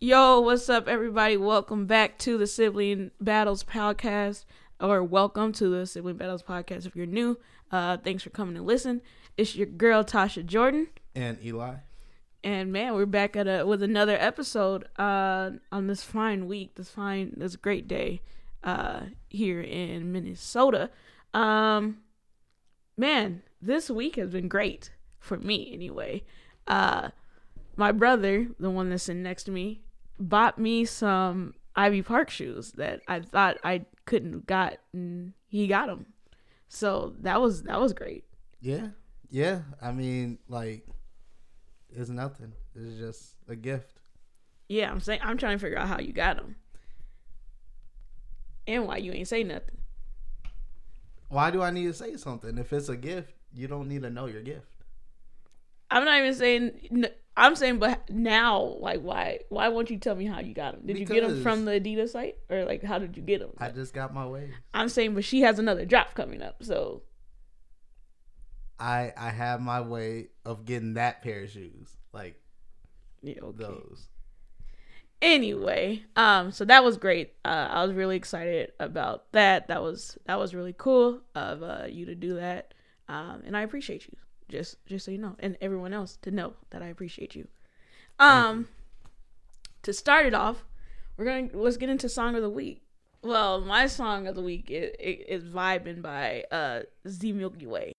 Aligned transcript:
Yo, 0.00 0.40
what's 0.40 0.68
up, 0.68 0.86
everybody? 0.86 1.36
Welcome 1.36 1.86
back 1.86 2.18
to 2.18 2.38
the 2.38 2.46
Sibling 2.46 3.10
Battles 3.20 3.64
podcast, 3.64 4.44
or 4.80 5.02
welcome 5.02 5.52
to 5.54 5.68
the 5.68 5.86
Sibling 5.86 6.16
Battles 6.16 6.42
podcast. 6.42 6.86
If 6.86 6.94
you're 6.94 7.04
new, 7.06 7.36
uh, 7.72 7.96
thanks 7.96 8.22
for 8.22 8.30
coming 8.30 8.54
to 8.54 8.62
listen. 8.62 9.02
It's 9.36 9.56
your 9.56 9.66
girl 9.66 10.04
Tasha 10.04 10.46
Jordan, 10.46 10.86
and 11.16 11.38
Eli. 11.44 11.74
and 12.44 12.72
man, 12.72 12.94
we're 12.94 13.06
back 13.06 13.34
at 13.34 13.48
a 13.48 13.64
with 13.66 13.82
another 13.82 14.16
episode 14.16 14.88
uh, 14.98 15.50
on 15.72 15.88
this 15.88 16.04
fine 16.04 16.46
week, 16.46 16.76
this 16.76 16.90
fine, 16.90 17.34
this 17.36 17.56
great 17.56 17.88
day 17.88 18.20
uh, 18.62 19.00
here 19.28 19.60
in 19.60 20.12
Minnesota. 20.12 20.90
Um, 21.34 21.98
man, 22.96 23.42
this 23.60 23.90
week 23.90 24.14
has 24.14 24.30
been 24.30 24.46
great 24.46 24.92
for 25.18 25.38
me, 25.38 25.72
anyway. 25.72 26.22
Uh, 26.68 27.08
my 27.76 27.90
brother, 27.90 28.46
the 28.60 28.70
one 28.70 28.90
that's 28.90 29.04
sitting 29.04 29.22
next 29.24 29.42
to 29.44 29.50
me, 29.50 29.82
bought 30.18 30.58
me 30.58 30.84
some 30.84 31.54
Ivy 31.76 32.02
Park 32.02 32.30
shoes 32.30 32.72
that 32.72 33.00
I 33.06 33.20
thought 33.20 33.58
I 33.62 33.84
couldn't 34.04 34.32
have 34.32 34.46
got, 34.46 34.78
and 34.92 35.32
he 35.46 35.66
got 35.66 35.86
them. 35.86 36.06
So 36.68 37.14
that 37.20 37.40
was 37.40 37.62
that 37.64 37.80
was 37.80 37.92
great. 37.92 38.24
Yeah, 38.60 38.88
yeah. 39.30 39.60
I 39.80 39.92
mean, 39.92 40.38
like, 40.48 40.86
it's 41.90 42.10
nothing. 42.10 42.52
It's 42.74 42.98
just 42.98 43.34
a 43.48 43.56
gift. 43.56 43.94
Yeah, 44.68 44.90
I'm 44.90 45.00
saying 45.00 45.20
I'm 45.22 45.38
trying 45.38 45.56
to 45.56 45.62
figure 45.62 45.78
out 45.78 45.88
how 45.88 45.98
you 46.00 46.12
got 46.12 46.36
them, 46.36 46.56
and 48.66 48.86
why 48.86 48.98
you 48.98 49.12
ain't 49.12 49.28
say 49.28 49.44
nothing. 49.44 49.78
Why 51.28 51.50
do 51.50 51.62
I 51.62 51.70
need 51.70 51.84
to 51.84 51.94
say 51.94 52.16
something? 52.16 52.58
If 52.58 52.72
it's 52.72 52.88
a 52.88 52.96
gift, 52.96 53.32
you 53.52 53.68
don't 53.68 53.88
need 53.88 54.02
to 54.02 54.10
know 54.10 54.26
your 54.26 54.42
gift. 54.42 54.66
I'm 55.90 56.04
not 56.04 56.18
even 56.18 56.34
saying. 56.34 57.06
I'm 57.38 57.54
saying, 57.56 57.78
but 57.78 58.10
now, 58.10 58.60
like, 58.80 59.00
why? 59.00 59.40
Why 59.48 59.68
won't 59.68 59.90
you 59.90 59.98
tell 59.98 60.14
me 60.16 60.26
how 60.26 60.40
you 60.40 60.52
got 60.54 60.74
them? 60.74 60.86
Did 60.86 60.98
you 60.98 61.06
get 61.06 61.26
them 61.26 61.42
from 61.42 61.64
the 61.64 61.72
Adidas 61.72 62.10
site, 62.10 62.36
or 62.50 62.64
like, 62.64 62.82
how 62.82 62.98
did 62.98 63.16
you 63.16 63.22
get 63.22 63.40
them? 63.40 63.50
I 63.58 63.70
just 63.70 63.94
got 63.94 64.12
my 64.12 64.26
way. 64.26 64.50
I'm 64.74 64.88
saying, 64.88 65.14
but 65.14 65.24
she 65.24 65.40
has 65.42 65.58
another 65.58 65.84
drop 65.84 66.14
coming 66.14 66.42
up, 66.42 66.62
so 66.62 67.02
I 68.78 69.12
I 69.16 69.30
have 69.30 69.60
my 69.60 69.80
way 69.80 70.28
of 70.44 70.64
getting 70.64 70.94
that 70.94 71.22
pair 71.22 71.44
of 71.44 71.50
shoes, 71.50 71.96
like 72.12 72.40
yeah, 73.22 73.34
okay. 73.42 73.64
those. 73.64 74.08
anyway 75.20 76.00
um 76.14 76.52
so 76.52 76.64
that 76.64 76.84
was 76.84 76.96
great 76.96 77.32
uh 77.44 77.66
i 77.70 77.84
was 77.84 77.92
really 77.92 78.14
excited 78.14 78.70
about 78.78 79.30
that 79.32 79.66
that 79.66 79.82
was 79.82 80.16
that 80.26 80.38
was 80.38 80.54
really 80.54 80.74
cool 80.78 81.20
of 81.34 81.60
uh 81.62 81.84
you 81.88 82.06
to 82.06 82.14
do 82.14 82.36
that 82.36 82.72
um 83.08 83.42
and 83.44 83.56
i 83.56 83.62
appreciate 83.62 84.06
you 84.06 84.16
just 84.48 84.76
just 84.86 85.04
so 85.04 85.10
you 85.10 85.18
know 85.18 85.36
and 85.38 85.56
everyone 85.60 85.92
else 85.92 86.16
to 86.22 86.30
know 86.30 86.54
that 86.70 86.82
i 86.82 86.86
appreciate 86.86 87.34
you. 87.34 87.46
Um 88.18 88.68
to 89.82 89.92
start 89.92 90.26
it 90.26 90.34
off 90.34 90.64
we're 91.16 91.24
gonna 91.24 91.48
let's 91.52 91.76
get 91.76 91.88
into 91.88 92.08
song 92.08 92.34
of 92.36 92.42
the 92.42 92.50
week. 92.50 92.82
Well 93.22 93.60
my 93.60 93.86
song 93.86 94.26
of 94.26 94.34
the 94.34 94.42
week 94.42 94.70
is, 94.70 94.90
is 94.98 95.44
vibing 95.44 96.02
by 96.02 96.44
uh 96.50 96.82
z 97.08 97.32
milky 97.32 97.66
way. 97.66 97.92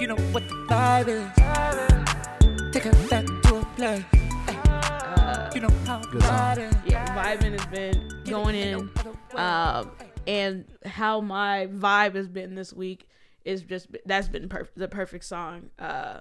You 0.00 0.08
know 0.08 0.16
what 0.32 0.46
the 0.48 0.54
vibe 0.68 1.08
is. 1.08 2.72
Take 2.72 2.86
it 2.86 3.10
back 3.10 3.24
to 3.26 3.56
a 3.56 3.64
place. 3.76 4.04
uh 4.12 5.50
You 5.54 5.60
know 5.62 5.70
how 5.86 5.98
Good 6.00 6.22
song. 6.22 6.82
yeah 6.86 7.06
vibing 7.16 7.58
has 7.58 7.66
been 7.66 8.24
going 8.24 8.54
in 8.56 8.90
um, 9.36 9.90
and 10.26 10.64
how 10.84 11.20
my 11.20 11.66
vibe 11.68 12.14
has 12.16 12.28
been 12.28 12.54
this 12.54 12.72
week 12.72 13.08
is 13.44 13.62
just 13.62 13.88
that's 14.06 14.28
been 14.28 14.48
perf- 14.48 14.74
the 14.76 14.88
perfect 14.88 15.24
song 15.24 15.70
uh, 15.78 16.20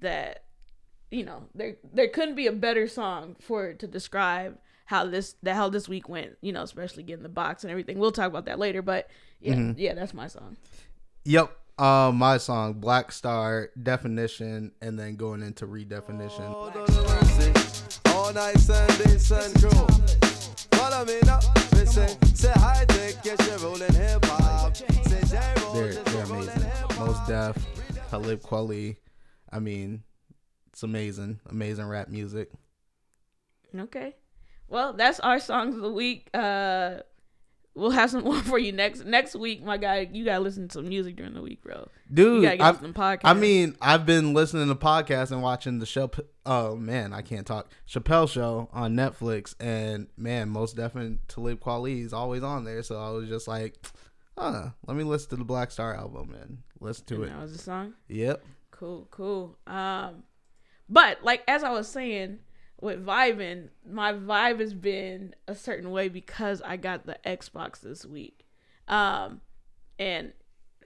that 0.00 0.44
you 1.10 1.24
know 1.24 1.44
there 1.54 1.76
there 1.92 2.08
couldn't 2.08 2.34
be 2.34 2.46
a 2.46 2.52
better 2.52 2.88
song 2.88 3.36
for 3.40 3.72
to 3.74 3.86
describe 3.86 4.58
how 4.86 5.04
this 5.06 5.36
the 5.42 5.54
how 5.54 5.68
this 5.68 5.88
week 5.88 6.08
went 6.08 6.36
you 6.40 6.52
know 6.52 6.62
especially 6.62 7.02
getting 7.02 7.22
the 7.22 7.28
box 7.28 7.64
and 7.64 7.70
everything 7.70 7.98
we'll 7.98 8.12
talk 8.12 8.26
about 8.26 8.44
that 8.44 8.58
later 8.58 8.82
but 8.82 9.08
yeah 9.40 9.72
yeah 9.76 9.94
that's 9.94 10.14
my 10.14 10.26
song 10.26 10.56
Yep. 11.24 11.56
Um, 11.78 12.16
my 12.16 12.38
song 12.38 12.74
Black 12.74 13.10
Star 13.10 13.70
definition, 13.82 14.72
and 14.80 14.98
then 14.98 15.16
going 15.16 15.42
into 15.42 15.66
redefinition. 15.66 16.40
All 16.40 16.70
all 18.14 18.32
night 18.32 18.58
Sundays 18.58 19.30
and 19.32 19.54
crew. 19.60 19.70
Follow 20.78 21.04
me 21.04 21.18
now, 21.24 21.40
listen, 21.72 22.16
Def, 27.34 27.66
Talib 28.10 28.42
Kweli. 28.42 28.96
I 29.50 29.58
mean, 29.58 30.04
it's 30.72 30.84
amazing. 30.84 31.40
Amazing 31.48 31.86
rap 31.88 32.08
music. 32.08 32.48
okay 33.76 34.14
well 34.68 34.92
that's 34.92 35.18
our 35.18 35.40
songs 35.40 35.74
of 35.74 35.80
the 35.82 35.90
week 35.90 36.30
uh 36.32 36.98
we'll 37.74 37.90
have 37.90 38.08
some 38.08 38.22
more 38.28 38.40
for 38.40 38.56
you 38.56 38.70
next 38.70 39.04
next 39.04 39.34
week 39.34 39.64
my 39.64 39.76
guy 39.76 40.08
you 40.12 40.24
gotta 40.24 40.38
listen 40.38 40.68
to 40.68 40.74
some 40.74 40.88
music 40.88 41.16
during 41.16 41.34
the 41.34 41.42
week 41.42 41.60
bro 41.60 41.88
You 42.08 42.14
Dude, 42.14 42.42
gotta 42.44 42.56
get 42.56 42.64
I, 42.64 42.68
off 42.68 42.80
them 42.80 42.94
podcasts. 42.94 43.20
I 43.24 43.34
mean, 43.34 43.76
I've 43.80 44.06
been 44.06 44.32
listening 44.32 44.68
to 44.68 44.76
podcasts 44.76 45.32
and 45.32 45.42
watching 45.42 45.80
the 45.80 45.86
show. 45.86 46.08
Oh 46.46 46.76
man, 46.76 47.12
I 47.12 47.22
can't 47.22 47.44
talk. 47.46 47.68
Chappelle 47.88 48.28
show 48.30 48.68
on 48.72 48.94
Netflix, 48.94 49.56
and 49.58 50.06
man, 50.16 50.50
most 50.50 50.76
definitely 50.76 51.18
Talib 51.26 51.58
Kweli 51.58 52.04
is 52.04 52.12
always 52.12 52.44
on 52.44 52.62
there. 52.64 52.84
So 52.84 52.96
I 53.00 53.10
was 53.10 53.28
just 53.28 53.48
like, 53.48 53.74
huh, 54.36 54.70
let 54.86 54.96
me 54.96 55.04
listen 55.04 55.30
to 55.30 55.36
the 55.36 55.44
Black 55.44 55.70
Star 55.70 55.94
album 55.94 56.34
and 56.40 56.58
listen 56.80 57.04
to 57.06 57.14
And 57.16 57.24
it. 57.24 57.28
that 57.30 57.42
was 57.42 57.52
the 57.52 57.58
song. 57.58 57.94
Yep. 58.08 58.44
Cool, 58.70 59.06
cool. 59.10 59.56
Um, 59.66 60.24
but 60.88 61.22
like 61.22 61.42
as 61.48 61.62
I 61.64 61.70
was 61.70 61.88
saying 61.88 62.38
with 62.80 63.04
vibing, 63.04 63.68
my 63.88 64.12
vibe 64.12 64.60
has 64.60 64.74
been 64.74 65.34
a 65.48 65.54
certain 65.54 65.90
way 65.90 66.08
because 66.08 66.60
I 66.62 66.76
got 66.76 67.06
the 67.06 67.16
Xbox 67.24 67.80
this 67.80 68.04
week. 68.04 68.44
Um, 68.88 69.40
and 69.98 70.32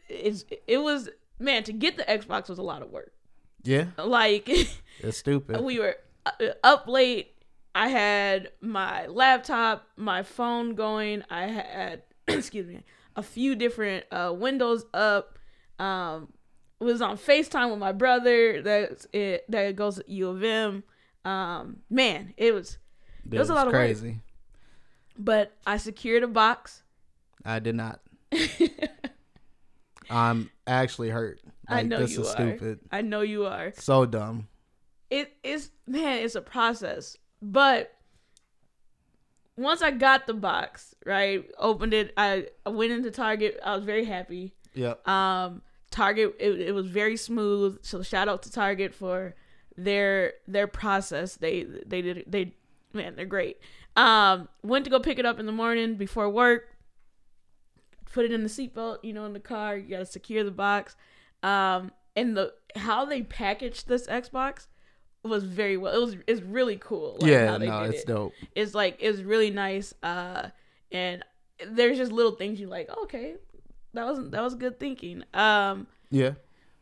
it's 0.09 0.45
it 0.67 0.79
was 0.79 1.09
man 1.39 1.65
to 1.65 1.73
get 1.73 1.97
the 1.97 2.05
Xbox 2.05 2.49
was 2.49 2.59
a 2.59 2.63
lot 2.63 2.83
of 2.83 2.91
work. 2.91 3.13
Yeah, 3.65 3.87
Like 3.97 4.49
it's 5.01 5.17
stupid. 5.19 5.61
we 5.63 5.79
were 5.81 5.97
uh, 6.27 6.31
up 6.63 6.87
late. 6.87 7.35
I 7.75 7.89
had 7.89 8.51
my 8.61 9.07
laptop, 9.07 9.87
my 9.97 10.23
phone 10.23 10.75
going. 10.75 11.23
I 11.31 11.43
had, 11.47 12.03
excuse 12.29 12.67
me, 12.67 12.83
a 13.19 13.23
few 13.23 13.55
different 13.57 14.05
uh, 14.11 14.33
windows 14.35 14.85
up. 14.95 15.39
Um, 15.79 16.33
was 16.81 17.03
on 17.03 17.17
Facetime 17.19 17.71
with 17.71 17.81
my 17.81 17.91
brother. 17.93 18.63
That's 18.63 19.07
it. 19.13 19.45
That 19.51 19.75
goes 19.77 19.97
to 19.97 20.05
U 20.07 20.29
of 20.29 20.43
M. 20.45 20.85
Um, 21.25 21.79
man, 21.91 22.33
it 22.37 22.55
was. 22.55 22.79
it 23.31 23.39
was 23.39 23.51
a 23.51 23.55
lot 23.55 23.67
it's 23.67 23.75
of 23.75 23.79
crazy. 23.79 24.21
But 25.19 25.53
I 25.67 25.77
secured 25.79 26.23
a 26.23 26.29
box. 26.29 26.83
I 27.45 27.59
did 27.59 27.75
not. 27.75 28.01
I'm 30.11 30.51
actually 30.67 31.11
hurt. 31.11 31.41
I 31.67 31.77
Like, 31.77 31.87
know 31.87 31.99
this 32.01 32.15
you 32.15 32.23
is 32.23 32.29
are. 32.29 32.33
stupid. 32.33 32.81
I 32.91 33.03
know 33.03 33.21
you 33.21 33.47
are. 33.47 33.73
So 33.77 34.07
dumb. 34.07 34.49
it 35.11 35.33
is 35.43 35.71
man 35.87 36.19
it's 36.19 36.35
a 36.35 36.43
process 36.43 37.17
but 37.41 37.95
once 39.59 39.83
i 39.83 39.91
got 39.91 40.27
the 40.27 40.35
box 40.35 40.95
right 41.05 41.51
opened 41.59 41.93
it 41.93 42.13
i, 42.17 42.47
I 42.65 42.71
went 42.71 42.93
into 42.93 43.11
target. 43.11 43.59
I 43.65 43.75
was 43.75 43.85
very 43.85 44.05
happy. 44.05 44.55
Yeah. 44.75 44.95
um 45.05 45.63
target 45.91 46.37
it, 46.39 46.61
it 46.61 46.73
was 46.73 46.87
very 46.87 47.17
smooth. 47.17 47.79
So 47.83 48.03
shout 48.03 48.29
out 48.29 48.43
to 48.45 48.53
target 48.53 48.95
for 48.95 49.35
their 49.77 50.35
their 50.47 50.67
process. 50.69 51.37
They 51.37 51.65
they 51.65 52.03
did 52.03 52.25
they 52.29 52.55
man 52.93 53.17
they're 53.17 53.27
great. 53.27 53.59
Um 53.97 54.49
went 54.63 54.85
to 54.85 54.91
go 54.91 55.01
pick 55.01 55.19
it 55.19 55.27
up 55.27 55.41
in 55.41 55.47
the 55.47 55.53
morning 55.53 55.97
before 55.97 56.29
work. 56.31 56.77
Put 58.13 58.25
it 58.25 58.33
in 58.33 58.43
the 58.43 58.49
seatbelt 58.49 58.99
you 59.03 59.13
know 59.13 59.25
in 59.25 59.33
the 59.33 59.41
car. 59.41 59.77
You 59.77 59.89
gotta 59.89 60.07
secure 60.07 60.45
the 60.45 60.51
box. 60.53 60.95
Um 61.43 61.91
and 62.15 62.37
the 62.37 62.53
how 62.77 63.05
they 63.05 63.23
packaged 63.23 63.89
this 63.89 64.07
xbox 64.07 64.67
was 65.25 65.45
very 65.45 65.77
well 65.77 65.95
it 65.95 66.01
was 66.01 66.17
it's 66.27 66.41
really 66.43 66.77
cool 66.81 67.17
like, 67.21 67.31
yeah, 67.31 67.57
no, 67.59 67.83
it's 67.83 68.03
it 68.03 68.07
dope. 68.07 68.33
it's 68.55 68.75
like 68.75 68.97
it's 69.01 69.21
really 69.21 69.51
nice 69.51 69.93
uh 70.03 70.49
and 70.93 71.25
there's 71.71 71.99
just 71.99 72.13
little 72.13 72.33
things 72.33 72.61
you 72.61 72.67
like 72.69 72.89
okay 73.05 73.35
that 73.95 74.05
wasn't 74.07 74.31
that 74.31 74.43
was 74.43 74.55
good 74.55 74.79
thinking 74.79 75.25
um 75.35 75.87
Yeah. 76.11 76.33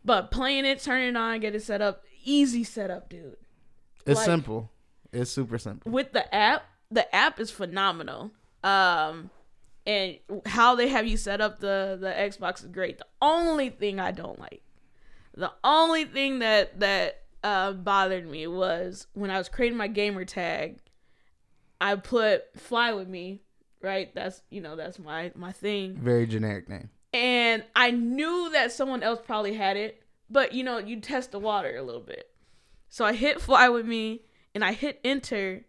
but 0.05 0.31
playing 0.31 0.65
it 0.67 0.81
turning 0.81 1.09
it 1.11 1.17
on 1.17 1.41
get 1.41 1.55
it 1.55 1.63
set 1.63 1.81
up 1.83 2.05
easy 2.25 2.63
setup 2.65 3.09
dude 3.09 3.37
It's 4.05 4.19
Like- 4.19 4.27
simple. 4.27 4.71
It's 5.13 5.31
super 5.31 5.57
simple. 5.59 5.91
with 5.91 6.13
the 6.13 6.33
app 6.35 6.65
the 6.91 7.13
app 7.15 7.41
is 7.41 7.51
phenomenal 7.51 8.33
um 8.63 9.31
and 9.87 10.19
how 10.45 10.75
they 10.75 10.89
have 10.89 11.07
you 11.07 11.17
set 11.17 11.41
up 11.41 11.59
the 11.61 11.97
the 12.01 12.09
xbox 12.09 12.61
is 12.61 12.67
great 12.69 12.99
the 12.99 13.07
only 13.23 13.71
thing 13.71 13.99
i 13.99 14.11
don't 14.13 14.39
like 14.39 14.63
the 15.35 15.51
only 15.65 16.05
thing 16.05 16.41
that 16.41 16.79
that 16.81 17.23
uh 17.47 17.73
bothered 17.73 18.27
me 18.29 18.47
was 18.47 19.07
when 19.15 19.31
i 19.31 19.39
was 19.39 19.49
creating 19.49 19.79
my 19.79 19.87
gamer 19.89 20.25
tag 20.25 20.79
i 21.81 21.95
put 21.95 22.45
fly 22.57 22.93
with 22.93 23.07
me 23.09 23.41
right 23.81 24.15
that's 24.15 24.43
you 24.51 24.61
know 24.61 24.75
that's 24.77 24.99
my 24.99 25.31
my 25.35 25.53
thing 25.53 25.95
Very 25.95 26.27
generic 26.27 26.69
name. 26.69 26.89
and 27.13 27.63
I 27.75 27.91
knew 27.93 28.51
that 28.53 28.73
someone 28.73 29.03
else 29.03 29.21
probably 29.25 29.55
had 29.55 29.77
it, 29.77 30.03
but 30.29 30.53
you 30.53 30.65
know, 30.65 30.79
you 30.79 31.01
test 31.01 31.31
the 31.31 31.39
water 31.39 31.77
a 31.77 31.83
little 31.83 32.01
bit. 32.03 32.25
So 32.89 33.05
I 33.05 33.13
hit 33.15 33.41
fly 33.41 33.69
with 33.69 33.87
me, 33.87 34.23
and 34.55 34.63
I 34.65 34.73
hit 34.73 35.01
enter, 35.05 35.65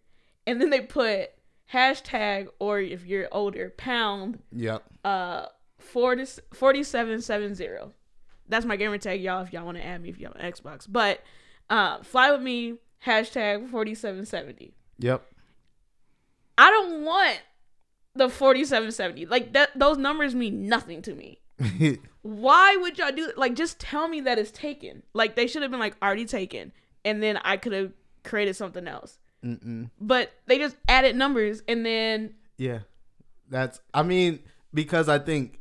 and 0.47 0.59
then 0.59 0.69
they 0.71 0.81
put 0.81 1.29
hashtag 1.71 2.47
or 2.59 2.79
if 2.79 3.05
you're 3.05 3.27
older 3.31 3.73
pound 3.77 4.39
Yep. 4.51 4.83
uh 5.05 5.45
40, 5.79 6.25
4770. 6.53 7.93
That's 8.49 8.65
my 8.65 8.75
gamer 8.77 8.97
tag, 8.97 9.21
y'all. 9.21 9.43
If 9.43 9.53
y'all 9.53 9.65
want 9.65 9.77
to 9.77 9.85
add 9.85 10.01
me, 10.01 10.09
if 10.09 10.19
you 10.19 10.27
have 10.27 10.35
an 10.35 10.51
Xbox, 10.51 10.85
but 10.89 11.21
uh, 11.69 12.01
fly 12.03 12.31
with 12.31 12.41
me 12.41 12.75
hashtag 13.05 13.69
4770. 13.69 14.73
Yep. 14.99 15.23
I 16.57 16.71
don't 16.71 17.03
want 17.03 17.39
the 18.15 18.29
4770. 18.29 19.25
Like 19.27 19.53
that 19.53 19.77
those 19.77 19.97
numbers 19.97 20.33
mean 20.35 20.67
nothing 20.67 21.01
to 21.03 21.13
me. 21.13 21.39
Why 22.21 22.75
would 22.77 22.97
y'all 22.97 23.11
do 23.11 23.31
like 23.37 23.55
just 23.55 23.79
tell 23.79 24.07
me 24.07 24.21
that 24.21 24.39
it's 24.39 24.51
taken? 24.51 25.03
Like 25.13 25.35
they 25.35 25.47
should 25.47 25.61
have 25.61 25.71
been 25.71 25.79
like 25.79 25.95
already 26.01 26.25
taken 26.25 26.71
and 27.05 27.21
then 27.21 27.37
I 27.37 27.57
could 27.57 27.73
have 27.73 27.93
created 28.23 28.55
something 28.55 28.87
else. 28.87 29.19
Mm-mm. 29.43 29.89
But 30.01 30.31
they 30.47 30.57
just 30.57 30.75
added 30.87 31.15
numbers 31.15 31.61
and 31.67 31.85
then 31.85 32.33
Yeah. 32.57 32.79
That's 33.49 33.79
I 33.93 34.03
mean, 34.03 34.39
because 34.73 35.07
I 35.07 35.19
think 35.19 35.59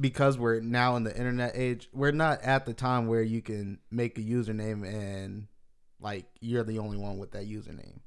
because 0.00 0.38
we're 0.38 0.60
now 0.60 0.96
in 0.96 1.04
the 1.04 1.16
internet 1.16 1.52
age, 1.54 1.88
we're 1.92 2.10
not 2.12 2.42
at 2.42 2.66
the 2.66 2.74
time 2.74 3.06
where 3.06 3.22
you 3.22 3.42
can 3.42 3.78
make 3.90 4.16
a 4.18 4.22
username 4.22 4.86
and 4.86 5.46
like 6.00 6.24
you're 6.40 6.64
the 6.64 6.78
only 6.78 6.96
one 6.96 7.18
with 7.18 7.32
that 7.32 7.46
username. 7.48 7.98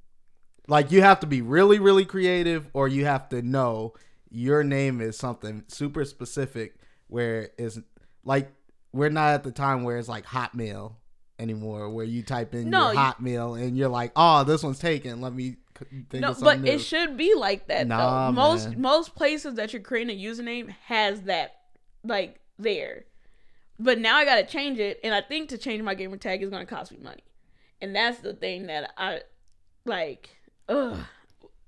Like 0.67 0.91
you 0.91 1.01
have 1.01 1.19
to 1.19 1.27
be 1.27 1.41
really, 1.41 1.77
really 1.79 2.05
creative 2.05 2.67
or 2.73 2.87
you 2.87 3.05
have 3.05 3.29
to 3.29 3.41
know 3.41 3.93
your 4.31 4.63
name 4.63 4.99
is 4.99 5.17
something 5.17 5.63
super 5.67 6.03
specific 6.05 6.75
where 7.07 7.51
it's 7.57 7.79
like 8.23 8.51
we're 8.91 9.09
not 9.09 9.33
at 9.33 9.43
the 9.43 9.51
time 9.51 9.83
where 9.83 9.97
it's 9.97 10.09
like 10.09 10.25
Hotmail 10.25 10.95
anymore 11.37 11.89
where 11.89 12.05
you 12.05 12.23
type 12.23 12.55
in 12.55 12.69
No, 12.69 12.85
your 12.85 12.93
you- 12.93 12.99
Hotmail 12.99 13.61
and 13.61 13.77
you're 13.77 13.89
like, 13.89 14.11
oh, 14.15 14.43
this 14.43 14.63
one's 14.63 14.79
taken. 14.79 15.21
Let 15.21 15.33
me 15.33 15.57
think 16.09 16.21
no, 16.21 16.33
but 16.41 16.61
new. 16.61 16.71
it 16.71 16.79
should 16.79 17.15
be 17.17 17.35
like 17.35 17.67
that 17.67 17.85
Nah, 17.87 18.27
though. 18.27 18.31
Most 18.31 18.69
man. 18.69 18.81
most 18.81 19.13
places 19.13 19.55
that 19.55 19.71
you're 19.73 19.81
creating 19.81 20.17
a 20.17 20.23
username 20.23 20.69
has 20.85 21.21
that 21.23 21.53
like 22.05 22.39
there. 22.57 23.05
But 23.79 23.99
now 23.99 24.15
I 24.15 24.25
gotta 24.25 24.45
change 24.45 24.79
it, 24.79 24.99
and 25.03 25.13
I 25.13 25.21
think 25.21 25.49
to 25.49 25.57
change 25.57 25.81
my 25.81 25.95
gamer 25.95 26.17
tag 26.17 26.41
is 26.41 26.49
gonna 26.49 26.65
cost 26.65 26.91
me 26.91 26.99
money, 27.01 27.23
and 27.81 27.95
that's 27.95 28.19
the 28.19 28.33
thing 28.33 28.67
that 28.67 28.93
I 28.97 29.21
like. 29.85 30.29
Ugh. 30.69 30.99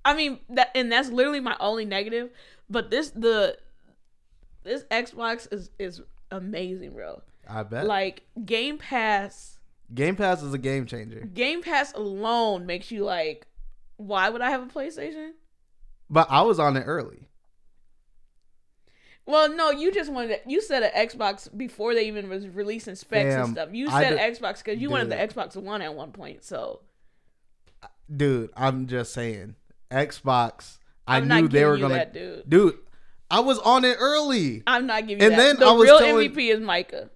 I 0.04 0.14
mean 0.14 0.40
that, 0.50 0.70
and 0.74 0.90
that's 0.90 1.10
literally 1.10 1.40
my 1.40 1.56
only 1.60 1.84
negative. 1.84 2.30
But 2.70 2.90
this 2.90 3.10
the 3.10 3.58
this 4.62 4.84
Xbox 4.84 5.52
is 5.52 5.70
is 5.78 6.00
amazing, 6.30 6.92
bro. 6.92 7.22
I 7.48 7.62
bet. 7.62 7.86
Like 7.86 8.22
Game 8.44 8.78
Pass, 8.78 9.58
Game 9.94 10.16
Pass 10.16 10.42
is 10.42 10.52
a 10.54 10.58
game 10.58 10.86
changer. 10.86 11.20
Game 11.20 11.62
Pass 11.62 11.92
alone 11.92 12.66
makes 12.66 12.90
you 12.90 13.04
like, 13.04 13.46
why 13.96 14.28
would 14.28 14.40
I 14.40 14.50
have 14.50 14.62
a 14.62 14.66
PlayStation? 14.66 15.32
But 16.10 16.26
I 16.30 16.42
was 16.42 16.58
on 16.58 16.76
it 16.76 16.84
early. 16.84 17.27
Well, 19.28 19.54
no, 19.54 19.70
you 19.70 19.92
just 19.92 20.10
wanted 20.10 20.40
you 20.46 20.62
said 20.62 20.82
an 20.82 20.90
Xbox 21.08 21.54
before 21.54 21.92
they 21.94 22.06
even 22.08 22.30
was 22.30 22.48
releasing 22.48 22.94
specs 22.94 23.34
Fam, 23.34 23.44
and 23.44 23.52
stuff. 23.52 23.68
You 23.72 23.90
said 23.90 24.16
d- 24.16 24.38
Xbox 24.38 24.64
because 24.64 24.80
you 24.80 24.88
wanted 24.88 25.10
the 25.10 25.16
Xbox 25.16 25.54
One 25.54 25.82
at 25.82 25.94
one 25.94 26.12
point. 26.12 26.44
So 26.44 26.80
Dude, 28.14 28.50
I'm 28.56 28.86
just 28.86 29.12
saying. 29.12 29.54
Xbox, 29.90 30.78
I 31.06 31.18
I'm 31.18 31.28
knew 31.28 31.46
they 31.48 31.64
were 31.66 31.76
going 31.78 31.92
that, 31.92 32.14
to 32.14 32.36
dude. 32.42 32.48
Dude, 32.50 32.78
I 33.30 33.40
was 33.40 33.58
on 33.58 33.84
it 33.84 33.96
early. 34.00 34.62
I'm 34.66 34.86
not 34.86 35.06
giving 35.06 35.22
And 35.22 35.32
that. 35.34 35.36
then 35.36 35.56
the 35.58 35.66
I 35.66 35.72
was 35.72 35.84
real 35.84 35.98
telling- 35.98 36.30
MVP 36.32 36.50
is 36.54 36.60
Micah. 36.60 37.10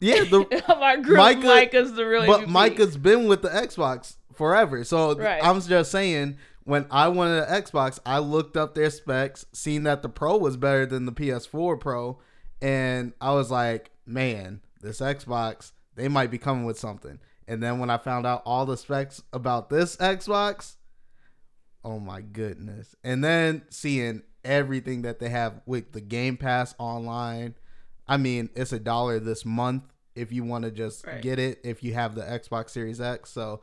Yeah, 0.00 0.24
the 0.30 0.40
of 0.68 0.78
our 0.82 0.96
group, 0.96 1.16
Micah- 1.16 1.46
Micah's 1.46 1.92
the 1.94 2.04
real 2.04 2.26
but 2.26 2.40
MVP. 2.42 2.48
Micah's 2.48 2.96
been 2.96 3.28
with 3.28 3.42
the 3.42 3.50
Xbox 3.50 4.16
forever. 4.34 4.82
So 4.82 5.14
Right. 5.16 5.40
I'm 5.44 5.60
just 5.60 5.92
saying 5.92 6.38
when 6.64 6.86
I 6.90 7.08
wanted 7.08 7.44
an 7.48 7.62
Xbox, 7.62 7.98
I 8.06 8.18
looked 8.18 8.56
up 8.56 8.74
their 8.74 8.90
specs, 8.90 9.46
seen 9.52 9.82
that 9.84 10.02
the 10.02 10.08
Pro 10.08 10.36
was 10.36 10.56
better 10.56 10.86
than 10.86 11.06
the 11.06 11.12
PS4 11.12 11.78
Pro, 11.80 12.18
and 12.60 13.12
I 13.20 13.32
was 13.32 13.50
like, 13.50 13.90
man, 14.06 14.60
this 14.80 15.00
Xbox, 15.00 15.72
they 15.96 16.08
might 16.08 16.30
be 16.30 16.38
coming 16.38 16.64
with 16.64 16.78
something. 16.78 17.18
And 17.48 17.62
then 17.62 17.78
when 17.78 17.90
I 17.90 17.98
found 17.98 18.26
out 18.26 18.42
all 18.46 18.64
the 18.66 18.76
specs 18.76 19.22
about 19.32 19.68
this 19.70 19.96
Xbox, 19.96 20.76
oh 21.84 21.98
my 21.98 22.20
goodness. 22.20 22.94
And 23.02 23.22
then 23.24 23.62
seeing 23.70 24.22
everything 24.44 25.02
that 25.02 25.18
they 25.18 25.28
have 25.28 25.60
with 25.66 25.92
the 25.92 26.00
Game 26.00 26.36
Pass 26.36 26.74
online. 26.78 27.54
I 28.08 28.16
mean, 28.16 28.50
it's 28.54 28.72
a 28.72 28.78
dollar 28.78 29.18
this 29.20 29.44
month 29.44 29.84
if 30.14 30.32
you 30.32 30.44
want 30.44 30.64
to 30.64 30.70
just 30.70 31.06
Right. 31.06 31.22
get 31.22 31.38
it 31.38 31.60
if 31.64 31.82
you 31.82 31.94
have 31.94 32.14
the 32.14 32.22
Xbox 32.22 32.70
Series 32.70 33.00
X. 33.00 33.30
So, 33.30 33.60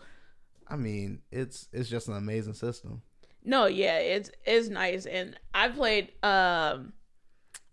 I 0.69 0.75
mean, 0.75 1.21
it's 1.31 1.68
it's 1.74 1.89
just 1.89 2.07
an 2.07 2.16
amazing 2.16 2.54
system. 2.54 3.01
No, 3.44 3.66
yeah, 3.66 3.98
it's 4.00 4.30
it's 4.45 4.69
nice, 4.69 5.06
and 5.06 5.38
I 5.54 5.69
played 5.69 6.12
um 6.24 6.94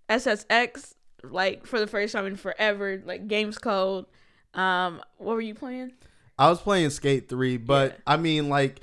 SSX 0.09 0.95
like 1.23 1.67
for 1.67 1.81
the 1.81 1.87
first 1.87 2.13
time 2.13 2.27
in 2.27 2.37
forever, 2.37 3.03
like 3.05 3.27
Games 3.29 3.59
Code. 3.59 4.07
Um, 4.55 5.03
what 5.19 5.35
were 5.35 5.41
you 5.41 5.55
playing? 5.55 5.93
I 6.39 6.49
was 6.51 6.61
playing 6.61 6.91
Skate 6.91 7.29
3, 7.29 7.57
but 7.59 7.93
Yeah. 7.93 7.97
I 8.07 8.17
mean 8.17 8.49
like 8.49 8.81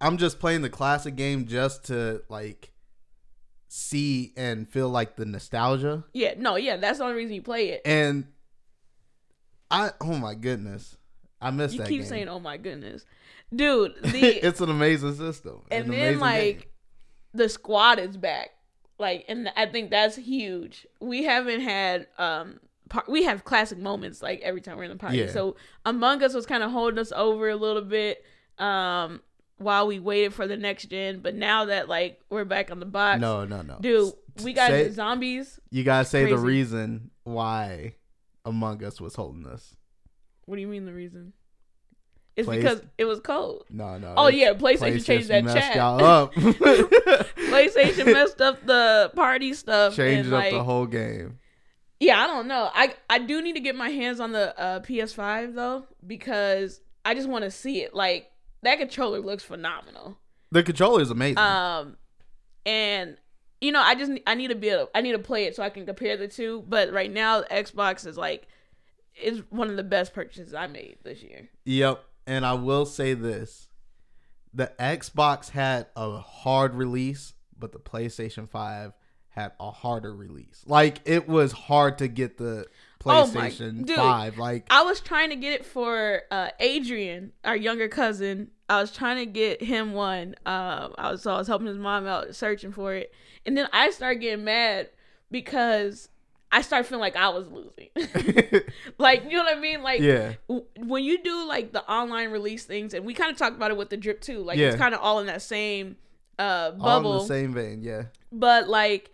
I'm 0.00 0.16
just 0.18 0.38
playing 0.38 0.62
the 0.62 0.70
classic 0.70 1.16
game 1.16 1.46
just 1.46 1.84
to 1.86 2.22
like 2.28 2.72
see 3.68 4.32
and 4.36 4.68
feel 4.68 4.88
like 4.88 5.16
the 5.16 5.24
nostalgia. 5.24 6.04
Yeah, 6.12 6.34
no, 6.38 6.56
yeah, 6.56 6.76
that's 6.76 6.98
the 6.98 7.04
only 7.04 7.16
reason 7.16 7.34
you 7.34 7.42
play 7.42 7.70
it. 7.70 7.82
And 7.84 8.26
I 9.70 9.90
oh 10.00 10.14
my 10.16 10.34
goodness. 10.34 10.96
I 11.40 11.50
miss 11.50 11.72
You 11.72 11.80
that 11.80 11.88
keep 11.88 12.00
game. 12.00 12.08
saying, 12.08 12.28
"Oh 12.28 12.40
my 12.40 12.56
goodness, 12.56 13.04
dude." 13.56 13.94
The 14.02 14.46
it's 14.46 14.60
an 14.60 14.70
amazing 14.70 15.14
system. 15.14 15.62
and 15.70 15.86
An 15.86 15.90
then 15.90 16.18
like 16.20 16.58
game. 16.58 16.68
the 17.34 17.48
squad 17.48 17.98
is 17.98 18.16
back 18.16 18.50
like 18.98 19.24
and 19.28 19.50
i 19.56 19.66
think 19.66 19.90
that's 19.90 20.14
huge 20.14 20.86
we 21.00 21.24
haven't 21.24 21.60
had 21.62 22.06
um 22.16 22.60
par- 22.88 23.02
we 23.08 23.24
have 23.24 23.42
classic 23.44 23.76
moments 23.76 24.22
like 24.22 24.40
every 24.42 24.60
time 24.60 24.76
we're 24.76 24.84
in 24.84 24.90
the 24.90 24.96
party 24.96 25.18
Yeah. 25.18 25.32
so 25.32 25.56
among 25.84 26.22
us 26.22 26.32
was 26.32 26.46
kind 26.46 26.62
of 26.62 26.70
holding 26.70 27.00
us 27.00 27.10
over 27.10 27.48
a 27.48 27.56
little 27.56 27.82
bit 27.82 28.24
um 28.58 29.20
while 29.58 29.88
we 29.88 29.98
waited 29.98 30.32
for 30.32 30.46
the 30.46 30.56
next 30.56 30.84
gen 30.86 31.18
but 31.18 31.34
now 31.34 31.64
that 31.64 31.88
like 31.88 32.20
we're 32.30 32.44
back 32.44 32.70
on 32.70 32.78
the 32.78 32.86
box 32.86 33.20
No, 33.20 33.44
no, 33.44 33.62
no. 33.62 33.78
dude 33.80 34.12
we 34.44 34.52
got 34.52 34.70
Say- 34.70 34.90
zombies 34.90 35.58
You 35.70 35.82
gotta 35.82 36.04
say 36.04 36.26
the 36.30 36.38
reason 36.38 37.10
why 37.24 37.96
Among 38.44 38.84
Us 38.84 39.00
was 39.00 39.16
holding 39.16 39.44
us. 39.46 39.74
what 40.44 40.54
do 40.54 40.60
you 40.60 40.68
mean 40.68 40.84
the 40.86 40.92
reason 40.94 41.32
it's 42.36 42.46
Plays- 42.46 42.62
because 42.62 42.82
it 42.98 43.04
was 43.04 43.20
cold 43.20 43.64
No, 43.70 43.96
no. 43.98 44.14
oh 44.16 44.28
yeah 44.28 44.54
playstation, 44.54 45.04
changed 45.04 45.28
that 45.28 45.44
messed 45.44 45.56
chat 45.56 45.76
y'all 45.76 46.04
up. 46.04 46.34
playstation 46.34 48.06
messed 48.12 48.40
up 48.40 48.64
the 48.66 49.10
party 49.14 49.54
stuff 49.54 49.94
Changed 49.94 50.32
up 50.32 50.42
like, 50.42 50.52
the 50.52 50.64
whole 50.64 50.86
game. 50.86 51.38
Yeah, 52.00 52.20
I 52.20 52.26
don't 52.26 52.48
know. 52.48 52.70
I 52.74 52.94
I 53.08 53.18
do 53.20 53.40
need 53.40 53.54
to 53.54 53.60
get 53.60 53.76
my 53.76 53.88
hands 53.88 54.20
on 54.20 54.32
the 54.32 54.58
uh, 54.58 54.80
PS5 54.80 55.54
though 55.54 55.86
because 56.06 56.80
I 57.04 57.14
just 57.14 57.28
want 57.28 57.44
to 57.44 57.50
see 57.50 57.82
it. 57.82 57.94
Like 57.94 58.30
that 58.62 58.78
controller 58.78 59.20
looks 59.20 59.44
phenomenal. 59.44 60.18
The 60.50 60.62
controller 60.62 61.00
is 61.00 61.10
amazing. 61.10 61.38
Um, 61.38 61.96
and 62.66 63.16
you 63.60 63.72
know, 63.72 63.80
I 63.80 63.94
just 63.94 64.12
I 64.26 64.34
need 64.34 64.48
to 64.48 64.54
be 64.54 64.68
able, 64.68 64.90
I 64.94 65.00
need 65.00 65.12
to 65.12 65.18
play 65.18 65.44
it 65.44 65.56
so 65.56 65.62
I 65.62 65.70
can 65.70 65.86
compare 65.86 66.16
the 66.16 66.28
two. 66.28 66.64
But 66.68 66.92
right 66.92 67.10
now, 67.10 67.42
Xbox 67.42 68.06
is 68.06 68.16
like 68.16 68.48
is 69.22 69.42
one 69.50 69.70
of 69.70 69.76
the 69.76 69.84
best 69.84 70.12
purchases 70.12 70.52
I 70.52 70.66
made 70.66 70.98
this 71.04 71.22
year. 71.22 71.48
Yep. 71.64 72.04
And 72.26 72.44
I 72.46 72.54
will 72.54 72.86
say 72.86 73.14
this. 73.14 73.68
The 74.52 74.72
Xbox 74.78 75.50
had 75.50 75.86
a 75.96 76.18
hard 76.18 76.74
release, 76.74 77.34
but 77.58 77.72
the 77.72 77.78
PlayStation 77.78 78.48
5 78.48 78.92
had 79.28 79.52
a 79.58 79.70
harder 79.72 80.14
release. 80.14 80.62
Like 80.66 81.00
it 81.04 81.28
was 81.28 81.52
hard 81.52 81.98
to 81.98 82.08
get 82.08 82.38
the 82.38 82.66
Oh 83.06 83.24
PlayStation 83.26 83.84
dude. 83.84 83.96
5. 83.96 84.38
Like 84.38 84.66
I 84.70 84.82
was 84.82 85.00
trying 85.00 85.30
to 85.30 85.36
get 85.36 85.52
it 85.52 85.66
for 85.66 86.22
uh, 86.30 86.50
Adrian, 86.60 87.32
our 87.44 87.56
younger 87.56 87.88
cousin. 87.88 88.50
I 88.68 88.80
was 88.80 88.92
trying 88.92 89.18
to 89.18 89.26
get 89.26 89.62
him 89.62 89.92
one. 89.92 90.36
Um, 90.46 90.94
I 90.96 91.10
was 91.10 91.22
so 91.22 91.34
I 91.34 91.38
was 91.38 91.48
helping 91.48 91.66
his 91.66 91.76
mom 91.76 92.06
out 92.06 92.34
searching 92.34 92.72
for 92.72 92.94
it, 92.94 93.12
and 93.44 93.58
then 93.58 93.68
I 93.72 93.90
started 93.90 94.20
getting 94.20 94.44
mad 94.44 94.88
because 95.30 96.08
I 96.56 96.62
started 96.62 96.84
feeling 96.86 97.00
like 97.00 97.16
I 97.16 97.28
was 97.30 97.46
losing. 97.48 97.88
like 98.98 99.24
you 99.24 99.36
know 99.36 99.44
what 99.44 99.56
I 99.56 99.60
mean? 99.60 99.82
Like 99.82 100.00
yeah. 100.00 100.34
w- 100.48 100.66
when 100.78 101.02
you 101.04 101.22
do 101.22 101.46
like 101.46 101.72
the 101.72 101.82
online 101.90 102.30
release 102.30 102.64
things, 102.64 102.94
and 102.94 103.04
we 103.04 103.14
kind 103.14 103.30
of 103.30 103.36
talked 103.36 103.56
about 103.56 103.70
it 103.70 103.76
with 103.76 103.90
the 103.90 103.96
drip 103.96 104.20
too. 104.20 104.38
Like 104.42 104.58
Yeah. 104.58 104.68
it's 104.68 104.76
kind 104.76 104.94
of 104.94 105.00
all 105.00 105.18
in 105.20 105.26
that 105.26 105.42
same 105.42 105.96
uh, 106.38 106.42
All 106.42 106.72
in 106.72 106.78
bubble 106.78 107.20
the 107.20 107.26
same 107.26 107.52
vein, 107.52 107.80
yeah. 107.82 108.04
but 108.32 108.68
like 108.68 109.10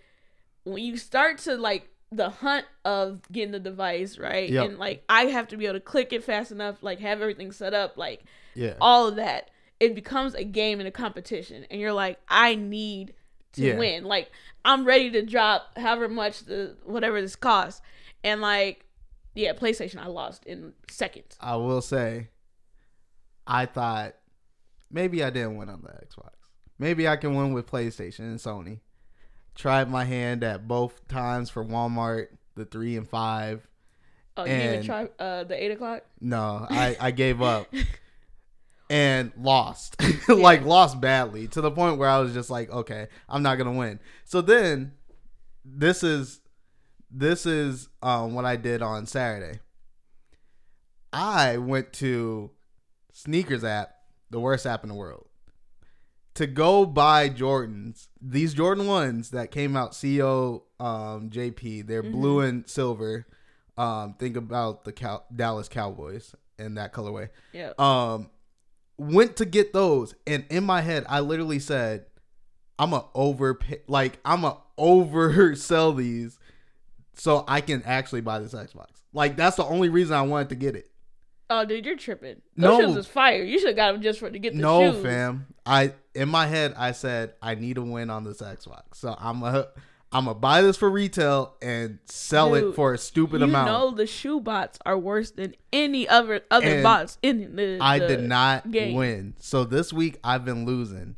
when 0.65 0.83
you 0.83 0.97
start 0.97 1.39
to 1.39 1.57
like 1.57 1.89
the 2.13 2.29
hunt 2.31 2.65
of 2.85 3.21
getting 3.31 3.53
the 3.53 3.61
device 3.61 4.19
right 4.19 4.51
Yep. 4.51 4.65
and 4.69 4.79
like 4.79 5.05
i 5.09 5.23
have 5.27 5.47
to 5.49 5.57
be 5.57 5.67
able 5.67 5.75
to 5.75 5.81
click 5.81 6.13
it 6.13 6.25
fast 6.25 6.51
enough 6.51 6.83
like 6.83 6.99
have 6.99 7.21
everything 7.23 7.53
set 7.53 7.73
up 7.73 7.97
like 7.97 8.25
Yeah. 8.55 8.75
all 8.81 9.07
of 9.07 9.15
that 9.17 9.51
it 9.79 9.95
becomes 9.95 10.35
a 10.35 10.43
game 10.43 10.81
and 10.81 10.89
a 10.89 10.91
competition 10.91 11.67
and 11.71 11.81
you're 11.81 11.93
like 11.93 12.19
i 12.29 12.57
need 12.57 13.15
to 13.55 13.63
Yeah. 13.63 13.77
win 13.79 14.05
like 14.05 14.31
i'm 14.65 14.85
ready 14.85 15.11
to 15.11 15.23
drop 15.23 15.77
however 15.79 16.09
much 16.09 16.45
the 16.45 16.77
whatever 16.85 17.21
this 17.21 17.37
costs 17.37 17.81
and 18.23 18.41
like 18.41 18.85
yeah 19.35 19.53
playstation 19.53 19.99
i 19.99 20.07
lost 20.07 20.45
in 20.47 20.73
seconds 20.89 21.37
I 21.41 21.57
will 21.57 21.81
say, 21.83 22.29
I 23.47 23.67
thought 23.67 24.15
maybe 24.91 25.23
I 25.25 25.31
didn't 25.31 25.57
win 25.57 25.69
on 25.69 25.83
the 25.83 25.89
Xbox. 25.89 26.31
Maybe 26.79 27.09
I 27.09 27.17
can 27.17 27.35
win 27.35 27.53
with 27.53 27.67
PlayStation 27.71 28.21
and 28.21 28.39
Sony. 28.39 28.81
Tried 29.55 29.91
my 29.91 30.05
hand 30.05 30.43
at 30.45 30.67
both 30.69 31.07
times 31.09 31.51
for 31.51 31.65
Walmart, 31.65 32.29
the 32.55 32.65
three 32.65 32.97
and 32.97 33.09
five. 33.09 33.67
Oh, 34.37 34.45
you 34.45 34.49
didn't 34.51 34.63
even 34.65 34.77
And- 34.77 34.85
try 34.85 35.09
uh, 35.19 35.45
the 35.45 35.63
eight 35.63 35.71
o'clock? 35.73 36.03
No, 36.21 36.67
I, 36.71 36.97
I 37.01 37.11
gave 37.11 37.43
up 37.43 37.67
and 38.91 39.33
lost. 39.41 39.97
like 40.29 40.65
lost 40.65 41.01
badly 41.01 41.47
to 41.49 41.61
the 41.61 41.71
point 41.71 41.97
where 41.97 42.09
I 42.09 42.19
was 42.19 42.35
just 42.35 42.51
like, 42.51 42.71
okay, 42.71 43.07
I'm 43.29 43.43
not 43.43 43.57
gonna 43.57 43.73
win. 43.73 44.01
So 44.25 44.43
then 44.43 44.93
this 45.65 46.03
is 46.03 46.41
this 47.11 47.47
is 47.47 47.89
um 48.03 48.35
what 48.35 48.45
I 48.45 48.57
did 48.57 48.83
on 48.83 49.07
Saturday. 49.07 49.61
I 51.13 51.57
went 51.57 51.93
to 51.95 52.51
sneakers 53.13 53.65
app, 53.65 53.95
the 54.31 54.41
worst 54.41 54.67
app 54.67 54.83
in 54.83 54.89
the 54.89 54.95
world. 54.95 55.27
To 56.35 56.47
go 56.47 56.87
buy 56.87 57.29
Jordans, 57.29 58.09
these 58.21 58.55
Jordan 58.55 58.87
ones 58.87 59.31
that 59.31 59.51
came 59.51 59.77
out 59.77 59.97
CO 60.01 60.65
um 60.81 61.31
JP, 61.31 61.87
they're 61.87 62.03
blue 62.03 62.41
and 62.41 62.69
silver. 62.69 63.27
Um, 63.79 64.15
think 64.19 64.37
about 64.37 64.85
the 64.85 64.93
Cow- 64.93 65.25
Dallas 65.35 65.69
Cowboys 65.69 66.35
in 66.59 66.75
that 66.75 66.93
colorway. 66.93 67.31
Yeah. 67.53 67.73
Um, 67.79 68.29
went 69.01 69.37
to 69.37 69.47
get 69.47 69.73
those, 69.73 70.15
and 70.27 70.45
in 70.51 70.63
my 70.63 70.83
head, 70.83 71.07
I 71.09 71.21
literally 71.21 71.59
said, 71.59 72.05
"I'm 72.79 72.93
a 72.93 73.07
over 73.15 73.59
like 73.89 74.19
I'm 74.25 74.45
a 74.45 74.59
oversell 74.79 75.97
these, 75.97 76.39
so 77.15 77.45
I 77.49 77.63
can 77.63 77.83
actually 77.85 78.21
buy 78.21 78.39
this 78.39 78.53
Xbox." 78.53 78.87
Like 79.13 79.37
that's 79.37 79.57
the 79.57 79.65
only 79.65 79.89
reason 79.89 80.15
I 80.15 80.23
wanted 80.23 80.51
to 80.51 80.55
get 80.55 80.77
it. 80.77 80.91
Oh, 81.49 81.65
dude, 81.65 81.85
you're 81.85 81.97
tripping. 81.97 82.43
No. 82.57 82.77
Those 82.77 82.87
shoes 82.87 82.97
is 82.99 83.07
fire. 83.07 83.43
You 83.43 83.59
should 83.59 83.69
have 83.69 83.77
got 83.77 83.93
them 83.93 84.03
just 84.03 84.21
for 84.21 84.31
to 84.31 84.39
get 84.39 84.55
the 84.55 84.61
no, 84.61 84.93
shoes. 84.93 85.03
fam. 85.03 85.47
I 85.65 85.95
in 86.15 86.29
my 86.29 86.47
head, 86.47 86.75
I 86.77 86.93
said 86.93 87.35
I 87.41 87.55
need 87.55 87.79
a 87.79 87.83
win 87.83 88.11
on 88.11 88.25
this 88.25 88.43
Xbox, 88.43 88.83
so 88.95 89.17
I'm 89.19 89.43
a. 89.43 89.69
I'm 90.13 90.25
gonna 90.25 90.35
buy 90.39 90.63
this 90.63 90.77
for 90.77 90.91
retail 90.91 91.55
and 91.63 91.99
sell 92.07 92.55
it 92.55 92.75
for 92.75 92.93
a 92.95 92.99
stupid 92.99 93.41
you 93.41 93.45
amount. 93.47 93.67
know 93.69 93.91
the 93.93 94.07
shoe 94.07 94.41
bots 94.41 94.79
are 94.85 94.99
worse 94.99 95.31
than 95.31 95.55
any 95.73 96.09
other 96.09 96.41
other 96.51 96.67
And 96.67 96.83
bots 96.83 97.19
in 97.23 97.55
the. 97.55 97.79
I 97.81 98.01
the 98.01 98.09
did 98.09 98.21
not 98.25 98.71
game. 98.71 98.95
win. 98.95 99.35
So 99.39 99.65
this 99.65 99.93
week 99.93 100.19
I've 100.25 100.45
been 100.45 100.65
losing 100.65 101.17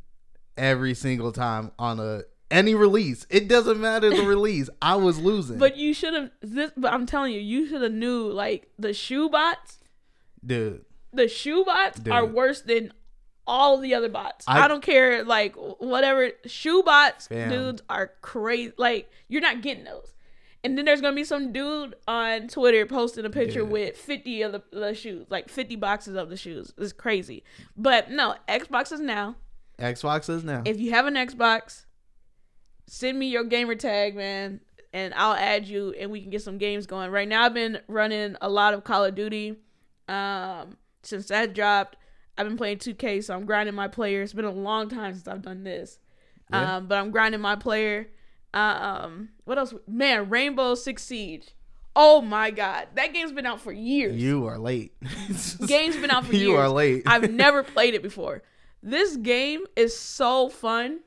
every 0.57 0.93
single 0.93 1.31
time 1.31 1.71
on 1.79 1.99
a 1.99 2.21
any 2.51 2.75
release. 2.75 3.25
It 3.31 3.47
doesn't 3.47 3.81
matter 3.81 4.11
the 4.11 4.21
release. 4.27 4.69
I 4.79 4.95
was 4.97 5.17
losing. 5.19 5.57
But 5.57 5.75
you 5.75 5.91
should 5.95 6.13
have 6.13 6.29
this. 6.41 6.71
But 6.77 6.93
I'm 6.93 7.07
telling 7.07 7.33
you, 7.33 7.39
you 7.39 7.67
should 7.67 7.81
have 7.81 7.91
knew 7.91 8.27
like 8.31 8.69
the 8.77 8.93
shoe 8.93 9.27
bots. 9.27 9.79
dude, 10.45 10.85
The 11.11 11.27
shoe 11.27 11.65
bots 11.65 11.99
are 12.11 12.25
worse 12.25 12.61
than 12.61 12.93
all 13.45 13.77
the 13.77 13.93
other 13.93 14.09
bots. 14.09 14.45
I, 14.47 14.61
I- 14.63 14.67
don't 14.67 14.83
care, 14.83 15.23
like 15.23 15.55
whatever 15.55 16.31
shoe 16.45 16.83
bots, 16.83 17.27
Fam. 17.27 17.49
dudes 17.49 17.81
are 17.89 18.11
crazy. 18.21 18.73
Like 18.77 19.09
you're 19.27 19.41
not 19.41 19.61
getting 19.61 19.83
those. 19.83 20.09
And 20.65 20.77
then 20.77 20.85
there's 20.85 21.01
gonna 21.01 21.15
be 21.15 21.25
some 21.25 21.51
dude 21.51 21.95
on 22.07 22.47
Twitter 22.47 22.85
posting 22.85 23.25
a 23.25 23.29
picture 23.29 23.59
Yeah. 23.63 23.65
with 23.67 23.97
50 23.97 24.41
of 24.43 24.51
the, 24.53 24.63
the 24.71 24.93
shoes, 24.93 25.27
like 25.29 25.49
50 25.49 25.75
boxes 25.75 26.15
of 26.15 26.29
the 26.29 26.37
shoes. 26.37 26.73
It's 26.77 26.93
crazy. 26.93 27.43
But 27.75 28.09
no, 28.09 28.35
Xboxes 28.47 28.99
now. 29.01 29.35
Xbox 29.77 30.29
is 30.29 30.43
now. 30.45 30.61
If 30.65 30.79
you 30.79 30.91
have 30.91 31.05
an 31.05 31.15
Xbox, 31.15 31.83
send 32.87 33.17
me 33.19 33.27
your 33.27 33.43
gamer 33.43 33.75
tag, 33.75 34.15
man, 34.15 34.61
and 34.93 35.13
I'll 35.15 35.33
add 35.33 35.67
you 35.67 35.93
and 35.99 36.11
we 36.11 36.21
can 36.21 36.29
get 36.29 36.41
some 36.43 36.57
games 36.57 36.85
going. 36.85 37.11
Right 37.11 37.27
now 37.27 37.43
I've 37.43 37.53
been 37.53 37.79
running 37.87 38.37
a 38.41 38.49
lot 38.49 38.73
of 38.73 38.83
Call 38.83 39.03
of 39.05 39.15
Duty. 39.15 39.57
Um 40.07 40.77
since 41.05 41.27
that 41.27 41.53
dropped, 41.53 41.97
I've 42.37 42.47
been 42.47 42.57
playing 42.57 42.77
2K, 42.77 43.23
so 43.23 43.35
I'm 43.35 43.45
grinding 43.45 43.75
my 43.75 43.87
player. 43.87 44.21
It's 44.21 44.33
been 44.33 44.45
a 44.45 44.51
long 44.51 44.89
time 44.89 45.13
since 45.13 45.27
I've 45.27 45.41
done 45.41 45.63
this. 45.63 45.99
Yeah. 46.51 46.77
Um 46.77 46.87
but 46.87 46.97
I'm 46.97 47.11
grinding 47.11 47.41
my 47.41 47.55
player. 47.55 48.09
Um 48.53 49.29
what 49.45 49.57
else? 49.57 49.73
Man, 49.87 50.29
Rainbow 50.29 50.75
Six 50.75 51.03
Siege. 51.03 51.53
Oh 51.95 52.21
my 52.21 52.49
god. 52.51 52.87
That 52.95 53.13
game's 53.13 53.31
been 53.31 53.45
out 53.45 53.61
for 53.61 53.71
years. 53.71 54.15
you 54.21 54.47
are 54.47 54.57
late. 54.57 54.93
Game's 55.67 55.95
been 55.95 56.09
out 56.09 56.25
for 56.25 56.33
you 56.33 56.39
years. 56.39 56.49
You 56.53 56.55
are 56.57 56.69
late. 56.69 57.03
I've 57.05 57.31
never 57.43 57.61
played 57.61 57.93
it 57.93 58.01
before. 58.01 58.41
This 58.81 59.15
game 59.15 59.65
is 59.75 59.95
so 59.95 60.49
fun. 60.49 61.01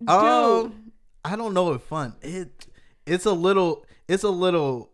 Dude, 0.00 0.08
um, 0.08 0.92
I 1.24 1.34
don't 1.34 1.52
know 1.52 1.72
if 1.72 1.82
fun. 1.82 2.14
It 2.22 2.66
it's 3.06 3.26
a 3.26 3.32
little 3.32 3.84
it's 4.06 4.22
a 4.22 4.30
little 4.30 4.92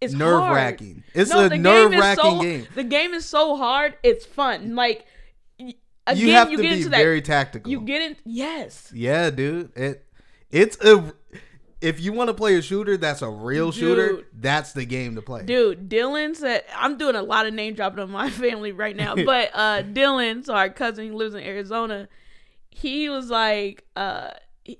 it's 0.00 0.12
nerve 0.14 0.50
wracking. 0.50 1.02
It's 1.14 1.30
No, 1.30 1.46
a 1.46 1.48
game 1.50 1.62
nerve 1.62 1.90
wracking 1.92 2.24
so- 2.24 2.42
game. 2.42 2.66
The 2.74 2.84
game 2.84 3.14
is 3.14 3.24
so 3.24 3.56
hard. 3.56 3.96
It's 4.02 4.24
fun. 4.26 4.74
Like 4.74 5.06
again, 5.58 5.74
you 6.26 6.32
have 6.32 6.50
you 6.50 6.58
to 6.58 6.62
get 6.62 6.68
be 6.70 6.76
into 6.76 6.88
that. 6.90 6.98
very 6.98 7.22
tactical. 7.22 7.70
you 7.70 7.80
get 7.80 8.02
in. 8.02 8.16
Yes, 8.24 8.90
Yeah, 8.94 9.30
dude. 9.30 9.72
It 9.76 10.06
it's 10.50 10.76
a 10.84 11.12
if 11.82 12.00
you 12.00 12.12
want 12.12 12.28
to 12.28 12.34
play 12.34 12.54
a 12.56 12.62
shooter 12.62 12.96
that's 12.96 13.20
a 13.22 13.28
real 13.28 13.70
shooter, 13.70 14.24
that's 14.32 14.72
the 14.72 14.84
game 14.86 15.14
to 15.16 15.22
play. 15.22 15.44
dude. 15.44 15.88
Dylan 15.90 16.34
said, 16.34 16.64
"I'm 16.74 16.96
doing 16.96 17.16
a 17.16 17.22
lot 17.22 17.46
of 17.46 17.52
name 17.54 17.74
dropping 17.74 18.00
on 18.00 18.10
my 18.10 18.30
family 18.44 18.72
right 18.72 18.96
now." 18.96 19.14
but 19.14 19.50
uh 19.54 19.82
Dylan, 19.92 20.44
so 20.44 20.54
our 20.54 20.70
cousin, 20.70 21.04
he 21.04 21.10
lives 21.10 21.34
in 21.34 21.42
Arizona. 21.42 22.08
He 22.70 23.08
was 23.08 23.30
like, 23.30 23.84
uh, 23.96 24.30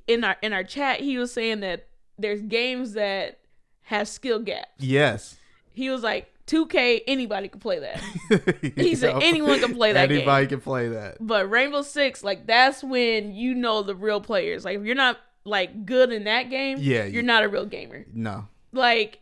in 0.07 0.23
our 0.25 0.37
in 0.43 0.53
our 0.53 0.65
chat, 0.65 1.01
he 1.01 1.17
was 1.19 1.33
saying 1.33 1.61
that 1.61 1.89
there's 2.19 2.43
games 2.43 2.93
that 2.95 3.41
have 3.87 4.07
skill 4.09 4.39
gaps. 4.39 4.71
Yes. 4.79 5.37
He 5.73 5.91
was 5.91 6.03
like, 6.03 6.33
2K, 6.47 7.03
anybody 7.09 7.49
can 7.49 7.59
play 7.61 7.81
that. 7.81 8.01
He 8.77 8.95
said 8.95 9.21
anyone 9.23 9.59
can 9.61 9.75
play 9.75 9.93
that 9.93 10.09
game. 10.09 10.19
Anybody 10.19 10.47
can 10.47 10.61
play 10.61 10.89
that. 10.91 11.17
But 11.21 11.51
Rainbow 11.51 11.83
Six, 11.83 12.23
like 12.23 12.47
that's 12.47 12.85
when 12.85 13.33
you 13.35 13.55
know 13.55 13.83
the 13.83 13.95
real 13.97 14.21
players. 14.21 14.65
Like 14.65 14.79
if 14.79 14.85
you're 14.85 14.95
not 14.95 15.19
like 15.45 15.85
good 15.87 16.13
in 16.13 16.25
that 16.25 16.51
game, 16.51 16.79
Yeah, 16.81 17.05
you're 17.05 17.09
you- 17.09 17.23
not 17.23 17.43
a 17.45 17.49
real 17.49 17.67
gamer. 17.67 18.07
No. 18.13 18.47
Like, 18.73 19.21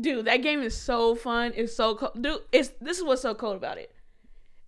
dude, 0.00 0.24
that 0.26 0.38
game 0.42 0.60
is 0.62 0.76
so 0.76 1.14
fun. 1.14 1.52
It's 1.54 1.74
so 1.76 1.94
cool. 1.96 2.12
Dude, 2.20 2.40
it's 2.52 2.70
this 2.80 2.98
is 2.98 3.04
what's 3.04 3.22
so 3.22 3.34
cool 3.34 3.52
about 3.52 3.78
it. 3.78 3.94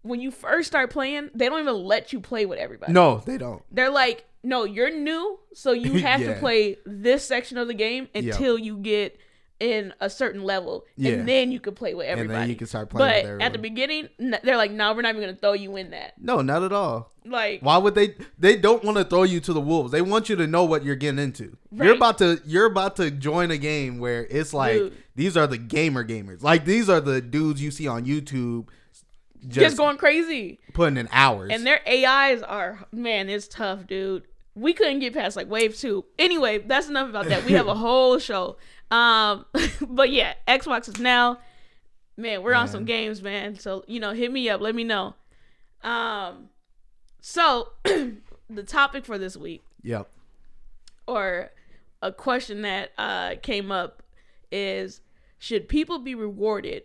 When 0.03 0.21
you 0.21 0.31
first 0.33 0.67
start 0.69 0.91
playing, 0.91 1.31
they 1.35 1.49
don't 1.49 1.61
even 1.61 1.77
let 1.85 2.13
you 2.13 2.21
play 2.21 2.45
with 2.47 2.59
everybody. 2.59 2.93
No, 2.93 3.23
they 3.25 3.39
don't. 3.39 3.63
They're 3.71 3.91
like, 3.91 4.25
no, 4.43 4.65
you're 4.65 4.91
new, 4.91 5.39
so 5.55 5.73
you 5.73 5.93
have 6.01 6.21
to 6.21 6.35
play 6.41 6.77
this 6.87 7.25
section 7.27 7.59
of 7.59 7.69
the 7.69 7.75
game 7.75 8.09
Yep. 8.15 8.25
until 8.35 8.59
you 8.59 8.77
get 8.79 9.19
in 9.61 9.95
a 10.01 10.11
certain 10.11 10.43
level, 10.43 10.85
Yeah. 10.97 11.13
and 11.13 11.29
then 11.29 11.53
you 11.53 11.61
can 11.61 11.75
play 11.75 11.95
with 11.95 12.09
And 12.09 12.19
everybody. 12.19 12.41
then 12.41 12.49
you 12.51 12.57
can 12.57 12.67
start 12.67 12.91
playing 12.91 13.39
but 13.39 13.41
at 13.45 13.53
the 13.53 13.61
beginning, 13.61 14.09
they're 14.19 14.57
like, 14.57 14.73
no, 14.73 14.93
we're 14.93 15.03
not 15.03 15.11
even 15.11 15.21
gonna 15.21 15.37
throw 15.37 15.53
you 15.53 15.77
in 15.77 15.91
that. 15.91 16.15
No, 16.21 16.41
not 16.43 16.65
at 16.65 16.73
all. 16.73 17.13
Like, 17.25 17.61
Why 17.63 17.77
would 17.79 17.95
they 17.95 18.17
they 18.37 18.57
don't 18.57 18.83
want 18.83 18.97
to 18.99 19.05
throw 19.05 19.23
you 19.23 19.39
to 19.39 19.53
the 19.53 19.61
wolves. 19.61 19.93
They 19.93 20.03
want 20.03 20.29
you 20.29 20.35
to 20.35 20.49
know 20.49 20.65
what 20.65 20.85
you're 20.85 20.97
getting 20.97 21.21
into. 21.21 21.57
You're 21.71 21.95
about 21.95 22.19
to 22.19 22.41
you're 22.45 22.67
about 22.67 22.97
to 22.97 23.13
join 23.13 23.53
a 23.53 23.57
game 23.59 23.99
where 24.01 24.27
it's 24.29 24.53
like 24.53 24.73
Dude. 24.79 24.97
these 25.15 25.37
are 25.37 25.47
the 25.47 25.59
gamer 25.59 26.05
gamers. 26.05 26.43
Like 26.43 26.65
these 26.65 26.89
are 26.89 27.01
the 27.01 27.21
dudes 27.21 27.63
you 27.63 27.71
see 27.71 27.87
on 27.87 28.05
YouTube 28.05 28.67
just, 29.47 29.61
just 29.61 29.77
going 29.77 29.97
crazy. 29.97 30.59
putting 30.73 30.97
in 30.97 31.09
hours. 31.13 31.51
And 31.53 31.65
their 31.65 31.81
AIs 31.89 32.43
are 32.43 32.81
man, 32.91 33.29
it's 33.29 33.47
tough, 33.47 33.87
dude. 33.87 34.25
We 34.55 34.73
couldn't 34.75 34.99
get 34.99 35.15
past 35.15 35.37
like 35.37 35.49
wave 35.49 35.77
two. 35.77 36.05
Anyway, 36.19 36.59
that's 36.59 36.89
enough 36.89 37.09
about 37.09 37.27
that. 37.27 37.45
We 37.45 37.53
have 37.53 37.69
a 37.69 37.75
whole 37.87 38.19
show. 38.19 38.57
Um, 38.91 39.47
but 39.89 40.11
yeah, 40.11 40.35
Xbox 40.47 40.89
is 40.89 40.99
now. 40.99 41.39
Man, 42.17 42.43
we're 42.43 42.53
on 42.55 42.69
some 42.69 42.85
games, 42.85 43.23
man. 43.23 43.59
So 43.59 43.85
you 43.87 43.99
know, 44.01 44.13
hit 44.13 44.31
me 44.31 44.49
up. 44.51 44.61
Let 44.61 44.75
me 44.75 44.85
know. 44.85 45.15
Um, 45.83 46.51
so 47.21 47.69
the 47.85 48.63
topic 48.67 49.05
for 49.07 49.17
this 49.17 49.37
week, 49.37 49.63
Yep. 49.83 50.09
or 51.07 51.51
a 52.03 52.13
question 52.13 52.63
that 52.63 52.91
uh 52.99 53.37
came 53.43 53.73
up, 53.73 54.03
is 54.51 55.01
should 55.39 55.69
people 55.69 55.99
be 55.99 56.15
rewarded 56.15 56.83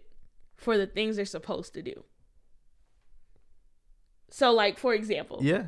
for 0.55 0.77
the 0.77 0.87
things 0.87 1.17
they're 1.17 1.25
supposed 1.25 1.73
to 1.73 1.81
do? 1.81 2.03
So, 4.29 4.51
like 4.51 4.77
for 4.77 4.93
example, 4.93 5.39
Yeah. 5.41 5.67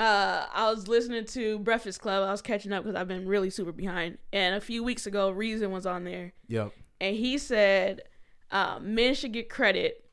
Uh, 0.00 0.46
I 0.52 0.70
was 0.70 0.88
listening 0.88 1.26
to 1.26 1.58
Breakfast 1.58 2.00
Club. 2.00 2.26
I 2.26 2.30
was 2.32 2.40
catching 2.42 2.72
up 2.72 2.84
because 2.84 2.98
I've 2.98 3.08
been 3.08 3.26
really 3.26 3.50
super 3.50 3.72
behind. 3.72 4.18
And 4.32 4.54
a 4.54 4.60
few 4.60 4.82
weeks 4.82 5.06
ago, 5.06 5.30
Reason 5.30 5.70
was 5.70 5.84
on 5.86 6.04
there, 6.04 6.32
Yep. 6.48 6.72
and 7.00 7.16
he 7.16 7.36
said 7.38 8.02
uh, 8.50 8.78
men 8.80 9.14
should 9.14 9.32
get 9.32 9.48
credit 9.50 10.04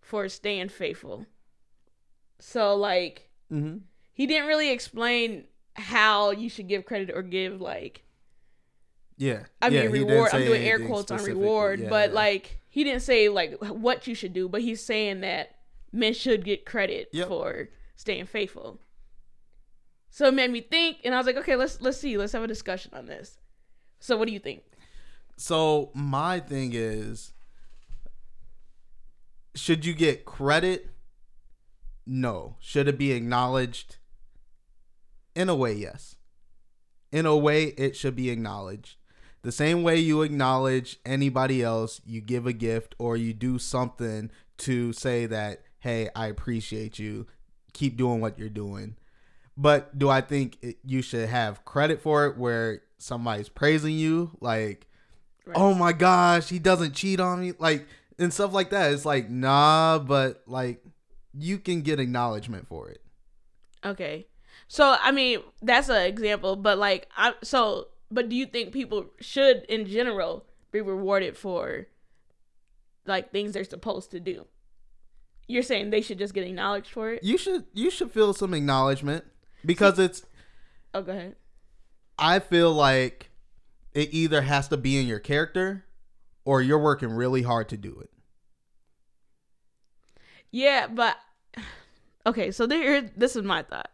for 0.00 0.28
staying 0.28 0.68
faithful. 0.68 1.26
So, 2.38 2.74
like, 2.76 3.28
Mm-hmm. 3.52 3.78
he 4.12 4.26
didn't 4.26 4.46
really 4.48 4.70
explain 4.70 5.44
how 5.74 6.30
you 6.30 6.48
should 6.48 6.66
give 6.66 6.84
credit 6.86 7.10
or 7.14 7.22
give 7.22 7.60
like 7.60 8.04
Yeah. 9.18 9.44
I 9.60 9.68
mean 9.70 9.90
reward. 9.90 10.30
I'm 10.32 10.44
doing 10.44 10.62
air 10.62 10.78
quotes 10.86 11.10
on 11.10 11.22
reward, 11.24 11.80
Yeah, 11.80 11.88
but 11.90 12.10
yeah. 12.10 12.14
like 12.14 12.58
he 12.68 12.84
didn't 12.84 13.02
say 13.02 13.28
like 13.28 13.58
what 13.62 14.06
you 14.06 14.14
should 14.14 14.32
do, 14.32 14.48
but 14.48 14.62
he's 14.62 14.82
saying 14.82 15.20
that 15.20 15.56
men 15.92 16.14
should 16.14 16.44
get 16.44 16.64
credit 16.64 17.08
Yep. 17.12 17.28
for 17.28 17.68
staying 17.96 18.26
faithful. 18.26 18.80
So 20.14 20.28
it 20.28 20.34
made 20.34 20.52
me 20.52 20.60
think, 20.60 20.98
and 21.02 21.12
I 21.12 21.18
was 21.18 21.26
like, 21.26 21.38
okay, 21.38 21.56
let's 21.56 21.80
let's 21.80 21.98
see, 21.98 22.16
let's 22.16 22.32
have 22.34 22.44
a 22.44 22.46
discussion 22.46 22.92
on 22.94 23.06
this. 23.06 23.36
So 23.98 24.16
what 24.16 24.28
do 24.28 24.32
you 24.32 24.38
think? 24.38 24.62
So 25.36 25.90
my 25.92 26.38
thing 26.38 26.70
is, 26.72 27.32
should 29.56 29.84
you 29.84 29.92
get 29.92 30.24
credit 30.24 30.86
No. 32.06 32.54
Should 32.60 32.86
it 32.86 32.96
be 32.96 33.10
acknowledged? 33.10 33.96
In 35.34 35.48
a 35.48 35.54
way, 35.56 35.72
yes. 35.72 36.14
In 37.10 37.26
a 37.26 37.36
way, 37.36 37.64
it 37.76 37.96
should 37.96 38.14
be 38.14 38.30
acknowledged. 38.30 38.96
The 39.42 39.50
same 39.50 39.82
way 39.82 39.98
you 39.98 40.22
acknowledge 40.22 41.00
anybody 41.04 41.60
else, 41.60 42.00
you 42.04 42.20
give 42.20 42.46
a 42.46 42.52
gift 42.52 42.94
or 43.00 43.16
you 43.16 43.32
do 43.32 43.58
something 43.58 44.30
to 44.58 44.92
say 44.92 45.26
that, 45.26 45.62
hey, 45.80 46.08
I 46.14 46.28
appreciate 46.28 47.00
you. 47.00 47.26
Keep 47.72 47.96
doing 47.96 48.20
what 48.20 48.38
you're 48.38 48.48
doing. 48.48 48.96
But 49.56 49.96
do 49.98 50.08
I 50.08 50.20
think 50.20 50.58
it, 50.62 50.78
you 50.84 51.00
should 51.02 51.28
have 51.28 51.64
credit 51.64 52.00
for 52.02 52.26
it 52.26 52.36
where 52.36 52.82
somebody's 52.98 53.48
praising 53.48 53.94
you? 53.96 54.30
Like, 54.40 54.86
Right. 55.46 55.56
oh 55.56 55.74
my 55.74 55.92
gosh, 55.92 56.48
he 56.48 56.58
doesn't 56.58 56.94
cheat 56.94 57.20
on 57.20 57.40
me. 57.40 57.52
Like, 57.58 57.86
and 58.18 58.32
stuff 58.32 58.52
like 58.54 58.70
that. 58.70 58.92
It's 58.92 59.04
like, 59.04 59.28
nah, 59.28 59.98
but 59.98 60.42
like, 60.46 60.82
you 61.38 61.58
can 61.58 61.82
get 61.82 62.00
acknowledgement 62.00 62.66
for 62.66 62.88
it. 62.88 63.02
Okay. 63.84 64.26
So 64.68 64.96
I 65.00 65.12
mean, 65.12 65.40
that's 65.62 65.88
an 65.88 66.02
example, 66.06 66.56
but 66.56 66.78
like 66.78 67.08
I 67.16 67.34
so 67.42 67.88
but 68.10 68.28
do 68.28 68.36
you 68.36 68.46
think 68.46 68.72
people 68.72 69.06
should 69.20 69.64
in 69.68 69.86
general 69.86 70.46
be 70.72 70.80
rewarded 70.80 71.36
for 71.36 71.86
like 73.06 73.30
things 73.32 73.52
they're 73.52 73.64
supposed 73.64 74.10
to 74.12 74.20
do? 74.20 74.46
You're 75.46 75.62
saying 75.62 75.90
they 75.90 76.00
should 76.00 76.18
just 76.18 76.32
get 76.32 76.46
acknowledged 76.46 76.90
for 76.90 77.12
it? 77.12 77.22
You 77.22 77.36
should 77.36 77.66
you 77.74 77.90
should 77.90 78.10
feel 78.10 78.32
some 78.32 78.54
acknowledgement 78.54 79.24
because 79.64 79.98
it's 79.98 80.24
Oh, 80.92 81.02
go 81.02 81.12
ahead. 81.12 81.36
I 82.18 82.38
feel 82.38 82.72
like 82.72 83.30
it 83.92 84.10
either 84.12 84.42
has 84.42 84.68
to 84.68 84.76
be 84.76 84.98
in 84.98 85.06
your 85.06 85.18
character 85.18 85.84
or 86.44 86.60
you're 86.62 86.78
working 86.78 87.10
really 87.10 87.42
hard 87.42 87.68
to 87.70 87.76
do 87.76 87.98
it. 88.00 88.10
Yeah, 90.50 90.86
but 90.86 91.16
okay, 92.26 92.50
so 92.50 92.66
there 92.66 93.00
this 93.02 93.36
is 93.36 93.42
my 93.42 93.62
thought. 93.62 93.90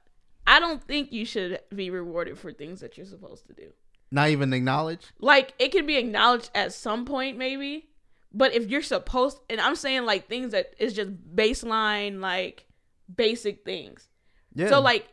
I 0.46 0.58
don't 0.58 0.82
think 0.82 1.12
you 1.12 1.24
should 1.24 1.60
be 1.74 1.90
rewarded 1.90 2.38
for 2.38 2.52
things 2.52 2.80
that 2.80 2.96
you're 2.96 3.06
supposed 3.06 3.46
to 3.46 3.52
do. 3.52 3.72
Not 4.10 4.30
even 4.30 4.52
acknowledge. 4.52 5.06
like 5.20 5.54
it 5.60 5.70
can 5.70 5.86
be 5.86 5.96
acknowledged 5.96 6.50
at 6.52 6.72
some 6.72 7.04
point 7.04 7.38
maybe 7.38 7.86
but 8.32 8.52
if 8.52 8.68
you're 8.68 8.82
supposed 8.82 9.38
and 9.48 9.60
i'm 9.60 9.76
saying 9.76 10.04
like 10.04 10.28
things 10.28 10.50
that 10.50 10.74
is 10.80 10.94
just 10.94 11.10
baseline 11.36 12.18
like 12.18 12.66
basic 13.14 13.64
things 13.64 14.08
Yeah. 14.52 14.68
so 14.68 14.80
like 14.80 15.06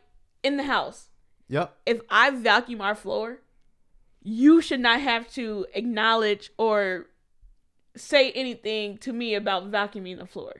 in 0.47 0.57
the 0.57 0.63
house 0.75 1.09
Yep. 1.49 1.67
if 1.85 1.99
i 2.09 2.29
vacuum 2.31 2.81
our 2.81 2.95
floor 2.95 3.27
you 4.21 4.61
should 4.61 4.79
not 4.89 4.99
have 5.01 5.23
to 5.33 5.65
acknowledge 5.73 6.51
or 6.57 7.07
say 7.95 8.31
anything 8.31 8.97
to 9.05 9.11
me 9.13 9.33
about 9.35 9.71
vacuuming 9.71 10.17
the 10.19 10.25
floor 10.25 10.53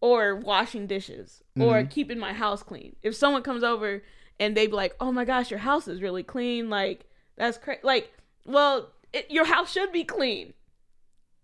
or 0.00 0.36
washing 0.36 0.86
dishes 0.86 1.42
or 1.58 1.82
Mhm. 1.82 1.90
keeping 1.90 2.18
my 2.18 2.32
house 2.34 2.62
clean. 2.62 2.94
If 3.02 3.14
someone 3.16 3.42
comes 3.42 3.64
over 3.64 4.02
and 4.38 4.54
they 4.54 4.66
be 4.66 4.74
like, 4.74 4.94
"Oh 5.00 5.10
my 5.12 5.24
gosh, 5.24 5.50
your 5.50 5.60
house 5.70 5.88
is 5.88 6.02
really 6.02 6.22
clean," 6.22 6.68
like 6.68 6.98
that's 7.36 7.56
crazy. 7.58 7.80
Like, 7.82 8.12
well, 8.44 8.92
it, 9.14 9.30
your 9.30 9.46
house 9.46 9.72
should 9.72 9.90
be 9.92 10.04
clean. 10.04 10.52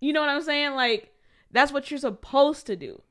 You 0.00 0.12
know 0.12 0.20
what 0.20 0.28
I'm 0.28 0.42
saying? 0.42 0.74
Like, 0.74 1.02
that's 1.50 1.72
what 1.72 1.90
you're 1.90 1.98
supposed 2.10 2.66
to 2.66 2.76
do. 2.76 3.02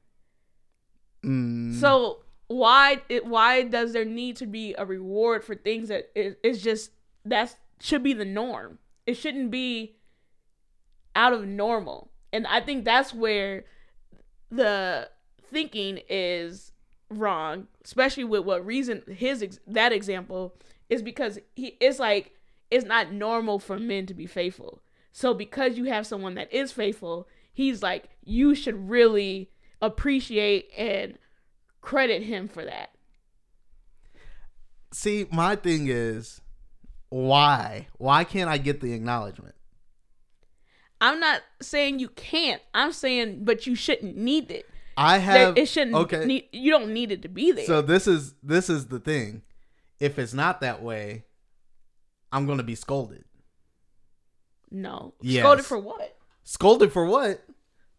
Mm, 1.26 1.74
So 1.80 2.22
why 2.50 3.00
it 3.10 3.26
why 3.26 3.62
does 3.62 3.94
there 3.94 4.04
need 4.04 4.36
to 4.36 4.48
be 4.48 4.74
a 4.78 4.86
reward 4.86 5.44
for 5.44 5.54
things 5.56 5.88
that 5.90 6.10
is 6.16 6.36
is 6.44 6.62
just 6.62 6.92
that 7.24 7.56
should 7.80 8.04
be 8.04 8.14
the 8.14 8.26
norm. 8.26 8.80
It 9.06 9.14
shouldn't 9.14 9.52
be 9.52 9.96
out 11.16 11.32
of 11.32 11.46
normal. 11.46 12.12
And 12.34 12.46
I 12.48 12.60
think 12.60 12.86
that's 12.86 13.14
where 13.14 13.66
the 14.50 15.10
thinking 15.52 16.02
is 16.10 16.72
wrong, 17.10 17.68
especially 17.86 18.24
with 18.24 18.46
what 18.46 18.66
reason 18.66 19.04
his 19.08 19.60
that 19.68 19.94
example 19.94 20.56
is 20.90 21.04
because 21.04 21.38
he 21.56 21.78
it's 21.80 22.00
like 22.00 22.34
it's 22.72 22.86
not 22.86 23.12
normal 23.12 23.60
for 23.60 23.78
men 23.78 24.08
to 24.08 24.16
be 24.16 24.26
faithful. 24.26 24.82
So 25.12 25.36
because 25.36 25.78
you 25.78 25.86
have 25.86 26.08
someone 26.08 26.34
that 26.34 26.52
is 26.52 26.72
faithful, 26.72 27.28
he's 27.54 27.84
like 27.84 28.10
you 28.24 28.56
should 28.56 28.90
really 28.90 29.52
appreciate 29.84 30.72
and 30.76 31.20
credit 31.82 32.24
him 32.24 32.48
for 32.48 32.66
that. 32.66 32.92
see, 34.92 35.28
my 35.32 35.56
thing 35.56 35.88
is 35.88 36.42
why? 37.10 37.88
Why 37.98 38.24
can't 38.24 38.50
I 38.50 38.58
get 38.58 38.82
the 38.82 38.94
acknowledgement? 38.94 39.56
I'm 41.02 41.20
not 41.20 41.42
saying 41.62 42.00
you 42.00 42.10
can't. 42.10 42.62
I'm 42.74 42.92
saying 42.92 43.44
but 43.46 43.66
you 43.66 43.76
shouldn't 43.76 44.18
need 44.18 44.52
it. 44.52 44.66
I 44.98 45.18
have 45.18 45.58
it 45.58 45.68
shouldn't 45.68 45.96
okay. 45.96 46.26
need 46.26 46.50
you 46.52 46.72
don't 46.72 46.94
need 46.94 47.12
it 47.12 47.22
to 47.22 47.30
be 47.30 47.52
there. 47.52 47.66
So 47.66 47.82
this 47.82 48.06
is 48.06 48.34
this 48.44 48.70
is 48.70 48.88
the 48.88 49.00
thing. 49.00 49.44
If 50.00 50.20
it's 50.20 50.34
not 50.34 50.62
that 50.62 50.82
way, 50.82 51.24
I'm 52.32 52.46
gonna 52.46 52.64
be 52.64 52.76
scolded. 52.76 53.24
no. 54.70 55.14
Yes. 55.22 55.44
Scolded 55.44 55.66
for 55.66 55.80
what? 55.80 56.18
Scolded 56.44 56.92
for 56.92 57.06
what? 57.06 57.44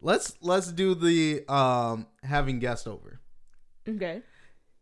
Let's 0.02 0.34
let's 0.42 0.70
do 0.70 0.94
the 0.94 1.44
um 1.48 2.06
having 2.22 2.58
guest 2.58 2.86
over. 2.86 3.19
Okay. 3.96 4.22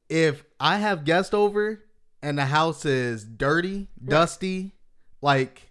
If 0.09 0.45
I 0.59 0.79
have 0.79 1.05
guest 1.05 1.35
over 1.35 1.85
and 2.23 2.39
the 2.39 2.47
house 2.47 2.85
is 2.85 3.25
dirty, 3.25 3.89
dusty, 4.05 4.73
like 5.21 5.71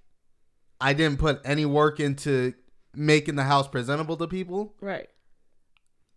I 0.79 0.93
didn't 0.93 1.19
put 1.19 1.41
any 1.43 1.65
work 1.65 1.99
into 1.99 2.53
making 2.93 3.35
the 3.35 3.43
house 3.43 3.67
presentable 3.67 4.17
to 4.17 4.27
people, 4.27 4.75
Right. 4.81 5.09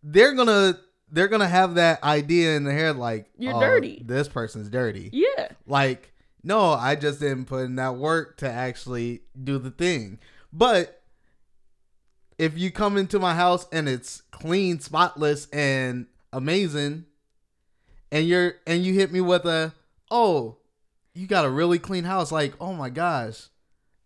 they're 0.02 0.34
gonna 0.34 0.78
they're 1.12 1.28
gonna 1.28 1.48
have 1.48 1.74
that 1.74 2.02
idea 2.04 2.56
in 2.56 2.64
their 2.64 2.74
head 2.76 2.96
like 2.96 3.30
You're 3.38 3.54
"Oh, 3.56 3.60
dirty." 3.60 4.02
This 4.06 4.28
person's 4.28 4.68
dirty. 4.68 5.10
Yeah. 5.12 5.48
Like, 5.66 6.12
no, 6.44 6.70
I 6.72 6.94
just 6.94 7.18
didn't 7.20 7.46
put 7.46 7.64
in 7.64 7.76
that 7.76 7.96
work 7.96 8.36
to 8.38 8.48
actually 8.50 9.22
do 9.42 9.58
the 9.58 9.70
thing. 9.72 10.18
But 10.52 11.02
if 12.38 12.56
you 12.56 12.70
come 12.70 12.96
into 12.96 13.18
my 13.18 13.34
house 13.34 13.66
and 13.72 13.88
it's 13.88 14.22
clean, 14.30 14.78
spotless, 14.80 15.46
and 15.48 16.06
amazing, 16.32 17.04
and 18.12 18.26
you're 18.26 18.54
and 18.66 18.84
you 18.84 18.94
hit 18.94 19.12
me 19.12 19.20
with 19.20 19.44
a, 19.46 19.72
oh, 20.10 20.56
you 21.14 21.26
got 21.26 21.44
a 21.44 21.50
really 21.50 21.78
clean 21.78 22.04
house, 22.04 22.30
like, 22.32 22.54
oh 22.60 22.72
my 22.72 22.90
gosh, 22.90 23.48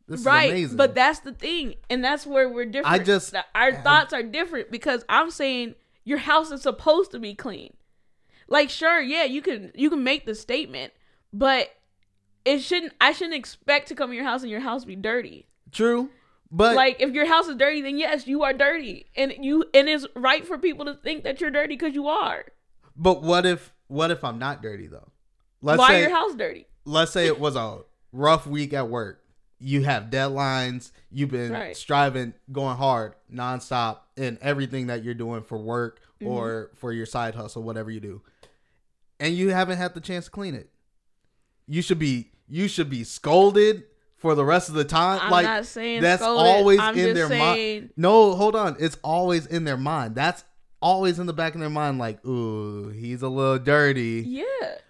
this 0.08 0.24
right. 0.24 0.46
is 0.46 0.50
amazing. 0.50 0.76
But 0.76 0.94
that's 0.94 1.20
the 1.20 1.32
thing. 1.32 1.74
And 1.88 2.04
that's 2.04 2.26
where 2.26 2.48
we're 2.48 2.66
different. 2.66 2.94
I 2.94 2.98
just- 3.02 3.34
our 3.54 3.72
thoughts 3.72 4.12
are 4.12 4.22
different 4.22 4.70
because 4.70 5.04
I'm 5.08 5.30
saying 5.30 5.74
your 6.04 6.18
house 6.18 6.50
is 6.50 6.62
supposed 6.62 7.10
to 7.12 7.18
be 7.18 7.34
clean. 7.34 7.74
Like 8.48 8.68
sure, 8.70 9.00
yeah, 9.00 9.24
you 9.24 9.40
can 9.40 9.72
you 9.74 9.88
can 9.88 10.04
make 10.04 10.26
the 10.26 10.34
statement, 10.34 10.92
but 11.32 11.70
it 12.44 12.58
shouldn't 12.58 12.92
I 13.00 13.12
shouldn't 13.12 13.36
expect 13.36 13.88
to 13.88 13.94
come 13.94 14.10
in 14.10 14.16
your 14.16 14.26
house 14.26 14.42
and 14.42 14.50
your 14.50 14.60
house 14.60 14.84
be 14.84 14.96
dirty. 14.96 15.48
true, 15.72 16.10
but 16.50 16.76
like 16.76 17.00
if 17.00 17.14
your 17.14 17.26
house 17.26 17.48
is 17.48 17.56
dirty, 17.56 17.80
then 17.80 17.96
yes, 17.96 18.26
you 18.26 18.42
are 18.42 18.52
dirty, 18.52 19.06
and 19.16 19.32
you 19.40 19.64
and 19.72 19.88
it's 19.88 20.06
right 20.14 20.46
for 20.46 20.58
people 20.58 20.84
to 20.84 20.94
think 20.94 21.24
that 21.24 21.40
you're 21.40 21.50
dirty 21.50 21.74
because 21.74 21.94
you 21.94 22.06
are. 22.06 22.44
but 22.94 23.22
what 23.22 23.46
if 23.46 23.72
what 23.94 24.10
if 24.10 24.24
I'm 24.24 24.38
not 24.38 24.62
dirty 24.62 24.86
though? 24.86 25.08
Let's 25.62 25.78
Why 25.78 25.88
say 25.88 26.00
your 26.02 26.10
house 26.10 26.34
dirty? 26.34 26.66
let's 26.84 27.12
say 27.12 27.26
it 27.26 27.38
was 27.40 27.56
a 27.56 27.78
rough 28.12 28.46
week 28.46 28.72
at 28.74 28.88
work. 28.88 29.20
You 29.58 29.84
have 29.84 30.04
deadlines. 30.10 30.90
You've 31.10 31.30
been 31.30 31.52
Right. 31.52 31.76
striving, 31.76 32.34
going 32.52 32.76
hard, 32.76 33.14
nonstop 33.32 33.98
in 34.16 34.36
everything 34.42 34.88
that 34.88 35.02
you're 35.04 35.14
doing 35.14 35.42
for 35.42 35.56
work 35.58 36.00
Mm-hmm. 36.20 36.26
or 36.32 36.70
for 36.76 36.92
your 36.92 37.06
side 37.06 37.34
hustle, 37.34 37.62
whatever 37.62 37.90
you 37.90 37.98
do, 38.00 38.22
and 39.18 39.34
you 39.34 39.50
haven't 39.50 39.78
had 39.78 39.94
the 39.94 40.00
chance 40.00 40.26
to 40.26 40.30
clean 40.30 40.54
it. 40.54 40.70
You 41.66 41.82
should 41.82 41.98
be 41.98 42.30
you 42.48 42.68
should 42.68 42.88
be 42.90 43.02
scolded 43.04 43.84
for 44.16 44.34
the 44.34 44.44
rest 44.44 44.68
of 44.68 44.74
the 44.76 44.84
time. 44.84 45.18
I'm 45.22 45.30
like 45.30 45.44
not 45.46 45.66
saying 45.66 46.02
that's 46.02 46.22
scolded. 46.22 46.46
always 46.46 46.78
I'm 46.78 46.96
in 46.96 47.14
their 47.14 47.28
saying- 47.28 47.80
mind. 47.82 47.90
No, 47.96 48.34
hold 48.34 48.54
on. 48.54 48.76
It's 48.78 48.96
always 49.02 49.46
in 49.46 49.64
their 49.64 49.76
mind. 49.76 50.14
That's 50.14 50.44
always 50.84 51.18
in 51.18 51.26
the 51.26 51.32
back 51.32 51.54
of 51.54 51.60
their 51.60 51.70
mind. 51.70 51.98
Like, 51.98 52.24
ooh, 52.24 52.90
he's 52.90 53.22
a 53.22 53.28
little 53.28 53.58
dirty. 53.58 54.22
Yeah. 54.26 54.44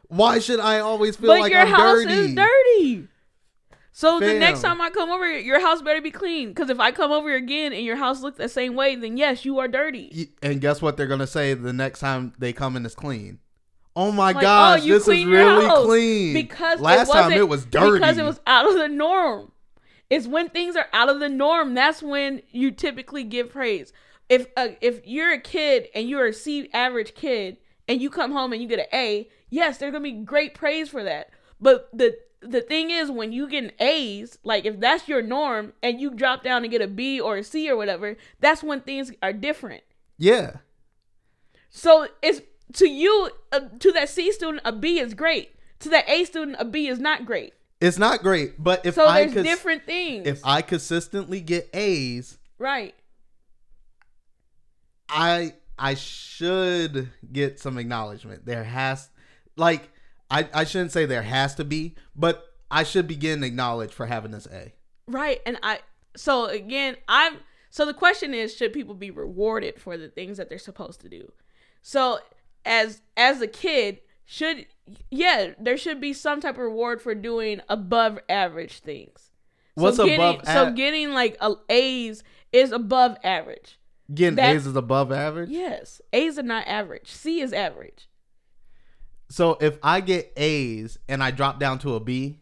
Why 0.09 0.41
should 0.41 0.61
I 0.61 0.81
always 0.81 1.17
feel 1.17 1.29
but 1.29 1.41
like 1.41 1.53
your 1.53 1.63
I'm 1.63 1.69
house 1.69 2.03
dirty? 2.03 2.13
is 2.13 2.35
dirty. 2.35 3.09
So 3.93 4.19
the 4.19 4.35
next 4.35 4.61
time 4.61 4.81
I 4.81 4.91
come 4.91 5.09
over, 5.11 5.39
your 5.39 5.61
house 5.61 5.81
better 5.81 6.03
be 6.03 6.11
clean. 6.11 6.49
Because 6.49 6.69
if 6.69 6.81
I 6.81 6.91
come 6.91 7.13
over 7.13 7.33
again 7.33 7.73
and 7.73 7.85
your 7.85 7.95
house 7.95 8.23
looks 8.23 8.39
the 8.39 8.49
same 8.49 8.75
way, 8.75 8.97
then 8.97 9.17
yes, 9.17 9.45
you 9.45 9.61
are 9.61 9.69
dirty. 9.69 10.33
And 10.43 10.61
guess 10.61 10.83
what 10.83 10.97
they're 10.97 11.07
gonna 11.07 11.29
say 11.29 11.55
the 11.55 11.73
next 11.73 12.01
time 12.01 12.33
they 12.39 12.53
come 12.53 12.77
in 12.77 12.85
is 12.85 12.95
clean. 12.97 13.39
Oh 13.95 14.11
my 14.11 14.33
Like, 14.33 14.37
oh, 14.39 14.41
gosh, 14.41 14.81
oh, 14.81 14.85
you 14.85 14.93
this 14.95 15.03
is 15.03 15.07
clean 15.07 15.29
your 15.29 15.39
really 15.47 15.67
house. 15.67 15.85
clean. 15.85 16.35
Because 16.35 16.81
last 16.81 17.09
it 17.09 17.13
time 17.13 17.33
it 17.33 17.49
was 17.49 17.65
dirty. 17.65 18.01
Because 18.01 18.19
it 18.19 18.25
was 18.25 18.41
out 18.49 18.67
of 18.69 18.75
the 18.75 18.89
norm. 18.89 19.53
It's 20.11 20.27
when 20.27 20.49
things 20.49 20.75
are 20.75 20.89
out 20.93 21.09
of 21.09 21.21
the 21.21 21.29
norm 21.29 21.75
that's 21.75 22.03
when 22.03 22.43
you 22.51 22.73
typically 22.73 23.23
give 23.23 23.51
praise. 23.51 23.93
If 24.29 24.47
uh, 24.57 24.69
if 24.81 25.07
you're 25.07 25.33
a 25.33 25.41
kid 25.41 25.89
and 25.95 26.09
you're 26.09 26.27
a 26.27 26.33
C 26.33 26.69
average 26.73 27.15
kid 27.15 27.59
and 27.89 28.01
you 28.01 28.09
come 28.11 28.33
home 28.33 28.53
and 28.53 28.63
you 28.63 28.69
get 28.69 28.79
an 28.79 28.87
A, 28.93 29.29
yes, 29.51 29.79
there's 29.79 29.93
gonna 29.93 30.03
be 30.03 30.13
great 30.13 30.55
praise 30.55 30.89
for 30.89 31.05
that. 31.05 31.31
But 31.61 31.89
the 31.93 32.17
the 32.41 32.61
thing 32.61 32.91
is 32.91 33.11
when 33.11 33.33
you 33.33 33.49
get 33.49 33.65
an 33.65 33.73
A's, 33.81 34.39
like 34.45 34.65
if 34.65 34.81
that's 34.81 35.09
your 35.09 35.23
norm 35.23 35.73
and 35.83 36.01
you 36.01 36.11
drop 36.11 36.43
down 36.43 36.63
and 36.63 36.71
get 36.71 36.81
a 36.83 36.87
B 36.87 37.21
or 37.21 37.37
a 37.39 37.45
C 37.45 37.71
or 37.71 37.77
whatever, 37.77 38.17
that's 38.41 38.63
when 38.63 38.81
things 38.81 39.13
are 39.23 39.33
different. 39.33 39.83
yeah. 40.19 40.57
So 41.71 42.07
it's 42.23 42.41
to 42.75 42.89
you, 42.89 43.31
uh, 43.53 43.61
to 43.81 43.93
that 43.93 44.09
C 44.09 44.31
student, 44.33 44.63
a 44.65 44.73
B 44.73 44.99
is 44.99 45.15
great. 45.15 45.51
To 45.81 45.89
that 45.91 46.09
A 46.09 46.25
student, 46.25 46.57
a 46.61 46.65
B 46.65 46.87
is 46.87 46.99
not 46.99 47.27
great. 47.27 47.53
It's 47.81 47.99
not 47.99 48.23
great, 48.23 48.63
but 48.63 48.87
if 48.87 48.95
So 48.95 49.07
I 49.07 49.23
there's 49.23 49.33
could, 49.35 49.43
different 49.45 49.85
things. 49.85 50.27
if 50.27 50.41
I 50.45 50.63
consistently 50.63 51.41
get 51.41 51.69
A's, 51.75 52.39
right. 52.59 52.95
I 55.09 55.55
I 55.79 55.95
should 55.95 57.11
get 57.33 57.59
some 57.59 57.79
acknowledgement. 57.79 58.47
There 58.47 58.65
has 58.65 59.09
like 59.57 59.91
I 60.31 60.49
I 60.53 60.65
shouldn't 60.65 60.93
say 60.93 61.07
there 61.07 61.23
has 61.23 61.55
to 61.57 61.65
be, 61.65 61.97
but 62.15 62.45
I 62.71 62.83
should 62.83 63.07
be 63.07 63.17
getting 63.17 63.45
acknowledged 63.45 63.95
for 63.95 64.07
having 64.07 64.33
this 64.33 64.47
A. 64.47 64.73
Right. 65.07 65.41
And 65.47 65.59
I 65.63 65.81
so 66.17 66.47
again, 66.47 66.97
I'm 67.09 67.39
so 67.71 67.87
the 67.87 67.95
question 67.95 68.35
is 68.35 68.57
should 68.57 68.73
people 68.73 68.95
be 68.95 69.11
rewarded 69.11 69.81
for 69.81 69.97
the 69.97 70.09
things 70.09 70.39
that 70.39 70.49
they're 70.49 70.59
supposed 70.59 71.01
to 71.01 71.09
do? 71.09 71.33
So 71.83 72.19
as 72.65 73.03
as 73.17 73.41
a 73.41 73.47
kid, 73.47 74.01
should 74.25 74.67
yeah, 75.11 75.53
there 75.59 75.77
should 75.77 76.01
be 76.01 76.13
some 76.13 76.41
type 76.41 76.55
of 76.55 76.63
reward 76.63 77.03
for 77.03 77.15
doing 77.15 77.61
above 77.69 78.19
average 78.29 78.81
things. 78.81 79.31
What's 79.75 79.97
so 79.97 80.07
getting, 80.07 80.21
above 80.21 80.47
so 80.47 80.73
getting 80.73 81.13
like 81.13 81.37
a 81.41 81.55
A's 81.69 82.23
is 82.53 82.73
above 82.73 83.17
average. 83.25 83.79
Getting 84.13 84.39
A's 84.39 84.67
is 84.67 84.77
above 84.77 85.13
average. 85.13 85.51
Yes. 85.51 86.01
A's 86.13 86.39
are 86.39 86.43
not 86.43 86.67
average. 86.67 87.11
C 87.11 87.41
is 87.41 87.53
average. 87.53 88.09
So 89.31 89.57
if 89.61 89.79
I 89.83 90.01
get 90.01 90.33
A's 90.37 90.99
and 91.09 91.23
I 91.23 91.31
drop 91.31 91.59
down 91.59 91.79
to 91.81 91.95
a 91.95 92.01
B, 92.01 92.39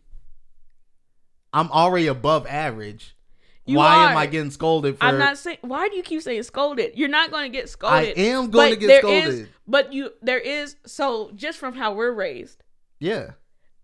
I'm 1.52 1.70
already 1.70 2.08
above 2.08 2.46
average. 2.46 3.16
You 3.64 3.76
Why 3.76 4.10
am. 4.10 4.16
I 4.16 4.26
getting 4.26 4.50
scolded 4.50 4.98
for 4.98 5.04
I'm 5.04 5.18
not 5.18 5.38
saying 5.38 5.58
why 5.60 5.88
do 5.88 5.96
you 5.96 6.02
keep 6.02 6.20
saying 6.22 6.42
scolded? 6.42 6.92
You're 6.96 7.08
not 7.08 7.30
going 7.30 7.50
to 7.50 7.56
get 7.56 7.68
scolded. 7.68 8.18
I 8.18 8.20
am 8.20 8.50
going 8.50 8.70
to 8.70 8.76
get 8.76 8.86
there 8.88 9.00
scolded. 9.00 9.28
is- 9.28 9.48
but 9.68 9.92
you 9.92 10.10
there 10.20 10.40
is 10.40 10.74
so 10.84 11.30
just 11.36 11.58
from 11.58 11.74
how 11.74 11.94
we're 11.94 12.10
raised, 12.12 12.64
yeah. 12.98 13.30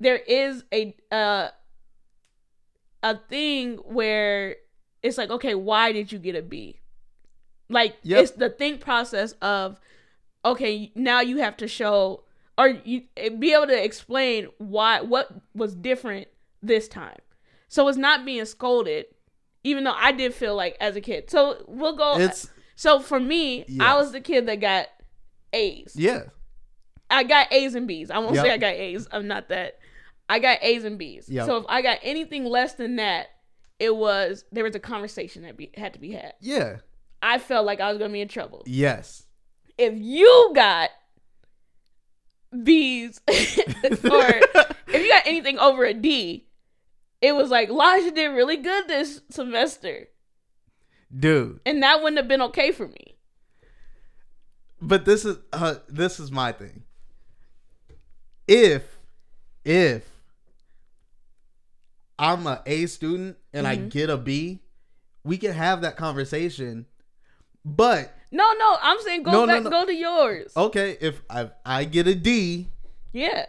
there 0.00 0.16
is 0.16 0.64
a 0.74 0.96
uh 1.12 1.48
a 3.04 3.16
thing 3.28 3.76
where 3.76 4.56
it's 5.02 5.16
like, 5.16 5.30
okay, 5.30 5.54
why 5.54 5.92
did 5.92 6.10
you 6.10 6.18
get 6.18 6.34
a 6.34 6.42
B? 6.42 6.77
Like 7.68 7.96
Yep. 8.02 8.22
it's 8.22 8.30
the 8.32 8.50
think 8.50 8.80
process 8.80 9.32
of 9.42 9.78
okay, 10.44 10.92
now 10.94 11.20
you 11.20 11.38
have 11.38 11.56
to 11.58 11.68
show 11.68 12.24
or 12.56 12.68
you 12.68 13.02
eh, 13.16 13.28
be 13.28 13.52
able 13.52 13.66
to 13.66 13.84
explain 13.84 14.48
why 14.58 15.00
what 15.00 15.30
was 15.54 15.74
different 15.74 16.28
this 16.62 16.88
time. 16.88 17.18
So 17.68 17.86
it's 17.88 17.98
not 17.98 18.24
being 18.24 18.44
scolded, 18.46 19.06
even 19.64 19.84
though 19.84 19.94
I 19.96 20.12
did 20.12 20.32
feel 20.34 20.54
like 20.56 20.76
as 20.80 20.96
a 20.96 21.00
kid. 21.00 21.30
So 21.30 21.62
we'll 21.68 21.96
go. 21.96 22.18
It's 22.18 22.48
so 22.76 23.00
for 23.00 23.20
me, 23.20 23.64
I 23.80 23.96
was 23.96 24.12
the 24.12 24.20
kid 24.20 24.46
that 24.46 24.60
got 24.60 24.86
A's. 25.52 25.92
yeah. 25.96 26.24
I 27.10 27.22
got 27.24 27.50
A's 27.52 27.74
and 27.74 27.88
B's. 27.88 28.10
I 28.10 28.18
won't 28.18 28.34
Yep. 28.34 28.44
say 28.44 28.52
I 28.52 28.58
got 28.58 28.74
A's. 28.74 29.08
I'm 29.10 29.26
not 29.26 29.48
that. 29.48 29.78
I 30.28 30.38
got 30.40 30.58
A's 30.62 30.84
and 30.84 30.98
B's. 30.98 31.26
Yep. 31.28 31.46
So 31.46 31.56
if 31.56 31.64
I 31.68 31.80
got 31.80 31.98
anything 32.02 32.44
less 32.44 32.74
than 32.74 32.96
that, 32.96 33.28
it 33.78 33.96
was 33.96 34.44
there 34.52 34.64
was 34.64 34.74
a 34.74 34.80
conversation 34.80 35.42
that 35.44 35.56
be, 35.56 35.70
had 35.74 35.94
to 35.94 35.98
be 35.98 36.12
had. 36.12 36.34
Yeah. 36.40 36.78
I 37.22 37.38
felt 37.38 37.66
like 37.66 37.80
I 37.80 37.90
was 37.90 37.98
gonna 37.98 38.12
be 38.12 38.20
in 38.20 38.28
trouble. 38.28 38.62
Yes. 38.66 39.24
If 39.76 39.94
you 39.96 40.52
got 40.54 40.90
B's 42.62 43.20
or 43.28 43.34
if 43.34 45.02
you 45.02 45.08
got 45.08 45.26
anything 45.26 45.58
over 45.58 45.84
a 45.84 45.94
D, 45.94 46.46
it 47.20 47.32
was 47.34 47.50
like 47.50 47.68
Elijah 47.68 48.10
did 48.10 48.28
really 48.28 48.56
good 48.56 48.88
this 48.88 49.20
semester, 49.30 50.08
Dude. 51.16 51.60
and 51.66 51.82
that 51.82 52.02
wouldn't 52.02 52.16
have 52.18 52.28
been 52.28 52.42
okay 52.42 52.72
for 52.72 52.88
me. 52.88 53.16
But 54.80 55.04
this 55.04 55.24
is 55.24 55.36
uh 55.52 55.76
this 55.88 56.20
is 56.20 56.30
my 56.30 56.52
thing. 56.52 56.84
If 58.46 58.96
if 59.64 60.08
I'm 62.18 62.46
a 62.46 62.62
A 62.66 62.86
student 62.86 63.36
and 63.52 63.66
I 63.66 63.76
Mm-hmm. 63.76 63.88
get 63.88 64.10
a 64.10 64.16
B, 64.16 64.60
we 65.24 65.36
can 65.36 65.52
have 65.52 65.82
that 65.82 65.96
conversation. 65.96 66.86
But 67.64 68.14
No, 68.30 68.52
no, 68.58 68.76
I'm 68.82 69.00
saying 69.02 69.22
go 69.22 69.32
No, 69.32 69.40
no, 69.44 69.54
back, 69.54 69.62
no. 69.64 69.70
go 69.70 69.86
to 69.86 69.94
yours. 69.94 70.52
okay, 70.56 70.96
if 71.00 71.22
I 71.30 71.50
I 71.64 71.84
get 71.84 72.06
a 72.06 72.14
D, 72.14 72.68
Yeah, 73.12 73.46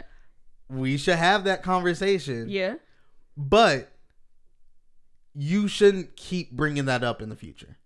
we 0.70 0.98
should 0.98 1.16
have 1.18 1.44
that 1.46 1.64
conversation. 1.64 2.50
yeah. 2.50 2.76
But 3.38 3.92
you 5.34 5.68
shouldn't 5.68 6.16
keep 6.18 6.52
bringing 6.52 6.86
that 6.86 7.04
up 7.04 7.22
in 7.22 7.30
the 7.30 7.36
future. 7.36 7.78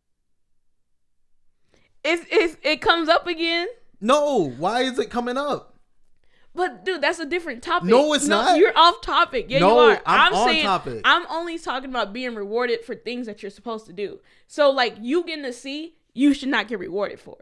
If 2.04 2.26
if 2.32 2.58
it 2.64 2.82
comes 2.82 3.10
up 3.10 3.28
again, 3.28 3.68
No, 4.02 4.50
why 4.50 4.82
is 4.82 5.00
it 5.00 5.10
coming 5.10 5.38
up? 5.38 5.70
But 6.56 6.86
dude, 6.86 7.02
that's 7.02 7.20
a 7.20 7.26
different 7.26 7.64
topic. 7.64 7.90
No, 7.90 8.14
it's 8.14 8.28
not. 8.28 8.58
You're 8.60 8.78
off 8.78 9.02
topic. 9.02 9.48
Yeah, 9.50 9.60
No, 9.60 9.70
you 9.90 9.96
are. 9.96 10.02
I'm 10.06 10.34
on 10.34 10.48
saying 10.48 10.64
topic. 10.66 11.02
I'm 11.04 11.26
only 11.30 11.58
talking 11.58 11.90
about 11.90 12.14
being 12.14 12.36
rewarded 12.36 12.84
for 12.86 12.94
things 12.94 13.26
that 13.26 13.42
you're 13.42 13.50
supposed 13.50 13.86
to 13.88 13.94
do. 13.94 14.20
So 14.48 14.70
like 14.70 14.98
you 15.02 15.24
getting 15.24 15.46
a 15.46 15.54
C, 15.54 15.96
you 16.14 16.34
should 16.34 16.50
not 16.50 16.68
get 16.68 16.80
rewarded 16.80 17.20
for. 17.20 17.38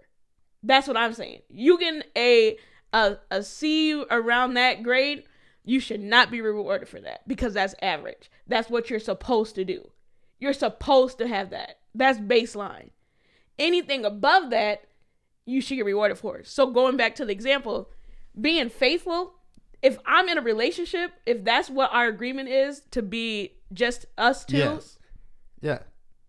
That's 0.64 0.88
what 0.88 0.98
I'm 0.98 1.14
saying. 1.14 1.42
You 1.50 1.78
getting 1.80 2.04
a 2.18 2.58
a 2.94 3.18
a 3.30 3.44
C 3.44 4.04
around 4.12 4.54
that 4.56 4.84
grade, 4.84 5.24
you 5.64 5.80
should 5.80 6.02
not 6.02 6.30
be 6.32 6.42
rewarded 6.42 6.88
for 6.88 7.00
that 7.02 7.28
because 7.28 7.54
that's 7.54 7.76
average. 7.82 8.30
That's 8.48 8.70
what 8.70 8.90
you're 8.90 9.00
supposed 9.00 9.56
to 9.56 9.66
do. 9.66 9.90
You're 10.40 10.54
supposed 10.54 11.18
to 11.20 11.28
have 11.28 11.50
that. 11.52 11.80
That's 11.96 12.20
baseline. 12.20 12.90
Anything 13.60 14.06
above 14.06 14.50
that, 14.52 14.86
you 15.46 15.62
should 15.62 15.76
get 15.76 15.86
rewarded 15.86 16.18
for. 16.18 16.44
So 16.44 16.68
going 16.68 16.98
back 16.98 17.16
to 17.16 17.26
the 17.26 17.32
example, 17.32 17.90
being 18.40 18.70
faithful, 18.70 19.34
if 19.82 19.98
I'm 20.06 20.30
in 20.30 20.38
a 20.38 20.42
relationship, 20.42 21.12
if 21.26 21.44
that's 21.44 21.70
what 21.70 21.92
our 21.94 22.08
agreement 22.08 22.50
is 22.50 22.82
to 22.92 23.02
be 23.02 23.54
just 23.74 24.06
us 24.18 24.46
two 24.46 24.58
Yes. 24.58 24.98
Yeah. 25.62 25.80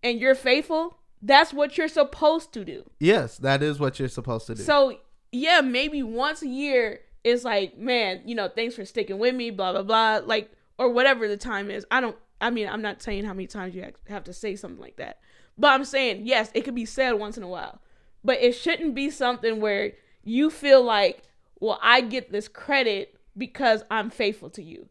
and 0.01 0.19
you're 0.19 0.35
faithful, 0.35 0.97
that's 1.23 1.53
what 1.53 1.77
you're 1.77 1.87
supposed 1.87 2.53
to 2.53 2.65
do. 2.65 2.83
Yes, 2.99 3.37
that 3.37 3.63
is 3.63 3.79
what 3.79 3.97
you're 3.97 4.09
supposed 4.09 4.45
to 4.47 4.55
do. 4.55 4.61
So, 4.61 4.99
yeah, 5.31 5.61
maybe 5.61 6.03
once 6.03 6.41
a 6.41 6.47
year 6.47 6.99
it's 7.23 7.45
like, 7.45 7.77
man, 7.77 8.21
you 8.25 8.35
know, 8.35 8.49
thanks 8.49 8.75
for 8.75 8.85
sticking 8.85 9.17
with 9.17 9.33
me, 9.33 9.49
blah 9.49 9.71
blah 9.71 9.83
blah, 9.83 10.21
like 10.25 10.51
or 10.77 10.89
whatever 10.89 11.27
the 11.27 11.37
time 11.37 11.71
is. 11.71 11.85
I 11.89 12.01
don't 12.01 12.17
I 12.41 12.49
mean, 12.49 12.67
I'm 12.67 12.81
not 12.81 13.01
saying 13.01 13.23
how 13.23 13.33
many 13.33 13.47
times 13.47 13.73
you 13.73 13.85
have 14.09 14.25
to 14.25 14.33
say 14.33 14.57
something 14.57 14.81
like 14.81 14.97
that. 14.97 15.19
But 15.57 15.69
I'm 15.69 15.85
saying, 15.85 16.25
yes, 16.25 16.51
it 16.53 16.65
could 16.65 16.75
be 16.75 16.85
said 16.85 17.13
once 17.13 17.37
in 17.37 17.43
a 17.43 17.47
while. 17.47 17.79
But 18.23 18.41
it 18.41 18.53
shouldn't 18.53 18.95
be 18.95 19.09
something 19.09 19.61
where 19.61 19.93
you 20.23 20.49
feel 20.49 20.83
like, 20.83 21.23
well, 21.59 21.79
I 21.81 22.01
get 22.01 22.31
this 22.31 22.49
credit 22.49 23.17
because 23.37 23.83
I'm 23.89 24.09
faithful 24.09 24.49
to 24.51 24.63
you. 24.63 24.89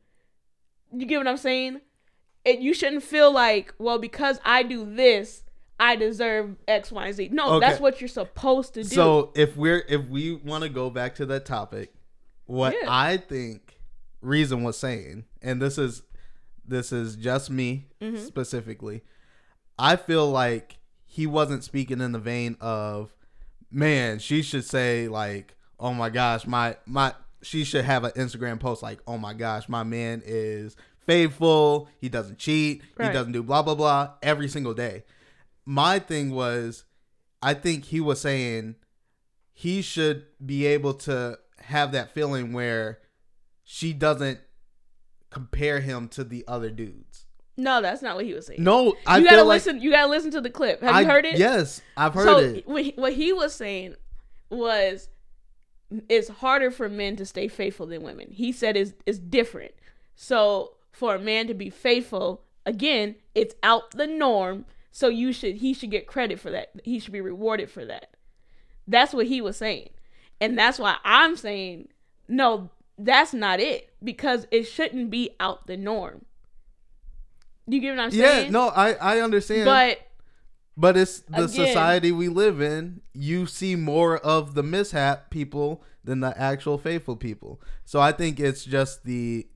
You 0.93 1.05
get 1.05 1.19
what 1.19 1.29
I'm 1.29 1.37
saying? 1.37 1.81
It, 2.45 2.61
you 2.61 2.73
shouldn't 2.73 3.03
feel 3.03 3.31
like, 3.31 3.75
well, 3.79 3.99
because 3.99 4.41
I 4.45 4.63
do 4.63 4.85
this, 4.85 5.43
I 5.81 5.97
deserve 5.97 6.57
X, 6.69 6.93
Y, 6.93 7.07
and 7.07 7.15
Z. 7.15 7.29
No, 7.33 7.55
Okay. 7.55 7.67
that's 7.67 7.81
what 7.81 8.01
you're 8.01 8.09
supposed 8.09 8.75
to 8.75 8.83
do. 8.83 8.89
So 8.89 9.33
if 9.35 9.57
we're 9.57 9.85
if 9.89 10.07
we 10.09 10.35
want 10.35 10.63
to 10.65 10.69
go 10.71 10.91
back 10.91 11.17
to 11.17 11.27
that 11.27 11.45
topic, 11.45 11.93
what 12.47 12.75
Yeah. 12.81 12.87
I 12.89 13.17
think 13.17 13.79
Reason 14.21 14.63
was 14.63 14.79
saying, 14.79 15.25
and 15.43 15.61
this 15.61 15.79
is 15.79 16.03
this 16.67 16.93
is 16.93 17.17
just 17.17 17.51
me 17.51 17.87
Mm-hmm. 18.01 18.19
specifically, 18.25 19.03
I 19.79 19.97
feel 19.97 20.31
like 20.31 20.79
he 21.05 21.27
wasn't 21.27 21.65
speaking 21.65 22.01
in 22.01 22.13
the 22.13 22.19
vein 22.21 22.57
of, 22.61 23.13
man, 23.71 24.19
she 24.21 24.43
should 24.43 24.65
say 24.65 25.09
like, 25.09 25.55
oh 25.81 25.93
my 25.93 26.09
gosh, 26.11 26.47
my 26.47 26.77
my 26.87 27.15
she 27.43 27.65
should 27.65 27.85
have 27.85 28.05
an 28.05 28.13
Instagram 28.13 28.61
post 28.61 28.83
like, 28.85 29.01
oh 29.09 29.19
my 29.19 29.35
gosh, 29.35 29.69
my 29.69 29.83
man 29.83 30.23
is 30.25 30.77
faithful, 31.07 31.89
he 32.01 32.09
doesn't 32.09 32.39
cheat, 32.39 32.83
Right. 32.97 33.09
he 33.09 33.13
doesn't 33.13 33.33
do 33.33 33.43
blah 33.43 33.63
blah 33.63 33.75
blah 33.75 34.11
every 34.23 34.47
single 34.49 34.75
day. 34.75 35.03
My 35.65 35.99
thing 35.99 36.31
was, 36.33 36.85
I 37.41 37.55
think 37.55 37.87
he 37.87 38.01
was 38.01 38.21
saying 38.21 38.77
he 39.53 39.83
should 39.83 40.27
be 40.45 40.67
able 40.67 40.95
to 40.95 41.39
have 41.61 41.93
that 41.93 42.13
feeling 42.13 42.53
where 42.53 42.99
she 43.65 43.93
doesn't 43.93 44.41
compare 45.31 45.81
him 45.81 46.09
to 46.09 46.25
the 46.25 46.45
other 46.49 46.71
dudes. 46.71 47.27
no, 47.57 47.81
that's 47.81 48.03
not 48.03 48.17
what 48.17 48.25
he 48.25 48.35
was 48.35 48.47
saying. 48.47 48.63
No, 48.63 48.95
I 49.07 49.19
you 49.19 49.25
gotta 49.25 49.45
like 49.45 49.57
listen. 49.57 49.81
You 49.81 49.91
gotta 49.91 50.09
listen 50.11 50.31
to 50.33 50.41
the 50.41 50.51
clip. 50.51 50.81
Have 50.83 50.95
I, 50.95 51.01
you 51.03 51.07
heard 51.07 51.25
it? 51.25 51.39
Yes, 51.39 51.81
I've 51.97 52.15
heard 52.15 52.27
so 52.27 52.39
it. 52.39 52.67
What, 52.67 52.87
what 52.97 53.13
he 53.13 53.33
was 53.33 53.55
saying 53.55 53.95
was, 54.51 55.09
it's 56.09 56.29
harder 56.29 56.71
for 56.71 56.89
men 56.89 57.17
to 57.17 57.25
stay 57.27 57.49
faithful 57.49 57.87
than 57.87 58.03
women. 58.03 58.29
He 58.31 58.53
said 58.53 58.77
it's 58.77 58.93
it's 59.07 59.19
different. 59.19 59.73
So 60.15 60.75
for 60.91 61.15
a 61.15 61.19
man 61.19 61.47
to 61.47 61.55
be 61.55 61.71
faithful, 61.71 62.43
again, 62.67 63.15
it's 63.35 63.55
out 63.63 63.93
the 63.93 64.07
norm. 64.07 64.67
So 64.93 65.09
you 65.09 65.33
should 65.33 65.57
he 65.57 65.75
should 65.75 65.91
get 65.91 66.07
credit 66.07 66.39
for 66.39 66.51
that. 66.51 66.71
He 66.85 67.01
should 67.01 67.13
be 67.13 67.21
rewarded 67.21 67.71
for 67.71 67.85
that. 67.87 68.15
That's 68.87 69.13
what 69.13 69.27
he 69.27 69.41
was 69.41 69.57
saying, 69.57 69.89
and 70.41 70.57
that's 70.57 70.79
why 70.79 70.99
I'm 71.05 71.37
saying 71.37 71.89
no. 72.29 72.71
That's 72.99 73.33
not 73.33 73.59
it 73.59 73.93
because 74.05 74.47
it 74.51 74.65
shouldn't 74.65 75.11
be 75.11 75.31
out 75.41 75.67
the 75.67 75.77
norm. 75.77 76.27
You 77.67 77.81
get 77.81 77.97
what 77.97 78.05
I'm 78.05 78.11
saying? 78.11 78.45
Yeah, 78.47 78.51
no, 78.51 78.69
I 78.69 78.93
I 78.93 79.21
understand. 79.21 79.65
But 79.65 80.01
But 80.77 80.97
it's 80.97 81.21
the 81.21 81.45
Again. 81.45 81.49
society 81.49 82.13
we 82.13 82.29
live 82.29 82.61
in. 82.61 83.01
You 83.15 83.47
see 83.47 83.77
more 83.77 84.19
of 84.19 84.55
the 84.55 84.63
mishap 84.63 85.31
people 85.31 85.83
than 86.05 86.21
the 86.21 86.37
actual 86.39 86.79
faithful 86.79 87.17
people. 87.17 87.61
So 87.85 88.01
I 88.01 88.13
think 88.13 88.41
it's 88.41 88.65
just 88.65 89.05
the, 89.05 89.47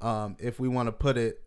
um, 0.00 0.36
if 0.38 0.58
we 0.58 0.68
want 0.68 0.88
to 0.88 0.92
put 0.92 1.16
it, 1.16 1.41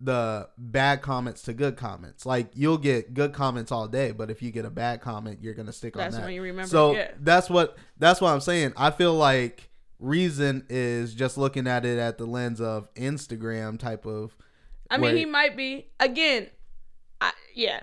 the 0.00 0.48
bad 0.56 1.02
comments 1.02 1.42
to 1.42 1.52
good 1.52 1.76
comments. 1.76 2.24
Like 2.24 2.48
you'll 2.54 2.78
get 2.78 3.12
good 3.14 3.32
comments 3.32 3.70
all 3.70 3.86
day, 3.86 4.12
but 4.12 4.30
if 4.30 4.40
you 4.42 4.50
get 4.50 4.64
a 4.64 4.70
bad 4.70 5.00
comment, 5.02 5.40
you're 5.42 5.54
gonna 5.54 5.72
stick 5.72 5.94
That's 5.94 6.14
on 6.14 6.22
that. 6.22 6.26
when 6.26 6.34
you 6.34 6.42
remember, 6.42 6.68
So 6.68 6.94
yeah. 6.94 7.10
that's 7.20 7.50
what 7.50 7.76
that's 7.98 8.20
what 8.20 8.32
I'm 8.32 8.40
saying. 8.40 8.72
I 8.76 8.90
feel 8.90 9.14
like 9.14 9.68
reason 9.98 10.64
is 10.70 11.14
just 11.14 11.36
looking 11.36 11.66
at 11.66 11.84
it 11.84 11.98
at 11.98 12.16
the 12.16 12.24
lens 12.24 12.60
of 12.60 12.92
Instagram 12.94 13.78
type 13.78 14.06
of. 14.06 14.34
I 14.90 14.96
mean, 14.96 15.16
he 15.16 15.24
might 15.26 15.56
be 15.56 15.86
again. 16.00 16.48
I, 17.20 17.32
yeah, 17.54 17.80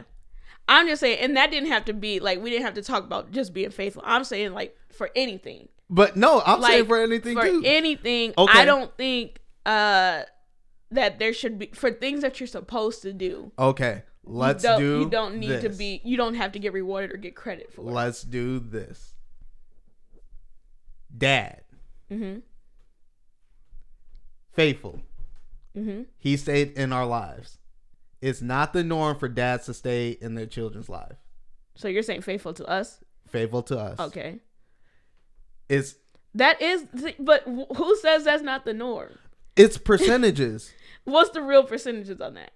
I'm 0.67 0.87
just 0.87 0.99
saying, 0.99 1.19
and 1.19 1.37
that 1.37 1.51
didn't 1.51 1.69
have 1.69 1.85
to 1.85 1.93
be 1.93 2.19
like 2.19 2.41
we 2.41 2.49
didn't 2.49 2.65
have 2.65 2.73
to 2.73 2.81
talk 2.81 3.03
about 3.03 3.31
just 3.31 3.53
being 3.53 3.69
faithful. 3.69 4.01
I'm 4.05 4.23
saying 4.23 4.53
like 4.53 4.75
for 4.91 5.11
anything, 5.15 5.69
But 5.89 6.17
no, 6.17 6.41
I'm 6.45 6.59
like 6.59 6.71
saying 6.71 6.85
for 6.87 6.99
anything 6.99 7.35
for 7.37 7.45
too. 7.45 7.61
anything. 7.63 8.33
Okay. 8.37 8.59
I 8.59 8.65
don't 8.65 8.91
think 8.97 9.39
uh 9.65 10.23
that 10.91 11.19
there 11.19 11.33
should 11.33 11.59
be 11.59 11.67
for 11.73 11.91
things 11.91 12.21
that 12.21 12.39
you're 12.39 12.47
supposed 12.47 13.01
to 13.01 13.13
do. 13.13 13.51
Okay, 13.59 14.03
let's 14.23 14.63
you 14.63 14.69
don't. 14.69 14.81
You 14.81 15.09
don't 15.09 15.37
need 15.37 15.61
to 15.61 15.69
be. 15.69 16.01
You 16.03 16.17
don't 16.17 16.35
have 16.35 16.51
to 16.53 16.59
get 16.59 16.73
rewarded 16.73 17.13
or 17.13 17.17
get 17.17 17.35
credit 17.35 17.71
for. 17.73 17.81
Let's 17.81 18.21
do 18.23 18.59
this. 18.59 19.13
Dad, 21.15 21.63
Mhm. 22.11 22.41
faithful. 24.53 25.01
Mhm. 25.75 26.07
He 26.17 26.37
stayed 26.37 26.71
in 26.73 26.91
our 26.91 27.05
lives. 27.05 27.57
It's 28.21 28.41
not 28.41 28.73
the 28.73 28.83
norm 28.83 29.17
for 29.17 29.27
dads 29.27 29.65
to 29.67 29.73
stay 29.73 30.11
in 30.21 30.35
their 30.35 30.47
children's 30.47 30.89
life. 30.89 31.17
So 31.75 31.87
you're 31.87 32.01
saying 32.03 32.21
faithful 32.21 32.53
to 32.55 32.65
us? 32.65 32.99
Faithful 33.27 33.61
to 33.63 33.77
us. 33.77 33.99
Okay. 33.99 34.39
It's 35.69 35.95
That 36.33 36.61
is, 36.61 36.85
but 37.19 37.43
who 37.43 37.95
says 37.97 38.23
that's 38.23 38.43
not 38.43 38.65
the 38.65 38.73
norm? 38.73 39.17
it's 39.55 39.77
percentages. 39.77 40.71
What's 41.07 41.29
the 41.31 41.41
real 41.41 41.63
percentages 41.63 42.19
on 42.21 42.33
that? 42.35 42.51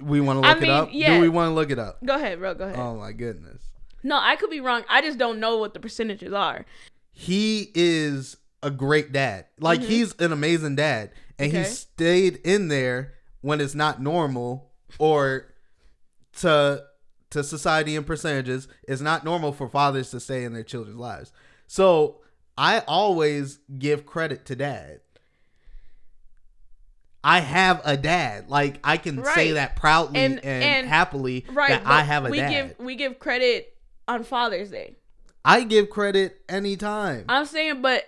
we 0.00 0.20
want 0.20 0.42
to 0.42 0.48
I 0.48 0.52
look 0.52 0.60
mean, 0.62 0.70
it 0.70 0.74
up. 0.74 0.88
yeah. 0.92 1.14
Do 1.16 1.20
we 1.20 1.28
want 1.28 1.50
to 1.50 1.54
look 1.54 1.70
it 1.70 1.78
up? 1.78 2.04
Go 2.04 2.14
ahead, 2.14 2.38
bro. 2.38 2.54
Go 2.54 2.64
ahead. 2.64 2.78
Oh 2.78 2.94
my 2.96 3.12
goodness. 3.12 3.62
no, 4.04 4.16
I 4.20 4.36
could 4.36 4.50
be 4.50 4.60
wrong. 4.60 4.84
I 4.88 5.00
just 5.00 5.18
don't 5.18 5.40
know 5.40 5.58
what 5.58 5.74
the 5.74 5.80
percentages 5.80 6.32
are. 6.32 6.64
he 7.12 7.70
is 7.74 8.36
a 8.62 8.70
great 8.70 9.10
dad. 9.12 9.46
Like 9.60 9.80
he's 9.80 10.14
an 10.20 10.32
amazing 10.32 10.76
dad, 10.76 11.10
and 11.38 11.50
he 11.52 11.58
Mm-hmm. 11.58 11.70
Stayed 11.72 12.36
in 12.44 12.68
there 12.68 13.14
when 13.40 13.60
it's 13.60 13.74
not 13.74 14.00
normal 14.02 14.70
or 14.98 15.52
to 16.40 16.84
to 17.30 17.44
society 17.44 17.96
and 17.96 18.06
percentages. 18.06 18.68
It's 18.86 19.00
not 19.02 19.24
normal 19.24 19.52
for 19.52 19.68
fathers 19.68 20.10
to 20.12 20.20
stay 20.20 20.44
in 20.44 20.52
their 20.52 20.62
children's 20.62 20.98
lives. 20.98 21.32
So 21.66 22.20
I 22.56 22.80
always 22.86 23.58
give 23.78 24.06
credit 24.06 24.44
to 24.46 24.56
dad. 24.56 25.00
I 27.24 27.40
have 27.40 27.80
a 27.84 27.96
dad. 27.96 28.48
Like 28.48 28.78
I 28.84 28.96
can 28.96 29.24
say 29.24 29.52
that 29.52 29.76
proudly 29.76 30.20
and, 30.20 30.38
And- 30.44 30.64
and- 30.64 30.88
happily 30.88 31.44
Right. 31.52 31.70
that 31.70 31.86
I 31.86 32.02
have 32.02 32.24
a 32.26 32.30
we 32.30 32.38
dad. 32.38 32.50
give 32.50 32.74
we 32.86 32.94
give 32.94 33.18
credit 33.18 33.76
on 34.06 34.24
Father's 34.24 34.70
Day. 34.70 34.96
I 35.44 35.64
give 35.64 35.90
credit 35.90 36.40
anytime. 36.48 37.24
I'm 37.28 37.46
saying, 37.46 37.82
but 37.82 38.04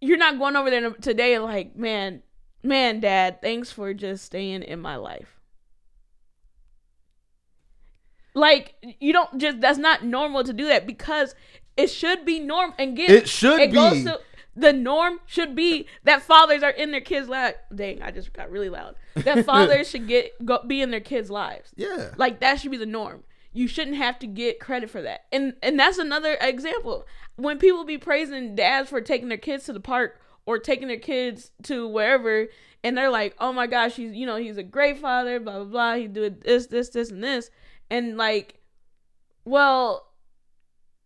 you're 0.00 0.18
not 0.18 0.38
going 0.38 0.54
over 0.56 0.70
there 0.70 0.90
today 0.92 1.38
like, 1.38 1.74
man, 1.76 2.22
man, 2.62 3.00
Dad, 3.00 3.40
thanks 3.42 3.72
for 3.72 3.92
just 3.94 4.24
staying 4.24 4.62
in 4.62 4.80
my 4.80 4.96
life. 4.96 5.40
Like 8.34 8.74
you 9.00 9.12
don't 9.12 9.38
just 9.38 9.60
that's 9.60 9.78
not 9.78 10.04
normal 10.04 10.44
to 10.44 10.52
do 10.52 10.66
that 10.68 10.86
because 10.86 11.34
it 11.76 11.88
should 11.88 12.24
be 12.24 12.38
normal 12.40 12.74
and 12.78 12.96
get 12.96 13.10
It 13.10 13.28
should 13.28 13.60
it 13.60 13.72
goes 13.72 13.94
be. 13.94 14.04
to 14.04 14.20
the 14.58 14.72
norm 14.72 15.20
should 15.24 15.54
be 15.54 15.86
that 16.02 16.22
fathers 16.22 16.62
are 16.62 16.70
in 16.70 16.90
their 16.90 17.00
kids' 17.00 17.28
lives. 17.28 17.56
Dang, 17.74 18.02
I 18.02 18.10
just 18.10 18.32
got 18.32 18.50
really 18.50 18.68
loud. 18.68 18.96
That 19.14 19.44
fathers 19.46 19.88
should 19.88 20.08
get 20.08 20.44
go, 20.44 20.62
be 20.66 20.82
in 20.82 20.90
their 20.90 21.00
kids' 21.00 21.30
lives. 21.30 21.72
yeah. 21.76 22.10
Like 22.16 22.40
that 22.40 22.60
should 22.60 22.72
be 22.72 22.76
the 22.76 22.86
norm. 22.86 23.22
You 23.52 23.68
shouldn't 23.68 23.96
have 23.96 24.18
to 24.18 24.26
get 24.26 24.60
credit 24.60 24.90
for 24.90 25.00
that. 25.02 25.26
And 25.32 25.54
and 25.62 25.78
that's 25.78 25.98
another 25.98 26.36
example. 26.40 27.06
When 27.36 27.58
people 27.58 27.84
be 27.84 27.98
praising 27.98 28.56
dads 28.56 28.90
for 28.90 29.00
taking 29.00 29.28
their 29.28 29.38
kids 29.38 29.64
to 29.64 29.72
the 29.72 29.80
park 29.80 30.20
or 30.44 30.58
taking 30.58 30.88
their 30.88 30.98
kids 30.98 31.52
to 31.64 31.86
wherever 31.86 32.48
and 32.82 32.96
they're 32.96 33.10
like, 33.10 33.36
"Oh 33.38 33.52
my 33.52 33.68
gosh, 33.68 33.94
he's 33.94 34.12
you 34.12 34.26
know, 34.26 34.36
he's 34.36 34.56
a 34.56 34.62
great 34.64 34.98
father, 34.98 35.38
blah 35.38 35.58
blah 35.58 35.64
blah. 35.64 35.94
He 35.94 36.08
did 36.08 36.42
this 36.42 36.66
this 36.66 36.88
this 36.88 37.10
and 37.10 37.22
this." 37.22 37.50
And 37.90 38.16
like 38.16 38.60
well, 39.44 40.08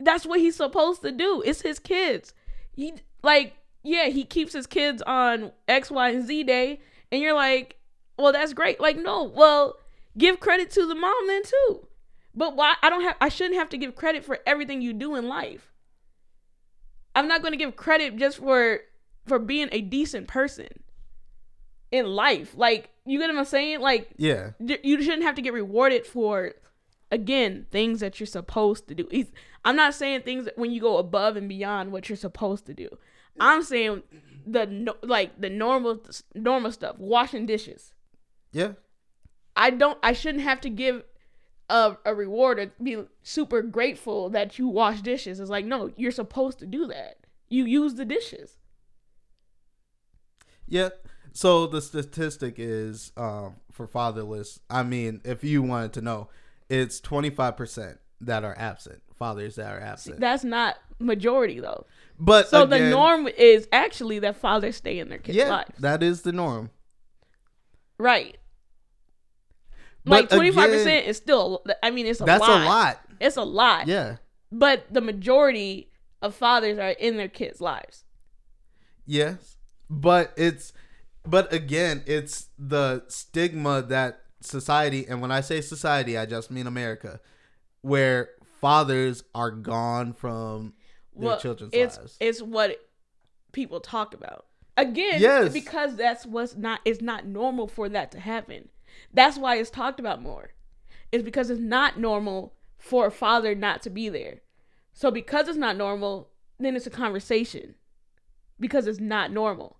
that's 0.00 0.26
what 0.26 0.40
he's 0.40 0.56
supposed 0.56 1.02
to 1.02 1.12
do. 1.12 1.42
It's 1.44 1.60
his 1.60 1.78
kids. 1.78 2.34
He 2.72 2.94
like 3.22 3.54
yeah, 3.84 4.06
he 4.08 4.24
keeps 4.24 4.52
his 4.52 4.66
kids 4.66 5.02
on 5.02 5.50
X, 5.66 5.90
Y, 5.90 6.10
and 6.10 6.26
Z 6.26 6.44
day, 6.44 6.80
and 7.10 7.20
you're 7.20 7.34
like, 7.34 7.76
well, 8.16 8.32
that's 8.32 8.52
great. 8.52 8.78
Like, 8.80 8.96
no, 8.96 9.24
well, 9.24 9.76
give 10.16 10.38
credit 10.38 10.70
to 10.72 10.86
the 10.86 10.94
mom 10.94 11.26
then 11.26 11.42
too. 11.42 11.86
But 12.34 12.54
why 12.56 12.74
I 12.82 12.88
don't 12.90 13.02
have 13.02 13.16
I 13.20 13.28
shouldn't 13.28 13.56
have 13.56 13.68
to 13.70 13.78
give 13.78 13.96
credit 13.96 14.24
for 14.24 14.38
everything 14.46 14.80
you 14.82 14.92
do 14.92 15.16
in 15.16 15.28
life. 15.28 15.72
I'm 17.14 17.28
not 17.28 17.42
going 17.42 17.52
to 17.52 17.58
give 17.58 17.76
credit 17.76 18.16
just 18.16 18.38
for 18.38 18.80
for 19.26 19.38
being 19.38 19.68
a 19.72 19.80
decent 19.80 20.28
person 20.28 20.68
in 21.90 22.06
life. 22.06 22.54
Like, 22.56 22.90
you 23.04 23.18
get 23.18 23.28
what 23.28 23.38
I'm 23.38 23.44
saying? 23.44 23.80
Like, 23.80 24.10
Yeah. 24.16 24.50
you 24.58 25.02
shouldn't 25.02 25.22
have 25.24 25.34
to 25.36 25.42
get 25.42 25.52
rewarded 25.52 26.06
for 26.06 26.52
again 27.10 27.66
things 27.70 28.00
that 28.00 28.18
you're 28.18 28.26
supposed 28.26 28.88
to 28.88 28.94
do 28.94 29.06
i'm 29.64 29.76
not 29.76 29.94
saying 29.94 30.22
things 30.22 30.44
that 30.46 30.56
when 30.58 30.70
you 30.70 30.80
go 30.80 30.98
above 30.98 31.36
and 31.36 31.48
beyond 31.48 31.92
what 31.92 32.08
you're 32.08 32.16
supposed 32.16 32.66
to 32.66 32.74
do 32.74 32.88
i'm 33.40 33.62
saying 33.62 34.02
the 34.46 34.94
like 35.02 35.40
the 35.40 35.48
normal 35.50 36.00
normal 36.34 36.70
stuff 36.72 36.96
washing 36.98 37.46
dishes 37.46 37.92
Yeah. 38.52 38.72
i 39.56 39.70
don't 39.70 39.98
i 40.02 40.12
shouldn't 40.12 40.44
have 40.44 40.60
to 40.62 40.70
give 40.70 41.04
a, 41.70 41.96
a 42.04 42.14
reward 42.14 42.58
or 42.58 42.72
be 42.82 42.98
super 43.22 43.62
grateful 43.62 44.28
that 44.30 44.58
you 44.58 44.68
wash 44.68 45.00
dishes 45.00 45.40
it's 45.40 45.48
like 45.50 45.64
no 45.64 45.90
you're 45.96 46.10
supposed 46.10 46.58
to 46.58 46.66
do 46.66 46.86
that 46.88 47.18
you 47.48 47.64
use 47.64 47.94
the 47.94 48.04
dishes 48.04 48.56
Yeah. 50.66 50.90
So 51.34 51.66
the 51.66 51.80
statistic 51.80 52.56
is 52.58 53.12
um, 53.16 53.56
for 53.70 53.86
fatherless. 53.86 54.60
I 54.68 54.82
mean, 54.82 55.20
if 55.24 55.42
you 55.42 55.62
wanted 55.62 55.92
to 55.94 56.02
know, 56.02 56.28
it's 56.68 57.00
twenty 57.00 57.30
five 57.30 57.56
percent 57.56 57.98
that 58.20 58.44
are 58.44 58.54
absent. 58.58 59.02
Fathers 59.18 59.56
that 59.56 59.72
are 59.72 59.80
absent. 59.80 60.20
that's 60.20 60.44
not 60.44 60.76
majority 60.98 61.60
though 61.60 61.86
but 62.18 62.48
so 62.48 62.66
the 62.66 62.78
norm 62.90 63.26
is 63.26 63.66
actually 63.72 64.20
that 64.20 64.36
fathers 64.36 64.76
stay 64.76 64.98
in 64.98 65.08
their 65.08 65.18
kids 65.18 65.36
yeah, 65.36 65.50
lives 65.50 65.70
that 65.78 66.02
is 66.02 66.22
the 66.22 66.32
norm. 66.32 66.70
Right. 67.98 68.36
But 70.04 70.10
like 70.10 70.28
twenty 70.28 70.50
five 70.50 70.70
percent 70.70 71.06
is 71.06 71.16
still. 71.16 71.64
I 71.82 71.90
mean, 71.90 72.06
it's 72.06 72.20
a 72.20 72.24
That's 72.24 72.40
lot. 72.40 72.60
a 72.60 72.64
lot. 72.64 73.00
It's 73.20 73.36
a 73.36 73.44
lot. 73.44 73.86
Yeah. 73.86 74.16
But 74.50 74.86
the 74.90 75.00
majority 75.00 75.90
of 76.20 76.34
fathers 76.34 76.78
are 76.78 76.90
in 76.90 77.16
their 77.16 77.28
kids' 77.28 77.60
lives. 77.60 78.04
Yes. 79.06 79.56
But 79.88 80.32
it's 80.36 80.72
but 81.24 81.52
again, 81.52 82.02
it's 82.06 82.48
the 82.58 83.04
stigma 83.06 83.82
that 83.82 84.22
society 84.40 85.06
and 85.08 85.22
when 85.22 85.30
I 85.30 85.40
say 85.40 85.60
society, 85.60 86.18
I 86.18 86.26
just 86.26 86.50
mean 86.50 86.66
America, 86.66 87.20
where 87.82 88.30
fathers 88.62 89.22
are 89.34 89.50
gone 89.50 90.14
from 90.14 90.72
their 91.14 91.28
Well, 91.28 91.40
children's 91.40 91.74
it's 91.74 91.98
lives. 91.98 92.16
it's 92.20 92.40
what 92.40 92.78
people 93.52 93.80
talk 93.80 94.14
about. 94.14 94.46
Again, 94.78 95.20
Yes. 95.20 95.52
because 95.52 95.96
that's 95.96 96.24
what's 96.24 96.56
not. 96.56 96.80
It's 96.86 97.02
not 97.02 97.26
normal 97.26 97.66
for 97.68 97.90
that 97.90 98.10
to 98.12 98.20
happen. 98.20 98.70
That's 99.12 99.36
why 99.36 99.56
it's 99.56 99.68
talked 99.68 100.00
about 100.00 100.22
more. 100.22 100.52
It's 101.10 101.22
because 101.22 101.50
it's 101.50 101.60
not 101.60 101.98
normal 101.98 102.54
for 102.78 103.06
a 103.06 103.10
father 103.10 103.54
not 103.54 103.82
to 103.82 103.90
be 103.90 104.08
there. 104.08 104.40
So 104.94 105.10
because 105.10 105.48
it's 105.48 105.58
not 105.58 105.76
normal, 105.76 106.30
then 106.58 106.74
it's 106.76 106.86
a 106.86 106.90
conversation. 106.90 107.74
Because 108.58 108.86
it's 108.86 109.00
not 109.00 109.30
normal. 109.30 109.78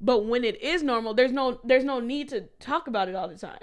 But 0.00 0.24
when 0.24 0.44
it 0.44 0.60
is 0.62 0.82
normal, 0.82 1.12
there's 1.12 1.32
no 1.32 1.60
there's 1.64 1.84
no 1.84 2.00
need 2.00 2.28
to 2.30 2.42
talk 2.60 2.86
about 2.86 3.08
it 3.08 3.14
all 3.14 3.28
the 3.28 3.36
time. 3.36 3.60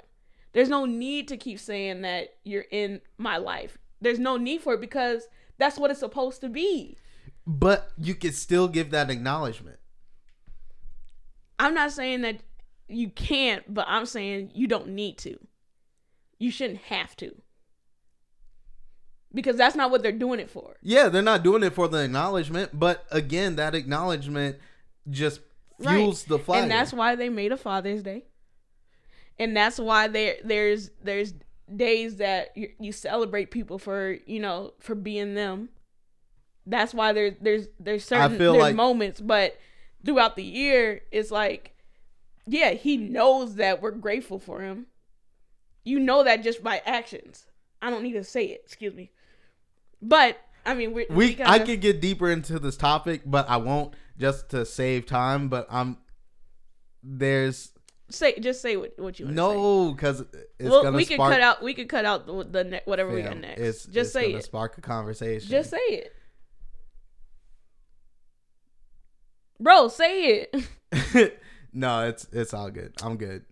There's 0.52 0.68
no 0.68 0.84
need 0.84 1.26
to 1.28 1.36
keep 1.36 1.58
saying 1.58 2.02
that 2.02 2.36
you're 2.44 2.66
in 2.70 3.00
my 3.16 3.36
life. 3.38 3.78
There's 4.00 4.18
no 4.18 4.36
need 4.36 4.60
for 4.60 4.74
it 4.74 4.80
because 4.80 5.28
that's 5.58 5.78
what 5.78 5.90
it's 5.90 6.00
supposed 6.00 6.40
to 6.42 6.48
be. 6.48 6.96
But 7.46 7.90
you 7.96 8.14
can 8.14 8.32
still 8.32 8.68
give 8.68 8.90
that 8.90 9.10
acknowledgement. 9.10 9.78
I'm 11.58 11.74
not 11.74 11.92
saying 11.92 12.20
that 12.22 12.40
you 12.88 13.10
can't, 13.10 13.62
but 13.72 13.86
I'm 13.88 14.06
saying 14.06 14.52
you 14.54 14.66
don't 14.66 14.88
need 14.88 15.18
to. 15.18 15.38
You 16.38 16.50
shouldn't 16.50 16.82
have 16.82 17.16
to. 17.16 17.34
Because 19.34 19.56
that's 19.56 19.76
not 19.76 19.90
what 19.90 20.02
they're 20.02 20.12
doing 20.12 20.40
it 20.40 20.48
for. 20.48 20.76
Yeah, 20.82 21.08
they're 21.08 21.20
not 21.20 21.42
doing 21.42 21.62
it 21.62 21.74
for 21.74 21.88
the 21.88 22.04
acknowledgement, 22.04 22.78
but 22.78 23.04
again, 23.10 23.56
that 23.56 23.74
acknowledgement 23.74 24.56
just 25.10 25.40
fuels 25.80 26.24
the 26.24 26.38
fire. 26.38 26.62
And 26.62 26.70
that's 26.70 26.92
why 26.92 27.14
they 27.14 27.28
made 27.28 27.52
a 27.52 27.56
Father's 27.56 28.02
Day. 28.02 28.24
And 29.38 29.56
that's 29.56 29.78
why 29.78 30.08
there 30.08 30.36
there's 30.42 30.90
there's 31.02 31.34
days 31.74 32.16
that 32.16 32.56
you, 32.56 32.92
celebrate 32.92 33.50
people 33.50 33.78
for 33.78 34.18
you 34.26 34.40
know 34.40 34.72
for 34.78 34.94
being 34.94 35.34
them. 35.34 35.68
That's 36.66 36.92
why 36.92 37.12
there's 37.12 37.34
there's 37.40 37.68
there's 37.78 38.04
certain 38.04 38.38
there's 38.38 38.56
like- 38.56 38.74
moments, 38.74 39.20
but 39.20 39.58
throughout 40.04 40.36
the 40.36 40.44
year, 40.44 41.02
it's 41.10 41.30
like, 41.30 41.74
yeah, 42.46 42.70
he 42.70 42.96
knows 42.96 43.56
that 43.56 43.82
we're 43.82 43.90
grateful 43.92 44.38
for 44.38 44.60
him. 44.60 44.86
You 45.84 45.98
know 45.98 46.24
that 46.24 46.42
just 46.42 46.62
by 46.62 46.82
actions. 46.84 47.46
I 47.80 47.90
don't 47.90 48.02
need 48.02 48.12
to 48.12 48.24
say 48.24 48.46
it. 48.46 48.62
Excuse 48.64 48.94
me. 48.94 49.10
But 50.02 50.38
I 50.66 50.74
mean, 50.74 50.92
we 50.92 51.06
we 51.10 51.34
kinda- 51.34 51.50
I 51.50 51.58
could 51.60 51.80
get 51.80 52.00
deeper 52.00 52.30
into 52.30 52.58
this 52.58 52.76
topic, 52.76 53.22
but 53.24 53.48
I 53.48 53.56
won't 53.56 53.94
just 54.18 54.50
to 54.50 54.66
save 54.66 55.06
time. 55.06 55.48
But 55.48 55.66
I'm 55.70 55.98
there's 57.02 57.72
say 58.10 58.38
just 58.38 58.60
say 58.62 58.76
what, 58.76 58.92
what 58.98 59.18
you 59.18 59.26
want 59.26 59.36
to 59.36 59.42
say. 59.42 59.54
no 59.54 59.92
because 59.92 60.20
it's 60.58 60.70
Well, 60.70 60.82
gonna 60.82 60.96
we 60.96 61.04
could 61.04 61.18
cut 61.18 61.40
out. 61.40 61.62
We 61.62 61.74
could 61.74 61.88
cut 61.88 62.04
out 62.04 62.26
the, 62.26 62.44
the 62.44 62.64
ne- 62.64 62.80
whatever 62.84 63.12
we 63.14 63.22
got 63.22 63.38
next. 63.38 63.60
It's 63.60 63.84
just 63.84 63.96
it's 63.96 64.12
say 64.12 64.26
gonna 64.28 64.38
it. 64.38 64.44
Spark 64.44 64.78
a 64.78 64.80
conversation. 64.80 65.48
Just 65.50 65.70
say 65.70 65.76
it, 65.76 66.12
bro. 69.60 69.88
Say 69.88 70.48
it, 70.52 71.40
no, 71.72 72.06
it's 72.08 72.26
it's 72.32 72.54
all 72.54 72.70
good. 72.70 72.94
I'm 73.02 73.16
good. 73.16 73.44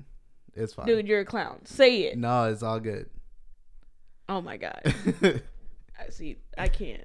It's 0.55 0.73
fine. 0.73 0.87
dude. 0.87 1.07
You're 1.07 1.21
a 1.21 1.25
clown. 1.25 1.65
Say 1.67 2.05
it. 2.05 2.19
No, 2.19 2.45
it's 2.45 2.63
all 2.63 2.81
good. 2.81 3.11
Oh 4.29 4.41
my 4.41 4.57
god. 4.57 4.81
I 5.23 6.09
see. 6.11 6.39
I 6.59 6.69
can't. 6.69 7.05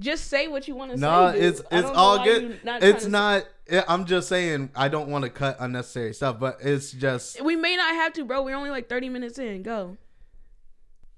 Just 0.00 0.28
say 0.28 0.46
what 0.46 0.68
you 0.68 0.76
want 0.76 0.92
to 0.92 0.96
no, 0.96 1.32
say. 1.32 1.40
No, 1.40 1.46
it's 1.48 1.62
it's 1.70 1.88
all 1.88 2.22
good. 2.24 2.64
not 2.64 2.82
it's 2.82 3.06
not. 3.06 3.44
it- 3.66 3.84
I'm 3.88 4.04
just 4.04 4.28
saying 4.28 4.70
I 4.74 4.88
don't 4.88 5.08
want 5.08 5.24
to 5.24 5.30
cut 5.30 5.56
unnecessary 5.58 6.14
stuff, 6.14 6.38
but 6.38 6.58
it's 6.60 6.92
just 6.92 7.42
we 7.42 7.56
may 7.56 7.76
not 7.76 7.94
have 7.94 8.12
to, 8.14 8.24
bro. 8.24 8.42
We're 8.42 8.56
only 8.56 8.70
like 8.70 8.88
30 8.88 9.08
minutes 9.08 9.38
in. 9.38 9.62
Go. 9.62 9.96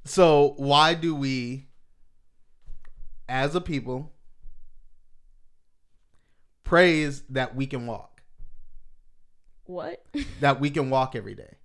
so. 0.04 0.54
Why 0.56 0.94
do 0.94 1.14
we, 1.14 1.66
as 3.28 3.54
a 3.54 3.60
people, 3.60 4.12
praise 6.64 7.22
that 7.28 7.54
we 7.54 7.66
can 7.66 7.86
walk, 7.86 8.22
What? 9.64 10.02
that 10.40 10.58
we 10.58 10.70
can 10.70 10.88
walk 10.88 11.14
every 11.14 11.34
day? 11.34 11.56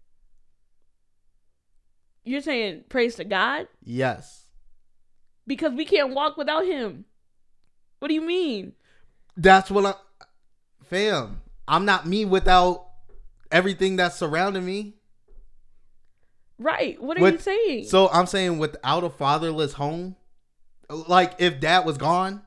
You're 2.26 2.42
saying 2.42 2.86
praise 2.90 3.16
to 3.16 3.24
God 3.24 3.68
Yes, 3.84 4.45
because 5.48 5.74
we 5.74 5.86
can't 5.86 6.14
walk 6.14 6.38
without 6.38 6.66
Him. 6.66 7.06
What 8.00 8.10
do 8.10 8.14
you 8.14 8.22
mean? 8.22 8.74
that's 9.38 9.70
what 9.70 9.86
I'm. 9.86 9.94
fam. 10.84 11.42
I'm 11.68 11.86
not 11.86 12.06
me 12.06 12.26
without 12.26 12.88
everything 13.52 13.96
that's 13.96 14.16
surrounding 14.16 14.66
me. 14.66 14.96
Right. 16.58 17.02
What 17.02 17.18
are 17.18 17.30
you 17.30 17.38
saying? 17.38 17.86
So 17.86 18.08
I'm 18.10 18.28
saying 18.28 18.60
without 18.60 19.04
a 19.04 19.10
fatherless 19.10 19.74
home, 19.74 20.16
like 20.90 21.34
if 21.40 21.60
dad 21.60 21.86
was 21.86 21.98
gone, 21.98 22.44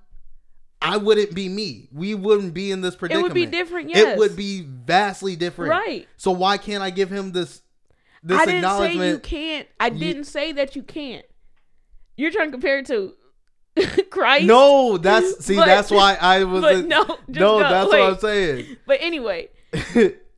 I 0.80 0.96
wouldn't 0.96 1.34
be 1.34 1.48
me. 1.48 1.88
We 1.92 2.14
wouldn't 2.14 2.54
be 2.54 2.70
in 2.70 2.80
this 2.80 2.96
predicament. 2.96 3.26
it 3.26 3.28
would 3.28 3.34
be 3.34 3.46
different. 3.46 3.90
Yes. 3.90 4.14
It 4.14 4.18
would 4.18 4.36
be 4.36 4.62
vastly 4.62 5.36
different. 5.36 5.70
Right. 5.70 6.08
So 6.16 6.30
why 6.30 6.56
can't 6.56 6.82
I 6.82 6.90
give 6.90 7.10
him 7.10 7.32
this 7.32 7.60
this 8.22 8.40
I 8.40 8.46
didn't 8.46 8.78
say 8.78 9.08
you 9.08 9.18
can't. 9.18 9.68
I 9.78 9.90
didn't 9.90 10.24
say 10.24 10.52
that 10.52 10.74
you 10.74 10.82
can't. 10.82 11.26
You're 12.18 12.30
trying 12.30 12.48
to 12.48 12.52
compare 12.52 12.80
it 12.80 12.86
to 12.86 13.14
Christ. 14.10 14.44
No, 14.44 14.98
that's 14.98 15.42
see, 15.44 15.56
But- 15.56 15.64
that's 15.66 15.90
why 15.90 16.18
I 16.20 16.44
was 16.44 16.60
but 16.62 16.84
no, 16.84 17.02
no, 17.28 17.58
go. 17.58 17.58
that's 17.60 17.90
Wait. 17.90 18.00
what 18.00 18.12
I'm 18.12 18.18
saying. 18.18 18.76
But 18.86 18.98
anyway, 19.00 19.48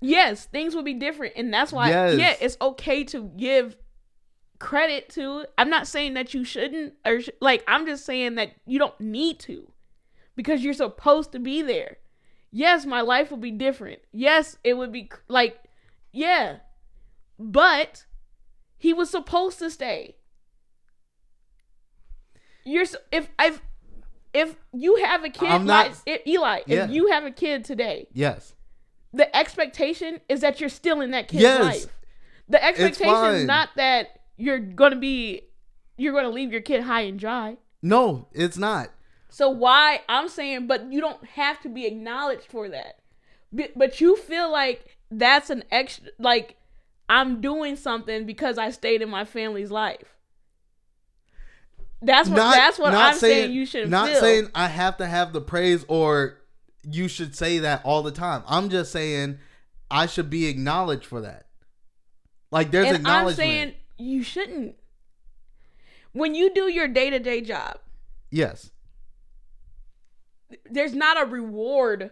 yes, 0.00 0.44
things 0.44 0.74
will 0.76 0.82
be 0.84 0.94
different, 0.94 1.32
and 1.36 1.52
that's 1.52 1.72
why. 1.72 1.88
Yes. 1.88 2.18
Yeah, 2.18 2.34
it's 2.40 2.56
okay 2.60 3.02
to 3.04 3.30
give 3.36 3.76
credit 4.58 5.08
to. 5.10 5.46
I'm 5.58 5.70
not 5.70 5.86
saying 5.86 6.14
that 6.14 6.34
you 6.34 6.44
shouldn't, 6.44 6.94
or 7.06 7.20
sh- 7.22 7.30
like 7.40 7.64
I'm 7.66 7.86
just 7.86 8.04
saying 8.04 8.34
that 8.36 8.52
you 8.66 8.78
don't 8.78 9.00
need 9.00 9.38
to, 9.40 9.72
because 10.36 10.62
you're 10.62 10.74
supposed 10.74 11.32
to 11.32 11.38
be 11.38 11.62
there. 11.62 11.96
Yes, 12.52 12.84
my 12.84 13.00
life 13.00 13.30
will 13.30 13.38
be 13.38 13.52
different. 13.52 14.00
Yes, 14.12 14.58
it 14.64 14.74
would 14.74 14.92
be 14.92 15.08
like, 15.28 15.56
yeah, 16.12 16.56
but 17.38 18.04
he 18.76 18.92
was 18.92 19.08
supposed 19.08 19.58
to 19.60 19.70
stay. 19.70 20.16
You're 22.64 22.84
if 23.12 23.28
if 23.38 23.60
if 24.32 24.56
you 24.72 24.96
have 25.04 25.24
a 25.24 25.30
kid, 25.30 25.48
I'm 25.48 25.66
not- 25.66 25.98
like, 26.06 26.26
Eli, 26.26 26.60
Yeah. 26.66 26.84
if 26.84 26.90
you 26.90 27.08
have 27.08 27.24
a 27.24 27.30
kid 27.30 27.64
today, 27.64 28.06
yes. 28.12 28.54
the 29.12 29.34
expectation 29.36 30.20
is 30.28 30.40
that 30.42 30.60
you're 30.60 30.68
still 30.68 31.00
in 31.00 31.10
that 31.10 31.26
kid's 31.28 31.42
Yes. 31.42 31.60
life. 31.62 31.86
The 32.48 32.62
expectation 32.64 33.34
is 33.34 33.46
not 33.46 33.70
that 33.76 34.20
you're 34.36 34.58
gonna 34.58 34.96
be 34.96 35.42
you're 35.96 36.12
gonna 36.14 36.30
leave 36.30 36.52
your 36.52 36.60
kid 36.62 36.82
high 36.82 37.02
and 37.02 37.18
dry. 37.18 37.56
No, 37.82 38.28
it's 38.32 38.56
not. 38.56 38.90
So 39.28 39.48
why 39.48 40.00
I'm 40.08 40.28
saying, 40.28 40.66
but 40.66 40.92
you 40.92 41.00
don't 41.00 41.24
have 41.30 41.60
to 41.62 41.68
be 41.68 41.86
acknowledged 41.86 42.46
for 42.46 42.68
that. 42.68 42.98
But, 43.52 43.72
but 43.76 44.00
you 44.00 44.16
feel 44.16 44.50
like 44.50 44.96
that's 45.10 45.50
an 45.50 45.64
extra 45.70 46.10
like 46.18 46.56
I'm 47.08 47.40
doing 47.40 47.74
something 47.76 48.24
because 48.26 48.58
I 48.58 48.70
stayed 48.70 49.02
in 49.02 49.10
my 49.10 49.24
family's 49.24 49.70
life. 49.72 50.16
That's 52.02 52.28
what 52.28 52.36
that's 52.36 52.78
what 52.78 52.94
I'm 52.94 53.14
saying, 53.14 53.44
saying, 53.46 53.52
you 53.52 53.66
should 53.66 53.90
Not 53.90 54.08
feel. 54.08 54.20
saying 54.20 54.50
I 54.54 54.68
have 54.68 54.96
to 54.98 55.06
have 55.06 55.32
the 55.32 55.40
praise 55.40 55.84
or 55.88 56.38
you 56.82 57.08
should 57.08 57.36
say 57.36 57.58
that 57.58 57.82
all 57.84 58.02
the 58.02 58.10
time. 58.10 58.42
I'm 58.46 58.70
just 58.70 58.90
saying 58.90 59.38
I 59.90 60.06
should 60.06 60.30
be 60.30 60.46
acknowledged 60.46 61.04
for 61.04 61.20
that. 61.20 61.46
Like 62.50 62.70
there's 62.70 62.86
and 62.86 62.96
I'm 62.96 63.00
acknowledgement. 63.28 63.36
saying 63.36 63.74
you 63.98 64.22
shouldn't. 64.22 64.76
When 66.12 66.34
you 66.34 66.52
do 66.54 66.68
your 66.72 66.88
day 66.88 67.10
to 67.10 67.18
day 67.18 67.40
job, 67.42 67.78
yes. 68.30 68.70
there's 70.70 70.94
not 70.94 71.20
a 71.20 71.26
reward 71.30 72.10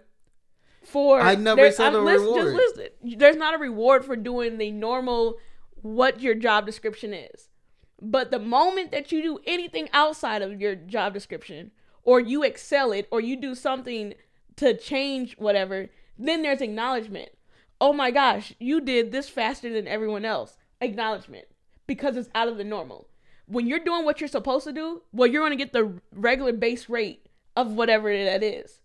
for 0.85 1.21
I 1.21 1.35
never 1.35 1.63
there- 1.63 1.73
said 1.73 1.87
I'm- 1.95 1.97
a 1.97 2.01
listen- 2.01 2.27
reward. 2.27 2.57
Just 2.57 2.77
listen. 2.77 3.19
There's 3.19 3.37
not 3.37 3.55
a 3.55 3.59
reward 3.59 4.05
for 4.05 4.17
doing 4.17 4.59
the 4.59 4.71
normal 4.71 5.39
what 5.83 6.21
your 6.21 6.35
job 6.35 6.67
description 6.67 7.13
is. 7.15 7.48
But 8.01 8.31
the 8.31 8.39
moment 8.39 8.93
that 8.93 9.11
you 9.13 9.23
do 9.23 9.39
anything 9.47 9.89
outside 9.93 10.43
of 10.43 10.61
your 10.61 10.75
job 10.75 11.15
description, 11.15 11.73
or 12.03 12.21
you 12.21 12.43
excel 12.43 12.93
it, 12.93 13.09
or 13.11 13.21
you 13.21 13.37
do 13.37 13.55
something 13.55 14.15
to 14.57 14.77
change 14.77 15.37
whatever, 15.37 15.89
then 16.19 16.43
there's 16.43 16.61
acknowledgement. 16.61 17.31
Oh 17.81 17.93
my 17.93 18.11
gosh, 18.11 18.55
you 18.59 18.81
did 18.81 19.13
this 19.13 19.29
faster 19.29 19.73
than 19.73 19.87
everyone 19.87 20.25
else. 20.25 20.57
Acknowledgement 20.81 21.47
because 21.87 22.17
it's 22.17 22.29
out 22.35 22.49
of 22.49 22.57
the 22.57 22.65
normal. 22.65 23.09
When 23.47 23.67
you're 23.67 23.79
doing 23.81 24.05
what 24.05 24.21
you're 24.21 24.29
supposed 24.29 24.65
to 24.65 24.73
do, 24.73 25.03
well, 25.13 25.27
you're 25.27 25.43
going 25.43 25.57
to 25.57 25.65
get 25.65 25.73
the 25.73 26.01
regular 26.13 26.53
base 26.53 26.89
rate 26.89 27.27
of 27.57 27.73
whatever 27.73 28.13
that 28.25 28.43
is. 28.43 28.81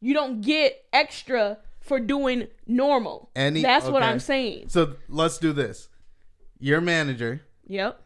You 0.00 0.14
don't 0.14 0.40
get 0.40 0.84
extra 0.92 1.58
for 1.80 1.98
doing 2.00 2.46
normal. 2.66 3.30
Any- 3.34 3.62
That's 3.62 3.86
what. 3.86 4.02
I'm 4.02 4.20
saying. 4.20 4.68
So 4.68 4.96
let's 5.08 5.38
do 5.38 5.52
this. 5.52 5.88
Your 6.58 6.80
manager, 6.80 7.42
Yep. 7.66 8.00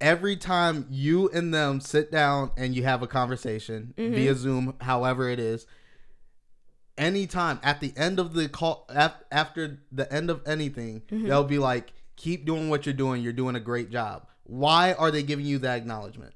Every 0.00 0.36
time 0.36 0.86
you 0.90 1.28
and 1.30 1.52
them 1.54 1.80
sit 1.80 2.10
down 2.12 2.50
and 2.56 2.74
you 2.74 2.82
have 2.84 3.02
a 3.02 3.06
conversation 3.06 3.94
Mm-hmm. 3.96 4.14
via 4.14 4.34
Zoom, 4.34 4.74
however 4.80 5.28
it 5.28 5.38
is, 5.38 5.66
anytime 6.98 7.60
at 7.62 7.80
the 7.80 7.92
end 7.96 8.18
of 8.18 8.34
the 8.34 8.48
call, 8.48 8.86
af- 8.88 9.22
after 9.30 9.78
the 9.92 10.10
end 10.12 10.30
of 10.30 10.42
anything, 10.46 11.02
Mm-hmm. 11.10 11.28
they'll 11.28 11.44
be 11.44 11.58
like, 11.58 11.92
keep 12.16 12.44
doing 12.46 12.68
what 12.68 12.86
you're 12.86 12.94
doing. 12.94 13.22
You're 13.22 13.32
doing 13.32 13.56
a 13.56 13.60
great 13.60 13.90
job. 13.90 14.26
Why 14.44 14.92
are 14.92 15.10
they 15.10 15.22
giving 15.22 15.44
you 15.44 15.58
that 15.58 15.76
acknowledgement? 15.78 16.32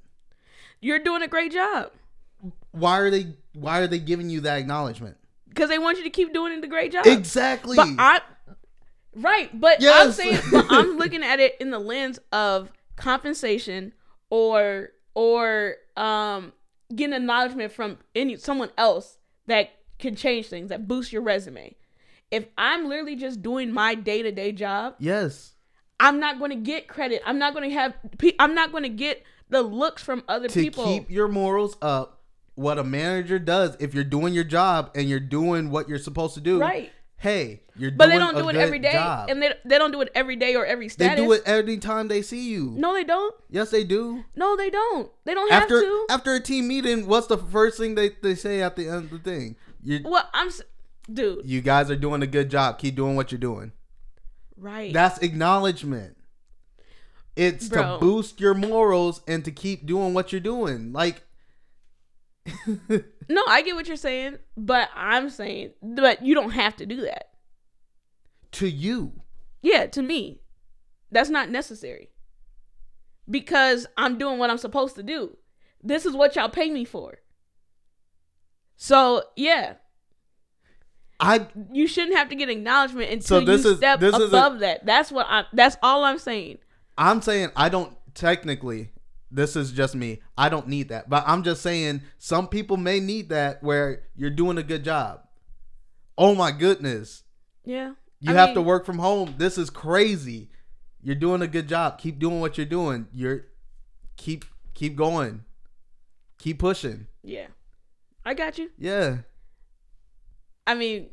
You're 0.81 0.99
doing 0.99 1.23
a 1.23 1.29
great 1.29 1.53
job 1.53 1.91
Why 2.73 2.99
are 2.99 3.11
they 3.11 3.35
why 3.53 3.81
are 3.81 3.87
they 3.87 3.99
giving 3.99 4.31
you 4.31 4.41
that 4.43 4.59
acknowledgement? 4.59 5.17
because 5.49 5.69
they 5.69 5.79
want 5.79 5.99
you 5.99 6.05
to 6.05 6.11
keep 6.11 6.33
doing 6.33 6.61
the 6.61 6.67
great 6.69 6.93
job. 6.93 7.07
Exactly. 7.07 7.75
But 7.77 7.89
I, 7.99 8.21
right? 9.17 9.51
But 9.61 9.83
I'm 9.85 10.13
saying, 10.13 10.41
but 10.53 10.65
I'm 10.71 10.97
looking 10.97 11.23
at 11.25 11.41
it 11.41 11.57
in 11.61 11.71
the 11.71 11.79
lens 11.81 12.19
of 12.33 12.71
compensation 13.01 13.93
or 14.31 14.91
or 15.15 15.75
um 15.97 16.53
getting 16.95 17.15
acknowledgement 17.15 17.73
from 17.73 17.99
any 18.15 18.37
someone 18.37 18.71
else 18.79 19.19
that 19.47 19.71
can 19.99 20.15
change 20.15 20.47
things 20.47 20.69
that 20.71 20.87
boost 20.89 21.13
your 21.13 21.23
resume. 21.23 21.75
If 22.31 22.47
I'm 22.57 22.89
literally 22.89 23.17
just 23.17 23.43
doing 23.43 23.73
my 23.73 23.95
day 23.95 24.23
to 24.23 24.31
day 24.33 24.53
job, 24.53 24.95
yes. 24.99 25.55
I'm 25.99 26.19
not 26.19 26.39
going 26.39 26.51
to 26.53 26.57
get 26.57 26.89
credit. 26.89 27.21
I'm 27.27 27.39
not 27.39 27.53
going 27.53 27.69
to 27.69 27.75
have. 27.75 27.95
pe- 28.17 28.33
I'm 28.39 28.55
not 28.55 28.71
going 28.73 28.85
to 28.85 28.89
get 28.89 29.23
the 29.51 29.61
looks 29.63 30.03
from 30.03 30.23
other 30.29 30.49
to 30.49 30.61
people. 30.63 30.85
keep 30.85 31.11
your 31.11 31.29
morals 31.29 31.77
up 31.83 32.23
what 32.55 32.79
a 32.79 32.85
manager 32.85 33.39
does 33.39 33.77
if 33.81 33.95
you're 33.95 34.05
doing 34.05 34.33
your 34.35 34.45
job 34.45 34.91
and 34.95 35.09
you're 35.09 35.19
doing 35.21 35.71
what 35.71 35.89
you're 35.89 35.99
supposed 35.99 36.35
to 36.35 36.41
do 36.41 36.61
Right. 36.61 36.91
Hey 37.21 37.61
you're 37.77 37.91
but 37.91 38.07
doing 38.07 38.19
they 38.19 38.25
don't 38.25 38.35
a 38.37 38.43
do 38.43 38.49
it 38.49 38.57
every 38.57 38.79
day, 38.79 38.93
job. 38.93 39.29
and 39.31 39.43
they 39.43 39.53
they 39.65 39.79
don't 39.79 39.91
do 39.93 40.01
it 40.01 40.11
every 40.15 40.37
day 40.37 40.55
or 40.57 40.65
every 40.67 40.89
status. 40.89 41.17
they 41.19 41.25
do 41.25 41.33
it 41.33 41.43
every 41.47 41.77
time 41.77 42.09
they 42.09 42.23
see 42.23 42.49
you 42.51 42.73
No, 42.77 42.93
they 42.95 43.05
don't. 43.05 43.35
yes 43.51 43.71
they 43.71 43.85
do 43.85 44.25
No, 44.35 44.57
they 44.57 44.71
don't. 44.71 45.11
They 45.25 45.35
don't 45.35 45.51
after 45.53 45.75
have 45.77 45.85
to. 45.85 46.07
after 46.11 46.35
a 46.35 46.41
team 46.41 46.67
meeting 46.67 47.07
what's 47.07 47.27
the 47.29 47.39
first 47.39 47.79
thing 47.79 47.95
they, 47.95 48.11
they 48.23 48.35
say 48.35 48.63
at 48.63 48.75
the 48.77 48.89
end 48.89 49.05
of 49.05 49.11
the 49.11 49.19
thing 49.19 49.57
you 49.83 50.01
well, 50.05 50.29
I'm, 50.35 50.51
dude. 51.13 51.43
you 51.45 51.61
guys 51.61 51.91
are 51.91 51.97
doing 51.97 52.23
a 52.23 52.27
good 52.27 52.51
job 52.51 52.79
keep 52.79 52.97
doing 52.97 53.17
what 53.17 53.31
you're 53.33 53.39
doing 53.39 53.73
Right. 54.57 54.93
that's 54.93 55.19
acknowledgement 55.19 56.17
It's 57.37 57.69
Bro. 57.69 57.83
to 57.83 57.99
boost 57.99 58.41
your 58.41 58.55
morals 58.55 59.23
and 59.27 59.45
to 59.45 59.51
keep 59.53 59.87
doing 59.87 60.13
what 60.15 60.33
you're 60.33 60.41
doing. 60.41 60.93
Like 60.93 61.23
No, 63.29 63.45
I 63.47 63.63
get 63.63 63.77
what 63.77 63.87
you're 63.87 63.97
saying, 63.97 64.39
but 64.57 64.89
I'm 64.95 65.31
saying, 65.31 65.71
but 65.81 66.25
you 66.25 66.35
don't 66.35 66.51
have 66.51 66.75
to 66.77 66.87
do 66.87 67.03
that. 67.03 67.31
to 68.53 68.69
you. 68.69 69.13
Yeah, 69.63 69.87
to 69.87 70.03
me, 70.03 70.41
that's 71.13 71.31
not 71.31 71.49
necessary 71.49 72.09
because 73.31 73.87
I'm 73.97 74.19
doing 74.19 74.39
what 74.41 74.51
I'm 74.51 74.59
supposed 74.59 74.97
to 74.97 75.05
do. 75.05 75.37
This 75.81 76.07
is 76.07 76.15
what 76.17 76.35
y'all 76.35 76.49
pay 76.49 76.71
me 76.71 76.85
for. 76.85 77.19
So 78.77 79.23
yeah, 79.37 79.75
I 81.21 81.47
you 81.73 81.87
shouldn't 81.87 82.17
have 82.17 82.31
to 82.31 82.35
get 82.35 82.49
acknowledgement 82.49 83.11
until 83.13 83.41
So 83.41 83.45
this 83.45 83.65
you 83.65 83.71
is- 83.73 83.77
step 83.77 84.01
this 84.01 84.15
is 84.17 84.21
a- 84.23 84.27
above 84.27 84.59
that. 84.61 84.85
That's 84.87 85.13
what 85.13 85.27
I. 85.29 85.45
That's 85.53 85.77
all 85.83 86.03
I'm 86.05 86.19
saying. 86.19 86.59
I'm 86.99 87.23
saying 87.23 87.51
I 87.55 87.69
don't 87.69 87.97
technically 88.15 88.91
this 89.31 89.57
is 89.57 89.73
just 89.73 89.95
me. 89.95 90.21
I 90.37 90.49
don't 90.49 90.69
need 90.69 90.89
that. 90.89 91.09
But 91.09 91.25
I'm 91.27 91.43
just 91.43 91.63
saying 91.63 92.03
some 92.19 92.49
people 92.49 92.77
may 92.77 93.01
need 93.01 93.29
that 93.29 93.63
where 93.63 94.03
you're 94.17 94.31
doing 94.31 94.59
a 94.59 94.63
good 94.63 94.85
job. 94.85 95.21
Oh 96.19 96.35
my 96.35 96.51
goodness. 96.51 97.23
Yeah, 97.65 97.93
You 98.21 98.33
I 98.33 98.35
have 98.35 98.55
to 98.55 98.63
work 98.63 98.85
from 98.85 98.99
home. 98.99 99.35
This 99.39 99.59
is 99.59 99.71
crazy. 99.71 100.51
You're 101.03 101.15
doing 101.15 101.43
a 101.43 101.47
good 101.47 101.69
job. 101.69 101.99
Keep 101.99 102.19
doing 102.19 102.41
what 102.41 102.57
you're 102.59 102.67
doing. 102.67 103.07
You're 103.13 103.47
keep 104.17 104.45
keep 104.75 104.97
going. 104.97 105.45
Keep 106.39 106.59
pushing. 106.59 107.07
Yeah, 107.23 107.47
I 108.25 108.35
got 108.35 108.59
you. 108.59 108.71
Yeah. 108.79 109.19
I 110.67 110.75
mean, 110.75 111.11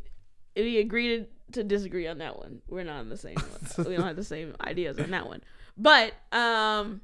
we 0.56 0.80
agreed 0.80 1.28
to, 1.52 1.62
to 1.62 1.64
disagree 1.64 2.08
on 2.08 2.18
that 2.20 2.38
one, 2.38 2.62
we're 2.68 2.84
not 2.84 3.00
on 3.00 3.10
the 3.10 3.18
same. 3.18 3.38
we 3.78 3.96
don't 3.96 4.06
have 4.06 4.16
the 4.16 4.24
same 4.24 4.56
ideas 4.62 5.00
on 5.00 5.12
that 5.12 5.28
one. 5.28 5.42
But 5.78 6.14
um, 6.32 7.02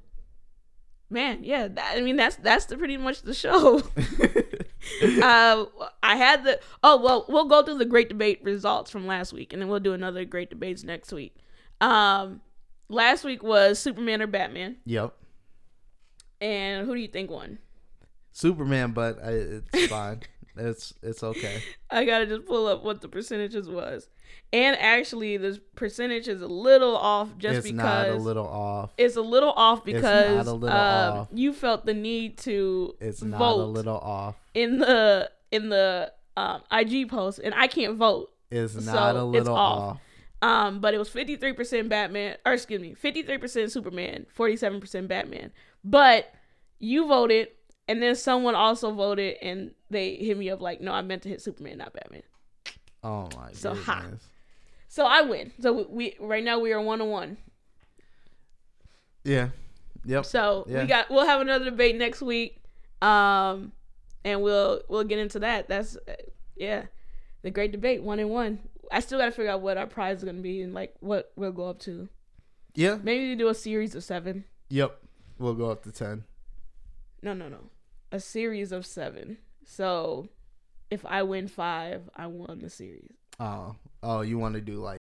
man, 1.14 1.44
yeah, 1.44 1.68
that, 1.70 1.94
I 1.98 2.02
mean 2.02 2.16
that's 2.18 2.36
that's 2.38 2.66
the, 2.66 2.76
pretty 2.78 2.98
much 2.98 3.22
the 3.22 3.34
show. 3.34 3.78
uh, 5.22 5.66
I 6.02 6.16
had 6.18 6.44
the 6.44 6.60
oh 6.84 7.02
well, 7.02 7.26
we'll 7.30 7.46
go 7.48 7.64
through 7.64 7.78
the 7.78 7.86
great 7.86 8.10
debate 8.10 8.42
results 8.44 8.92
from 8.92 9.08
last 9.08 9.32
week, 9.32 9.54
and 9.54 9.62
then 9.62 9.70
we'll 9.70 9.80
do 9.80 9.94
another 9.94 10.26
great 10.26 10.50
debates 10.50 10.84
next 10.84 11.12
week. 11.14 11.36
Um, 11.80 12.42
last 12.90 13.24
week 13.24 13.44
was 13.44 13.80
Superman 13.80 14.22
or 14.22 14.28
Batman, 14.28 14.78
Yep. 14.86 15.14
and 16.42 16.86
who 16.86 16.96
do 16.96 17.02
you 17.02 17.08
think 17.08 17.30
won? 17.32 17.60
Superman, 18.32 18.92
but 18.92 19.24
I, 19.24 19.32
it's 19.74 19.88
fine. 19.88 20.22
it's 20.58 20.94
it's 21.02 21.24
okay. 21.24 21.62
I 21.90 22.06
gotta 22.06 22.26
just 22.26 22.46
pull 22.46 22.68
up 22.68 22.84
what 22.84 23.02
the 23.02 23.08
percentages 23.08 23.68
was, 23.70 24.08
and 24.52 24.78
actually 24.78 25.38
the 25.38 25.60
percentage 25.76 26.28
is 26.28 26.42
a 26.42 26.48
little 26.48 26.96
off 26.96 27.38
just 27.38 27.60
it's 27.60 27.68
because 27.72 27.78
not 27.78 28.10
a 28.10 28.16
little 28.16 28.48
off. 28.48 28.92
it's 28.98 29.16
a 29.16 29.22
little 29.22 29.52
off 29.52 29.80
not 29.80 29.86
because 29.86 30.48
a 30.48 30.54
little 30.54 30.70
um, 30.78 31.18
off. 31.20 31.28
you 31.34 31.54
felt 31.54 31.86
the 31.86 31.94
need 31.94 32.38
to 32.40 32.96
It's 33.00 33.22
not 33.24 33.38
vote 33.40 33.62
a 33.62 33.66
little 33.66 33.98
off. 33.98 34.36
in 34.54 34.80
the 34.80 35.30
in 35.52 35.70
the 35.70 36.12
um, 36.38 36.62
IG 36.72 37.10
post, 37.10 37.40
and 37.40 37.54
I 37.56 37.68
can't 37.68 37.98
vote. 37.98 38.32
It's 38.52 38.74
So, 38.74 38.80
not 38.82 39.16
a 39.16 39.20
it's 39.20 39.26
little 39.28 39.56
off. 39.56 39.80
off. 39.96 40.00
Um, 40.42 40.80
but 40.82 40.94
it 40.94 40.98
was 40.98 41.10
fifty 41.10 41.36
three 41.38 41.54
percent 41.54 41.90
Batman, 41.90 42.36
or 42.46 42.54
excuse 42.54 42.82
me, 42.82 42.94
fifty 42.96 43.24
three 43.24 43.38
percent 43.38 43.72
Superman, 43.72 44.26
forty 44.34 44.56
seven 44.58 44.80
percent 44.82 45.08
Batman. 45.08 45.52
But 45.84 46.32
you 46.80 47.08
voted, 47.08 47.48
and 47.88 48.02
then 48.02 48.16
someone 48.16 48.56
also 48.56 48.92
voted, 48.94 49.38
and 49.42 49.72
they 49.90 50.16
hit 50.16 50.38
me 50.38 50.50
up 50.50 50.62
like, 50.62 50.82
"No, 50.82 50.92
I 50.92 51.02
meant 51.02 51.24
to 51.24 51.30
hit 51.30 51.42
Superman, 51.42 51.78
not 51.80 51.94
Batman." 51.94 52.24
Oh 53.04 53.24
my 53.36 53.48
god. 53.48 53.56
So, 53.56 53.70
goodness. 53.72 53.86
ha. 53.86 54.06
So 54.88 55.06
I 55.06 55.22
win. 55.22 55.52
So 55.60 55.74
we, 55.74 55.84
we 55.90 56.16
right 56.20 56.44
now 56.44 56.60
we 56.60 56.72
are 56.72 56.82
one 56.82 57.02
on 57.02 57.10
one. 57.10 57.38
Yeah. 59.24 59.50
Yep. 60.06 60.26
So 60.26 60.66
Yeah. 60.68 60.82
we 60.82 60.88
got 60.88 61.10
we'll 61.10 61.26
have 61.26 61.42
another 61.42 61.66
debate 61.66 61.96
next 61.96 62.22
week, 62.22 62.62
um, 63.02 63.72
and 64.24 64.42
we'll 64.42 64.82
we'll 64.90 65.04
get 65.04 65.20
into 65.20 65.40
that. 65.40 65.68
That's 65.68 65.96
uh, 65.96 66.14
yeah, 66.56 66.86
the 67.42 67.52
great 67.52 67.72
debate, 67.72 68.04
one 68.04 68.20
and 68.20 68.30
one. 68.30 68.60
I 68.92 69.00
still 69.00 69.18
got 69.18 69.26
to 69.26 69.32
figure 69.32 69.50
out 69.50 69.62
what 69.62 69.78
our 69.78 69.88
prize 69.88 70.18
is 70.20 70.24
gonna 70.24 70.42
be 70.42 70.62
and 70.62 70.74
like 70.74 70.94
what 71.00 71.32
we'll 71.36 71.52
go 71.54 71.70
up 71.70 71.80
to. 71.80 72.10
Yeah. 72.76 72.98
Maybe 73.02 73.30
we 73.30 73.36
do 73.36 73.48
a 73.48 73.56
series 73.56 73.96
of 73.96 74.04
seven. 74.04 74.44
Yep. 74.70 74.98
We'll 75.40 75.54
go 75.56 75.72
up 75.72 75.84
to 75.84 75.92
ten. 75.92 76.26
No, 77.22 77.34
no, 77.34 77.48
no, 77.48 77.58
a 78.14 78.20
series 78.20 78.72
of 78.72 78.86
seven. 78.86 79.38
So 79.66 80.30
if 80.92 81.04
I 81.06 81.24
win 81.24 81.48
five, 81.48 82.10
I 82.16 82.28
won 82.28 82.60
the 82.60 82.70
series. 82.70 83.18
Oh. 83.40 83.76
Oh, 84.04 84.22
you 84.22 84.38
want 84.38 84.54
to 84.56 84.62
do 84.62 84.76
like 84.76 84.92